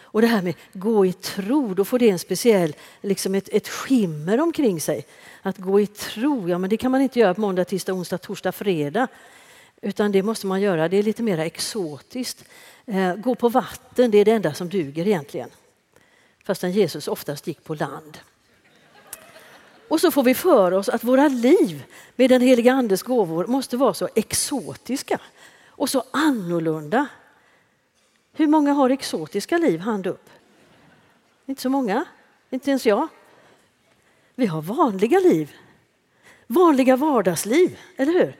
Och 0.00 0.20
det 0.20 0.26
här 0.26 0.42
med 0.42 0.54
gå 0.72 1.06
i 1.06 1.12
tro, 1.12 1.74
då 1.74 1.84
får 1.84 1.98
det 1.98 2.10
en 2.10 2.18
speciell, 2.18 2.74
liksom 3.00 3.34
ett, 3.34 3.48
ett 3.52 3.68
skimmer 3.68 4.40
omkring 4.40 4.80
sig. 4.80 5.06
Att 5.42 5.58
gå 5.58 5.80
i 5.80 5.86
tro, 5.86 6.48
ja 6.48 6.58
men 6.58 6.70
det 6.70 6.76
kan 6.76 6.90
man 6.90 7.00
inte 7.00 7.20
göra 7.20 7.34
på 7.34 7.40
måndag, 7.40 7.64
tisdag, 7.64 7.92
onsdag, 7.92 8.18
torsdag, 8.18 8.52
fredag. 8.52 9.08
Utan 9.82 10.12
det 10.12 10.22
måste 10.22 10.46
man 10.46 10.60
göra, 10.60 10.88
det 10.88 10.96
är 10.96 11.02
lite 11.02 11.22
mer 11.22 11.38
exotiskt. 11.38 12.44
Eh, 12.86 13.14
gå 13.14 13.34
på 13.34 13.48
vatten, 13.48 14.10
det 14.10 14.18
är 14.18 14.24
det 14.24 14.32
enda 14.32 14.54
som 14.54 14.68
duger 14.68 15.06
egentligen. 15.06 15.50
Fastän 16.44 16.72
Jesus 16.72 17.08
oftast 17.08 17.46
gick 17.46 17.64
på 17.64 17.74
land. 17.74 18.18
Och 19.88 20.00
så 20.00 20.10
får 20.10 20.22
vi 20.22 20.34
för 20.34 20.72
oss 20.72 20.88
att 20.88 21.04
våra 21.04 21.28
liv 21.28 21.84
med 22.16 22.30
den 22.30 22.40
heliga 22.40 22.72
Andes 22.72 23.02
gåvor 23.02 23.46
måste 23.46 23.76
vara 23.76 23.94
så 23.94 24.08
exotiska 24.14 25.20
och 25.68 25.90
så 25.90 26.04
annorlunda. 26.10 27.06
Hur 28.38 28.46
många 28.46 28.72
har 28.72 28.90
exotiska 28.90 29.58
liv? 29.58 29.80
Hand 29.80 30.06
upp. 30.06 30.30
Inte 31.46 31.62
så 31.62 31.70
många, 31.70 32.04
inte 32.50 32.70
ens 32.70 32.86
jag. 32.86 33.08
Vi 34.34 34.46
har 34.46 34.62
vanliga 34.62 35.18
liv. 35.18 35.52
Vanliga 36.46 36.96
vardagsliv, 36.96 37.78
eller 37.96 38.12
hur? 38.12 38.36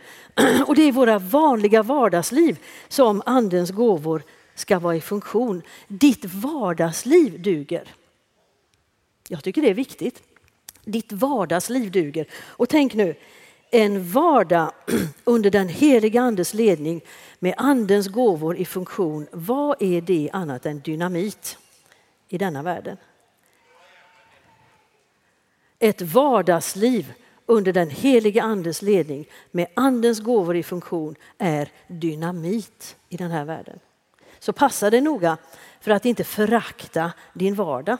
Och 0.66 0.74
det 0.74 0.82
är 0.82 0.92
våra 0.92 1.18
vanliga 1.18 1.82
vardagsliv 1.82 2.58
som 2.88 3.22
Andens 3.26 3.70
gåvor 3.70 4.22
ska 4.54 4.78
vara 4.78 4.96
i 4.96 5.00
funktion. 5.00 5.62
Ditt 5.88 6.24
vardagsliv 6.24 7.42
duger. 7.42 7.94
Jag 9.28 9.44
tycker 9.44 9.62
det 9.62 9.70
är 9.70 9.74
viktigt. 9.74 10.22
Ditt 10.84 11.12
vardagsliv 11.12 11.90
duger. 11.90 12.26
Och 12.34 12.68
tänk 12.68 12.94
nu, 12.94 13.14
en 13.70 14.10
vardag 14.10 14.72
under 15.24 15.50
den 15.50 15.68
heliga 15.68 16.20
Andes 16.20 16.54
ledning 16.54 17.00
med 17.38 17.54
Andens 17.56 18.08
gåvor 18.08 18.56
i 18.56 18.64
funktion. 18.64 19.26
Vad 19.32 19.82
är 19.82 20.00
det 20.00 20.30
annat 20.32 20.66
än 20.66 20.80
dynamit 20.80 21.58
i 22.28 22.38
denna 22.38 22.62
världen? 22.62 22.96
Ett 25.78 26.02
vardagsliv 26.02 27.12
under 27.46 27.72
den 27.72 27.90
heliga 27.90 28.42
Andes 28.42 28.82
ledning 28.82 29.28
med 29.50 29.66
Andens 29.74 30.20
gåvor 30.20 30.56
i 30.56 30.62
funktion 30.62 31.14
är 31.38 31.72
dynamit 31.86 32.96
i 33.08 33.16
den 33.16 33.30
här 33.30 33.44
världen. 33.44 33.78
Så 34.38 34.52
passa 34.52 34.90
dig 34.90 35.00
noga 35.00 35.36
för 35.80 35.90
att 35.90 36.06
inte 36.06 36.24
förakta 36.24 37.12
din 37.32 37.54
vardag. 37.54 37.98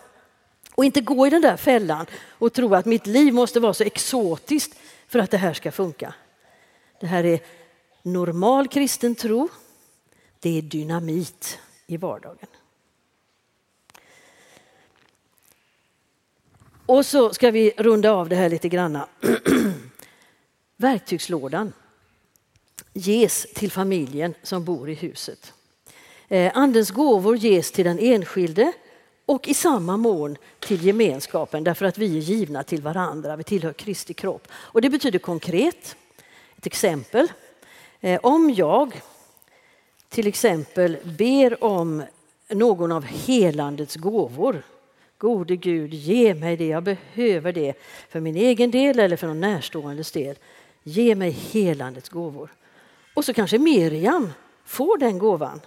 Och 0.79 0.85
inte 0.85 1.01
gå 1.01 1.27
i 1.27 1.31
den 1.31 1.43
där 1.43 1.57
fällan 1.57 2.07
och 2.31 2.53
tro 2.53 2.75
att 2.75 2.87
mitt 2.87 3.07
liv 3.07 3.35
måste 3.35 3.61
vara 3.61 3.75
så 3.75 3.85
exotiskt 3.85 4.79
för 5.09 5.19
att 5.19 5.31
det 5.31 5.37
här 5.37 5.55
ska 5.55 5.73
funka. 5.73 6.15
Det 7.01 7.07
här 7.07 7.25
är 7.25 7.41
normal 8.03 8.69
kristen 8.69 9.15
tro. 9.15 9.49
Det 10.41 10.59
är 10.59 10.63
dynamit 10.63 11.59
i 11.87 11.97
vardagen. 11.97 12.49
Och 16.87 17.07
så 17.07 17.35
ska 17.35 17.51
vi 17.51 17.73
runda 17.77 18.11
av 18.13 18.29
det 18.29 18.37
här 18.37 18.49
lite 18.49 18.69
granna. 18.69 19.09
Verktygslådan 20.77 21.73
ges 22.93 23.47
till 23.55 23.71
familjen 23.71 24.35
som 24.43 24.65
bor 24.65 24.91
i 24.91 24.95
huset. 24.95 25.53
Eh, 26.29 26.53
andens 26.55 26.91
gåvor 26.91 27.37
ges 27.37 27.73
till 27.73 27.85
den 27.85 27.99
enskilde 27.99 28.73
och 29.29 29.49
i 29.49 29.55
samma 29.55 29.97
mån 29.97 30.37
till 30.59 30.87
gemenskapen 30.87 31.65
därför 31.65 31.87
att 31.87 31.99
vi 31.99 32.17
är 32.17 32.21
givna 32.21 32.63
till 32.63 32.83
varandra. 32.83 33.37
Vi 33.37 33.45
tillhör 33.45 33.73
Kristi 33.73 34.15
kropp. 34.15 34.49
Och 34.53 34.81
det 34.81 34.91
betyder 34.91 35.19
konkret. 35.19 35.97
Ett 36.57 36.67
exempel. 36.67 37.29
Eh, 38.01 38.21
om 38.23 38.51
jag 38.51 39.01
till 40.09 40.27
exempel 40.27 40.97
ber 41.05 41.65
om 41.65 42.03
någon 42.49 42.93
av 42.93 43.05
helandets 43.05 43.97
gåvor. 43.97 44.63
Gode 45.19 45.57
Gud, 45.57 45.95
ge 45.95 46.35
mig 46.35 46.57
det, 46.57 46.67
jag 46.67 46.83
behöver 46.83 47.53
det 47.53 47.75
för 48.09 48.21
min 48.21 48.37
egen 48.37 48.71
del 48.71 48.99
eller 48.99 49.17
för 49.17 49.27
någon 49.27 49.41
närståendes 49.41 50.13
del. 50.13 50.37
Ge 50.83 51.15
mig 51.15 51.31
helandets 51.31 52.09
gåvor. 52.09 52.51
Och 53.15 53.25
så 53.25 53.35
kanske 53.35 53.59
Miriam 53.59 54.33
får 54.65 54.99
den 54.99 55.19
gåvan 55.19 55.61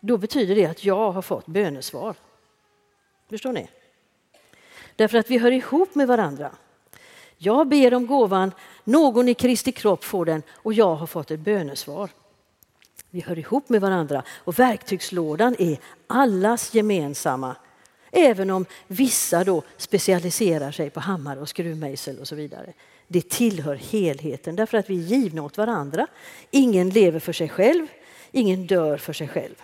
då 0.00 0.16
betyder 0.16 0.54
det 0.54 0.66
att 0.66 0.84
jag 0.84 1.12
har 1.12 1.22
fått 1.22 1.46
bönesvar. 1.46 2.16
Förstår 3.30 3.52
ni? 3.52 3.68
Därför 4.96 5.18
att 5.18 5.30
vi 5.30 5.38
hör 5.38 5.50
ihop 5.50 5.94
med 5.94 6.08
varandra. 6.08 6.50
Jag 7.36 7.68
ber 7.68 7.94
om 7.94 8.06
gåvan, 8.06 8.52
någon 8.84 9.28
i 9.28 9.34
Kristi 9.34 9.72
kropp 9.72 10.04
får 10.04 10.24
den 10.24 10.42
och 10.52 10.72
jag 10.72 10.94
har 10.94 11.06
fått 11.06 11.30
ett 11.30 11.40
bönesvar. 11.40 12.10
Vi 13.10 13.20
hör 13.20 13.38
ihop 13.38 13.68
med 13.68 13.80
varandra 13.80 14.22
och 14.30 14.58
verktygslådan 14.58 15.56
är 15.58 15.78
allas 16.06 16.74
gemensamma. 16.74 17.56
Även 18.10 18.50
om 18.50 18.66
vissa 18.86 19.44
då 19.44 19.62
specialiserar 19.76 20.70
sig 20.70 20.90
på 20.90 21.00
hammare 21.00 21.40
och 21.40 21.48
skruvmejsel 21.48 22.18
och 22.18 22.28
så 22.28 22.34
vidare. 22.34 22.72
Det 23.08 23.28
tillhör 23.28 23.74
helheten 23.74 24.56
därför 24.56 24.78
att 24.78 24.90
vi 24.90 24.94
är 24.94 25.06
givna 25.06 25.42
åt 25.42 25.56
varandra. 25.56 26.06
Ingen 26.50 26.90
lever 26.90 27.20
för 27.20 27.32
sig 27.32 27.48
själv, 27.48 27.86
ingen 28.32 28.66
dör 28.66 28.96
för 28.96 29.12
sig 29.12 29.28
själv. 29.28 29.62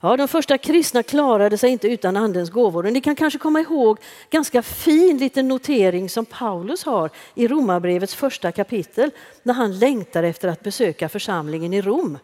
Ja, 0.00 0.16
de 0.16 0.28
första 0.28 0.58
kristna 0.58 1.02
klarade 1.02 1.58
sig 1.58 1.70
inte 1.70 1.88
utan 1.88 2.16
Andens 2.16 2.50
gåvor. 2.50 2.82
ni 2.82 3.00
kan 3.00 3.16
kanske 3.16 3.38
komma 3.38 3.60
ihåg 3.60 3.98
ganska 4.30 4.62
fin 4.62 5.18
liten 5.18 5.48
notering 5.48 6.08
som 6.08 6.24
Paulus 6.24 6.84
har 6.84 7.10
i 7.34 7.48
Romarbrevets 7.48 8.14
första 8.14 8.52
kapitel 8.52 9.10
när 9.42 9.54
han 9.54 9.78
längtar 9.78 10.22
efter 10.22 10.48
att 10.48 10.62
besöka 10.62 11.08
församlingen 11.08 11.74
i 11.74 11.82
Rom. 11.82 12.18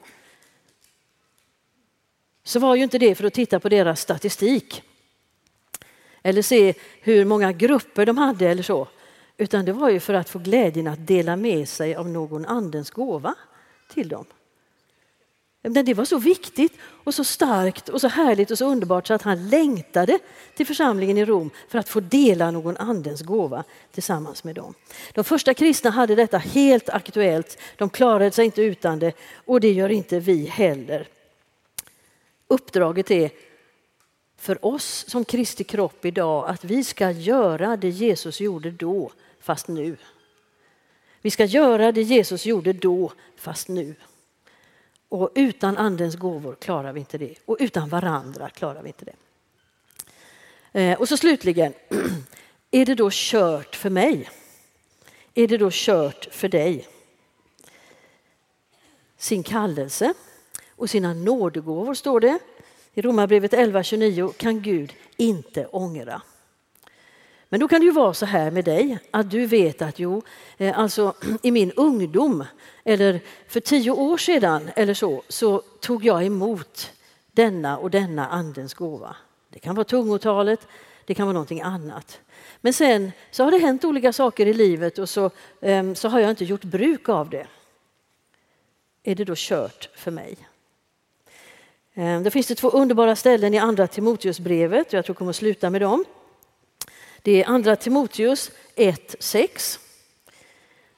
Så 2.45 2.59
var 2.61 2.75
ju 2.75 2.83
inte 2.83 2.99
det 2.99 3.15
för 3.15 3.25
att 3.25 3.35
titta 3.35 3.61
på 3.61 3.69
deras 3.69 4.01
statistik 4.01 4.83
eller 6.23 6.43
se 6.43 6.75
hur 7.01 7.25
många 7.25 7.53
grupper 7.53 8.07
de 8.07 8.19
hade 8.19 8.49
eller 8.49 8.63
så, 8.63 8.89
utan 9.37 9.65
det 9.65 9.73
var 9.73 9.91
ju 9.91 10.01
för 10.01 10.15
att 10.15 10.29
få 10.29 10.39
glädjen 10.39 10.87
att 10.87 11.07
dela 11.07 11.37
med 11.37 11.69
sig 11.69 11.95
av 11.95 12.09
någon 12.09 12.47
andens 12.47 12.91
gåva 12.91 13.35
till 13.89 14.09
dem. 14.09 14.25
Det 15.63 15.95
var 15.95 16.05
så 16.05 16.19
viktigt 16.19 16.73
och 16.83 17.15
så 17.15 17.25
starkt 17.25 17.89
och 17.89 18.01
så 18.01 18.09
härligt 18.09 18.51
och 18.51 18.59
så 18.59 18.67
underbart 18.67 19.07
så 19.07 19.15
att 19.15 19.23
han 19.23 19.49
längtade 19.49 20.19
till 20.57 20.67
församlingen 20.67 21.19
i 21.19 21.25
Rom 21.25 21.51
för 21.69 21.79
att 21.79 21.89
få 21.89 22.01
dela 22.01 22.51
någon 22.51 22.77
andens 22.77 23.23
gåva 23.23 23.65
tillsammans 23.93 24.45
med 24.45 24.55
dem. 24.55 24.75
De 25.13 25.25
första 25.25 25.55
kristna 25.55 25.91
hade 25.91 26.15
detta 26.15 26.39
helt 26.39 26.89
aktuellt. 26.89 27.59
De 27.77 27.91
klarade 27.91 28.31
sig 28.31 28.45
inte 28.45 28.63
utan 28.63 28.99
det 28.99 29.13
och 29.45 29.61
det 29.61 29.73
gör 29.73 29.89
inte 29.89 30.21
vi 30.21 30.47
heller. 30.47 31.09
Uppdraget 32.49 33.11
är 33.11 33.31
för 34.37 34.67
oss 34.67 35.05
som 35.09 35.25
Kristi 35.25 35.65
kropp 35.65 36.05
idag 36.05 36.49
att 36.49 36.65
vi 36.65 36.85
ska 36.85 37.11
göra 37.11 37.77
det 37.77 37.89
Jesus 37.89 38.41
gjorde 38.41 38.71
då, 38.71 39.11
fast 39.41 39.69
nu. 39.69 39.97
Vi 41.21 41.31
ska 41.31 41.45
göra 41.45 41.93
det 41.93 42.03
Jesus 42.03 42.47
gjorde 42.47 42.73
då, 42.73 43.13
fast 43.37 43.69
nu. 43.69 43.95
Och 45.13 45.31
utan 45.35 45.77
andens 45.77 46.17
gåvor 46.17 46.55
klarar 46.55 46.93
vi 46.93 47.01
inte 47.01 47.19
det. 47.19 47.35
Och 47.45 47.57
utan 47.61 47.89
varandra 47.89 48.51
klarar 48.51 48.83
vi 48.83 48.89
inte 48.89 49.05
det. 49.05 49.15
Eh, 50.81 51.01
och 51.01 51.09
så 51.09 51.17
slutligen, 51.17 51.75
är 52.71 52.87
det 52.87 52.95
då 52.95 53.09
kört 53.13 53.77
för 53.77 53.91
mig? 53.91 54.31
Är 55.35 55.49
det 55.49 55.59
då 55.59 55.69
kört 55.73 56.29
för 56.31 56.49
dig? 56.49 56.89
Sin 59.17 59.43
kallelse 59.43 60.15
och 60.71 60.91
sina 60.91 61.15
nådegåvor, 61.15 61.95
står 61.95 62.21
det. 62.21 62.39
I 62.95 63.03
Romarbrevet 63.03 63.53
11.29 63.53 64.33
kan 64.33 64.63
Gud 64.63 64.93
inte 65.17 65.67
ångra. 65.67 66.23
Men 67.53 67.61
då 67.61 67.69
kan 67.69 67.81
det 67.81 67.87
ju 67.87 67.93
vara 67.93 68.15
så 68.15 68.27
här 68.27 68.51
med 68.51 68.65
dig 68.65 68.99
att 69.11 69.31
du 69.31 69.47
vet 69.47 69.83
att 69.83 69.99
jo, 69.99 70.23
eh, 70.59 70.79
alltså 70.79 71.15
i 71.43 71.51
min 71.51 71.73
ungdom 71.73 72.45
eller 72.85 73.21
för 73.49 73.61
tio 73.61 73.91
år 73.91 74.17
sedan 74.17 74.71
eller 74.77 74.95
så, 74.95 75.23
så 75.29 75.63
tog 75.81 76.05
jag 76.05 76.25
emot 76.25 76.93
denna 77.33 77.79
och 77.79 77.91
denna 77.91 78.29
andens 78.29 78.75
gåva. 78.75 79.17
Det 79.49 79.59
kan 79.59 79.75
vara 79.75 79.85
tungotalet, 79.85 80.67
det 81.05 81.15
kan 81.15 81.27
vara 81.27 81.33
någonting 81.33 81.61
annat. 81.61 82.21
Men 82.61 82.73
sen 82.73 83.13
så 83.31 83.45
har 83.45 83.51
det 83.51 83.59
hänt 83.59 83.85
olika 83.85 84.13
saker 84.13 84.47
i 84.47 84.55
livet 84.55 84.99
och 84.99 85.09
så, 85.09 85.31
ehm, 85.61 85.95
så 85.95 86.09
har 86.09 86.21
jag 86.21 86.31
inte 86.31 86.45
gjort 86.45 86.65
bruk 86.65 87.09
av 87.09 87.31
det. 87.31 87.47
Är 89.03 89.15
det 89.15 89.25
då 89.25 89.35
kört 89.37 89.89
för 89.95 90.11
mig? 90.11 90.37
Ehm, 91.95 92.19
då 92.19 92.25
det 92.25 92.31
finns 92.31 92.47
det 92.47 92.55
två 92.55 92.71
underbara 92.71 93.17
ställen 93.17 93.55
i 93.55 93.59
Andra 93.59 93.87
Timoteusbrevet 93.87 94.87
och 94.87 94.95
jag 94.95 95.05
tror 95.05 95.15
jag 95.15 95.19
kommer 95.19 95.31
att 95.31 95.37
sluta 95.37 95.71
med 95.71 95.81
dem. 95.81 96.05
Det 97.23 97.43
är 97.43 97.49
Andra 97.49 97.77
Timoteus 97.77 98.51
1.6. 98.77 99.79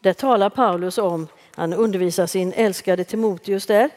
Där 0.01 0.13
talar 0.13 0.51
Paulus 0.51 0.99
om, 0.99 1.29
han 1.51 1.73
undervisar 1.73 2.27
sin 2.27 2.53
älskade 2.53 3.05
Timoteus 3.05 3.67
där, 3.67 3.91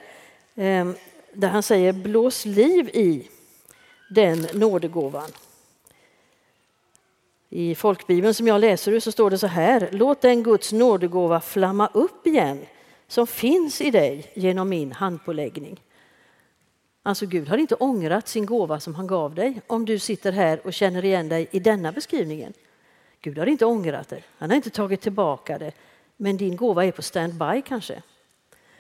ehm, 0.56 0.96
där 1.34 1.48
han 1.48 1.64
säger 1.64 1.94
blås 1.94 2.46
liv 2.46 2.90
i 2.90 3.28
den 4.10 4.48
nådegåvan. 4.54 5.30
I 7.50 7.76
folkbibeln 7.76 8.34
som 8.34 8.48
jag 8.48 8.62
läser 8.62 8.92
ur 8.92 9.00
så 9.00 9.12
står 9.12 9.30
det 9.30 9.38
så 9.38 9.48
här, 9.48 9.90
låt 9.92 10.22
den 10.22 10.44
Guds 10.44 10.72
nådegåva 10.72 11.42
flamma 11.42 11.90
upp 11.94 12.28
igen 12.28 12.66
som 13.08 13.28
finns 13.28 13.82
i 13.82 13.92
dig 13.92 14.32
genom 14.34 14.70
min 14.70 14.92
handpåläggning. 14.92 15.80
Alltså 17.08 17.26
Gud 17.26 17.48
har 17.50 17.58
inte 17.58 17.76
ångrat 17.76 18.28
sin 18.28 18.46
gåva 18.46 18.80
som 18.80 18.96
han 18.96 19.08
gav 19.08 19.36
dig 19.36 19.62
om 19.68 19.86
du 19.86 20.00
sitter 20.00 20.32
här 20.32 20.68
och 20.68 20.74
känner 20.74 21.06
igen 21.06 21.30
dig 21.30 21.48
i 21.52 21.60
denna 21.60 21.92
beskrivningen. 21.92 22.54
Gud 23.22 23.38
har 23.38 23.46
inte 23.46 23.66
ångrat 23.66 24.10
det, 24.10 24.24
han 24.38 24.50
har 24.50 24.56
inte 24.56 24.70
tagit 24.70 25.02
tillbaka 25.02 25.58
det, 25.58 25.72
men 26.18 26.38
din 26.38 26.56
gåva 26.56 26.86
är 26.86 26.92
på 26.92 27.02
standby 27.02 27.62
kanske. 27.66 28.02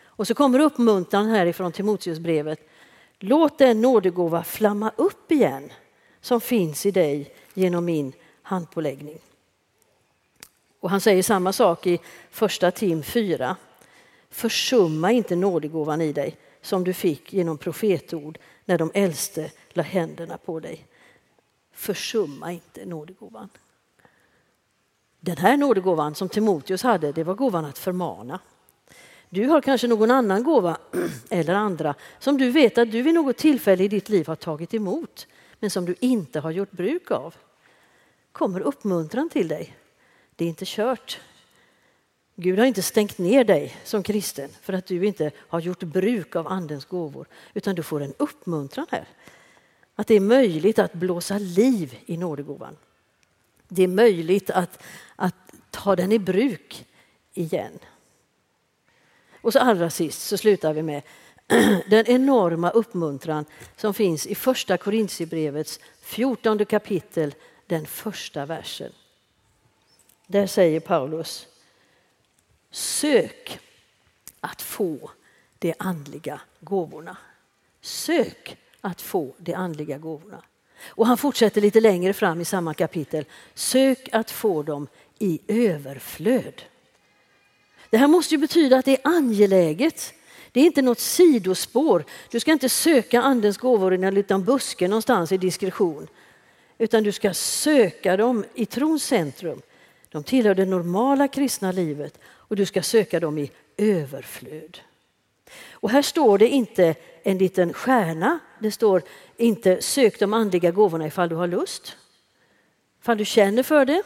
Och 0.03 0.28
så 0.28 0.34
kommer 0.34 0.59
uppmuntran 0.59 1.30
härifrån 1.30 1.71
Timoteusbrevet. 1.71 2.59
Låt 3.19 3.57
den 3.57 3.82
nådegåva 3.82 4.43
flamma 4.43 4.91
upp 4.95 5.32
igen 5.32 5.71
som 6.21 6.41
finns 6.41 6.86
i 6.86 6.91
dig 6.91 7.34
genom 7.53 7.86
min 7.86 8.13
handpåläggning. 8.41 9.19
Och 10.80 10.89
han 10.89 11.01
säger 11.01 11.23
samma 11.23 11.53
sak 11.53 11.88
i 11.88 11.99
första 12.32 12.71
Tim 12.71 13.03
4. 13.03 13.55
Försumma 14.30 15.11
inte 15.11 15.36
nådegåvan 15.36 16.01
i 16.01 16.13
dig 16.13 16.38
som 16.68 16.84
du 16.84 16.93
fick 16.93 17.34
genom 17.34 17.57
profetord 17.57 18.39
när 18.65 18.78
de 18.78 18.91
äldste 18.93 19.51
la 19.70 19.84
händerna 19.84 20.38
på 20.38 20.59
dig. 20.59 20.86
Försumma 21.72 22.51
inte 22.51 22.86
nådegåvan. 22.86 23.49
Den 25.20 25.38
här 25.38 25.57
nådegåvan 25.57 26.15
som 26.15 26.30
Timoteus 26.30 26.84
hade, 26.84 27.11
det 27.11 27.24
var 27.24 27.36
gåvan 27.36 27.65
att 27.65 27.78
förmana. 27.78 28.39
Du 29.30 29.47
har 29.47 29.61
kanske 29.61 29.88
någon 29.88 30.11
annan 30.11 30.43
gåva, 30.43 30.78
eller 31.30 31.53
andra, 31.53 31.95
som 32.20 32.38
du 32.38 32.51
vet 32.51 32.78
att 32.78 32.91
du 32.91 33.01
vid 33.01 33.13
något 33.13 33.38
tillfälle 33.38 33.84
i 33.84 33.88
ditt 33.88 34.09
liv 34.09 34.28
har 34.28 34.36
tagit 34.36 34.74
emot, 34.74 35.28
men 35.59 35.70
som 35.70 35.86
du 35.86 35.95
inte 35.99 36.39
har 36.39 36.51
gjort 36.51 36.72
bruk 36.72 37.11
av. 37.11 37.36
kommer 38.32 38.59
uppmuntran 38.59 39.30
till 39.30 39.47
dig. 39.47 39.78
Det 40.36 40.45
är 40.45 40.49
inte 40.49 40.65
kört. 40.68 41.20
Gud 42.39 42.59
har 42.59 42.65
inte 42.65 42.81
stängt 42.81 43.17
ner 43.17 43.43
dig 43.43 43.75
som 43.83 44.03
kristen 44.03 44.49
för 44.61 44.73
att 44.73 44.85
du 44.85 45.05
inte 45.05 45.31
har 45.38 45.59
gjort 45.59 45.83
bruk 45.83 46.35
av 46.35 46.47
Andens 46.47 46.85
gåvor, 46.85 47.27
utan 47.53 47.75
du 47.75 47.83
får 47.83 48.01
en 48.01 48.13
uppmuntran 48.17 48.88
här. 48.91 49.07
Att 49.95 50.07
det 50.07 50.15
är 50.15 50.19
möjligt 50.19 50.79
att 50.79 50.93
blåsa 50.93 51.38
liv 51.38 51.97
i 52.05 52.17
nådegåvan. 52.17 52.77
Det 53.67 53.83
är 53.83 53.88
möjligt 53.88 54.49
att, 54.49 54.83
att 55.15 55.35
ta 55.71 55.95
den 55.95 56.11
i 56.11 56.19
bruk 56.19 56.85
igen. 57.33 57.79
Och 59.41 59.53
så 59.53 59.59
allra 59.59 59.89
sist 59.89 60.21
så 60.21 60.38
slutar 60.38 60.73
vi 60.73 60.81
med 60.81 61.01
den 61.89 62.05
enorma 62.07 62.69
uppmuntran 62.69 63.45
som 63.75 63.93
finns 63.93 64.27
i 64.27 64.35
första 64.35 64.77
Korintierbrevets 64.77 65.79
14 66.01 66.65
kapitel, 66.65 67.35
den 67.67 67.85
första 67.85 68.45
versen. 68.45 68.91
Där 70.27 70.47
säger 70.47 70.79
Paulus 70.79 71.47
Sök 72.72 73.59
att 74.39 74.61
få 74.61 75.11
de 75.59 75.74
andliga 75.80 76.41
gåvorna. 76.59 77.18
Sök 77.82 78.57
att 78.82 79.01
få 79.01 79.34
de 79.38 79.53
andliga 79.53 79.97
gåvorna. 79.97 80.41
Och 80.86 81.07
han 81.07 81.18
fortsätter 81.18 81.61
lite 81.61 81.80
längre 81.80 82.13
fram 82.13 82.41
i 82.41 82.45
samma 82.45 82.74
kapitel. 82.74 83.26
Sök 83.53 84.09
att 84.11 84.32
få 84.32 84.63
dem 84.63 84.88
i 85.20 85.39
överflöd. 85.47 86.61
Det 87.89 87.97
här 87.97 88.07
måste 88.07 88.34
ju 88.34 88.38
betyda 88.38 88.78
att 88.78 88.86
det 88.86 88.91
är 88.91 89.01
angeläget. 89.03 90.13
Det 90.51 90.59
är 90.59 90.65
inte 90.65 90.82
något 90.82 90.99
sidospår. 90.99 92.03
Du 92.32 92.39
ska 92.39 92.51
inte 92.51 92.70
söka 92.70 93.22
andens 93.22 93.57
gåvor 93.57 93.93
i 93.93 94.03
en 94.03 94.13
liten 94.13 94.43
buske 94.43 94.88
någonstans 94.88 95.32
i 95.32 95.38
diskretion. 95.38 96.07
Utan 96.78 97.03
du 97.03 97.11
ska 97.11 97.34
söka 97.34 98.18
dem 98.18 98.45
i 98.55 98.65
trons 98.65 99.03
centrum. 99.03 99.61
De 100.09 100.24
tillhör 100.24 100.55
det 100.55 100.65
normala 100.65 101.28
kristna 101.28 101.72
livet 101.72 102.20
och 102.48 102.56
du 102.56 102.66
ska 102.66 102.82
söka 102.82 103.20
dem 103.20 103.38
i 103.38 103.52
överflöd. 103.78 104.80
Och 105.72 105.89
här 105.89 106.02
står 106.02 106.38
det 106.38 106.48
inte 106.48 106.95
en 107.24 107.38
liten 107.38 107.74
stjärna. 107.74 108.39
Det 108.60 108.72
står 108.72 109.04
inte 109.38 109.82
sök 109.82 110.20
de 110.20 110.34
andliga 110.34 110.72
gåvorna 110.72 111.08
ifall 111.08 111.30
du 111.30 111.36
har 111.36 111.48
lust. 111.48 111.98
Ifall 113.02 113.18
du 113.18 113.26
känner 113.26 113.64
för 113.64 113.86
det. 113.86 114.04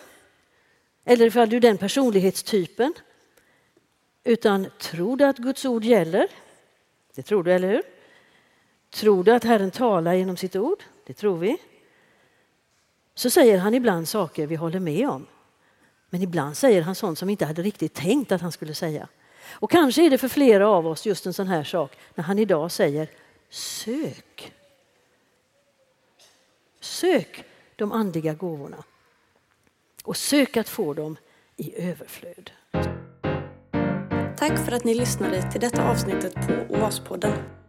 Eller 1.06 1.26
ifall 1.26 1.50
du 1.50 1.58
är 1.58 1.62
den 1.62 1.78
personlighetstypen. 1.78 2.94
Utan 4.24 4.68
tror 4.80 5.18
du 5.18 5.26
att 5.26 5.38
Guds 5.38 5.66
ord 5.66 5.84
gäller? 5.84 6.28
Det 7.16 7.24
tror 7.24 7.44
du, 7.44 7.54
eller 7.54 7.68
hur? 7.68 7.84
Tror 8.90 9.24
du 9.24 9.32
att 9.32 9.44
Herren 9.44 9.72
talar 9.72 10.14
genom 10.14 10.38
sitt 10.38 10.56
ord? 10.56 10.84
Det 11.06 11.14
tror 11.14 11.38
vi. 11.38 11.58
Så 13.16 13.30
säger 13.30 13.58
han 13.58 13.74
ibland 13.74 14.08
saker 14.08 14.48
vi 14.48 14.56
håller 14.56 14.80
med 14.80 15.10
om. 15.10 15.28
Men 16.12 16.22
ibland 16.22 16.58
säger 16.58 16.82
han 16.82 16.96
sånt 16.96 17.18
som 17.18 17.28
vi 17.28 17.32
inte 17.32 17.46
hade 17.46 17.62
riktigt 17.62 17.94
tänkt 17.94 18.32
att 18.32 18.42
han 18.42 18.52
skulle 18.52 18.74
säga. 18.74 19.08
Och 19.52 19.72
kanske 19.72 20.06
är 20.06 20.10
det 20.10 20.18
för 20.18 20.28
flera 20.28 20.68
av 20.68 20.88
oss 20.88 21.06
just 21.06 21.26
en 21.26 21.34
sån 21.34 21.48
här 21.48 21.64
sak 21.64 21.98
när 22.16 22.24
han 22.24 22.40
idag 22.40 22.72
säger 22.72 23.10
sök. 23.50 24.54
Sök 26.80 27.44
de 27.76 27.92
andliga 27.92 28.34
gåvorna 28.34 28.84
och 30.04 30.18
sök 30.18 30.58
att 30.58 30.70
få 30.70 30.94
dem 30.94 31.18
i 31.58 31.76
överflöd. 31.90 32.52
Tack 34.38 34.66
för 34.66 34.72
att 34.72 34.84
ni 34.84 34.96
lyssnade 34.96 35.52
till 35.52 35.62
detta 35.62 35.90
avsnittet 35.90 36.34
på 36.34 36.76
OAS-podden. 36.76 37.61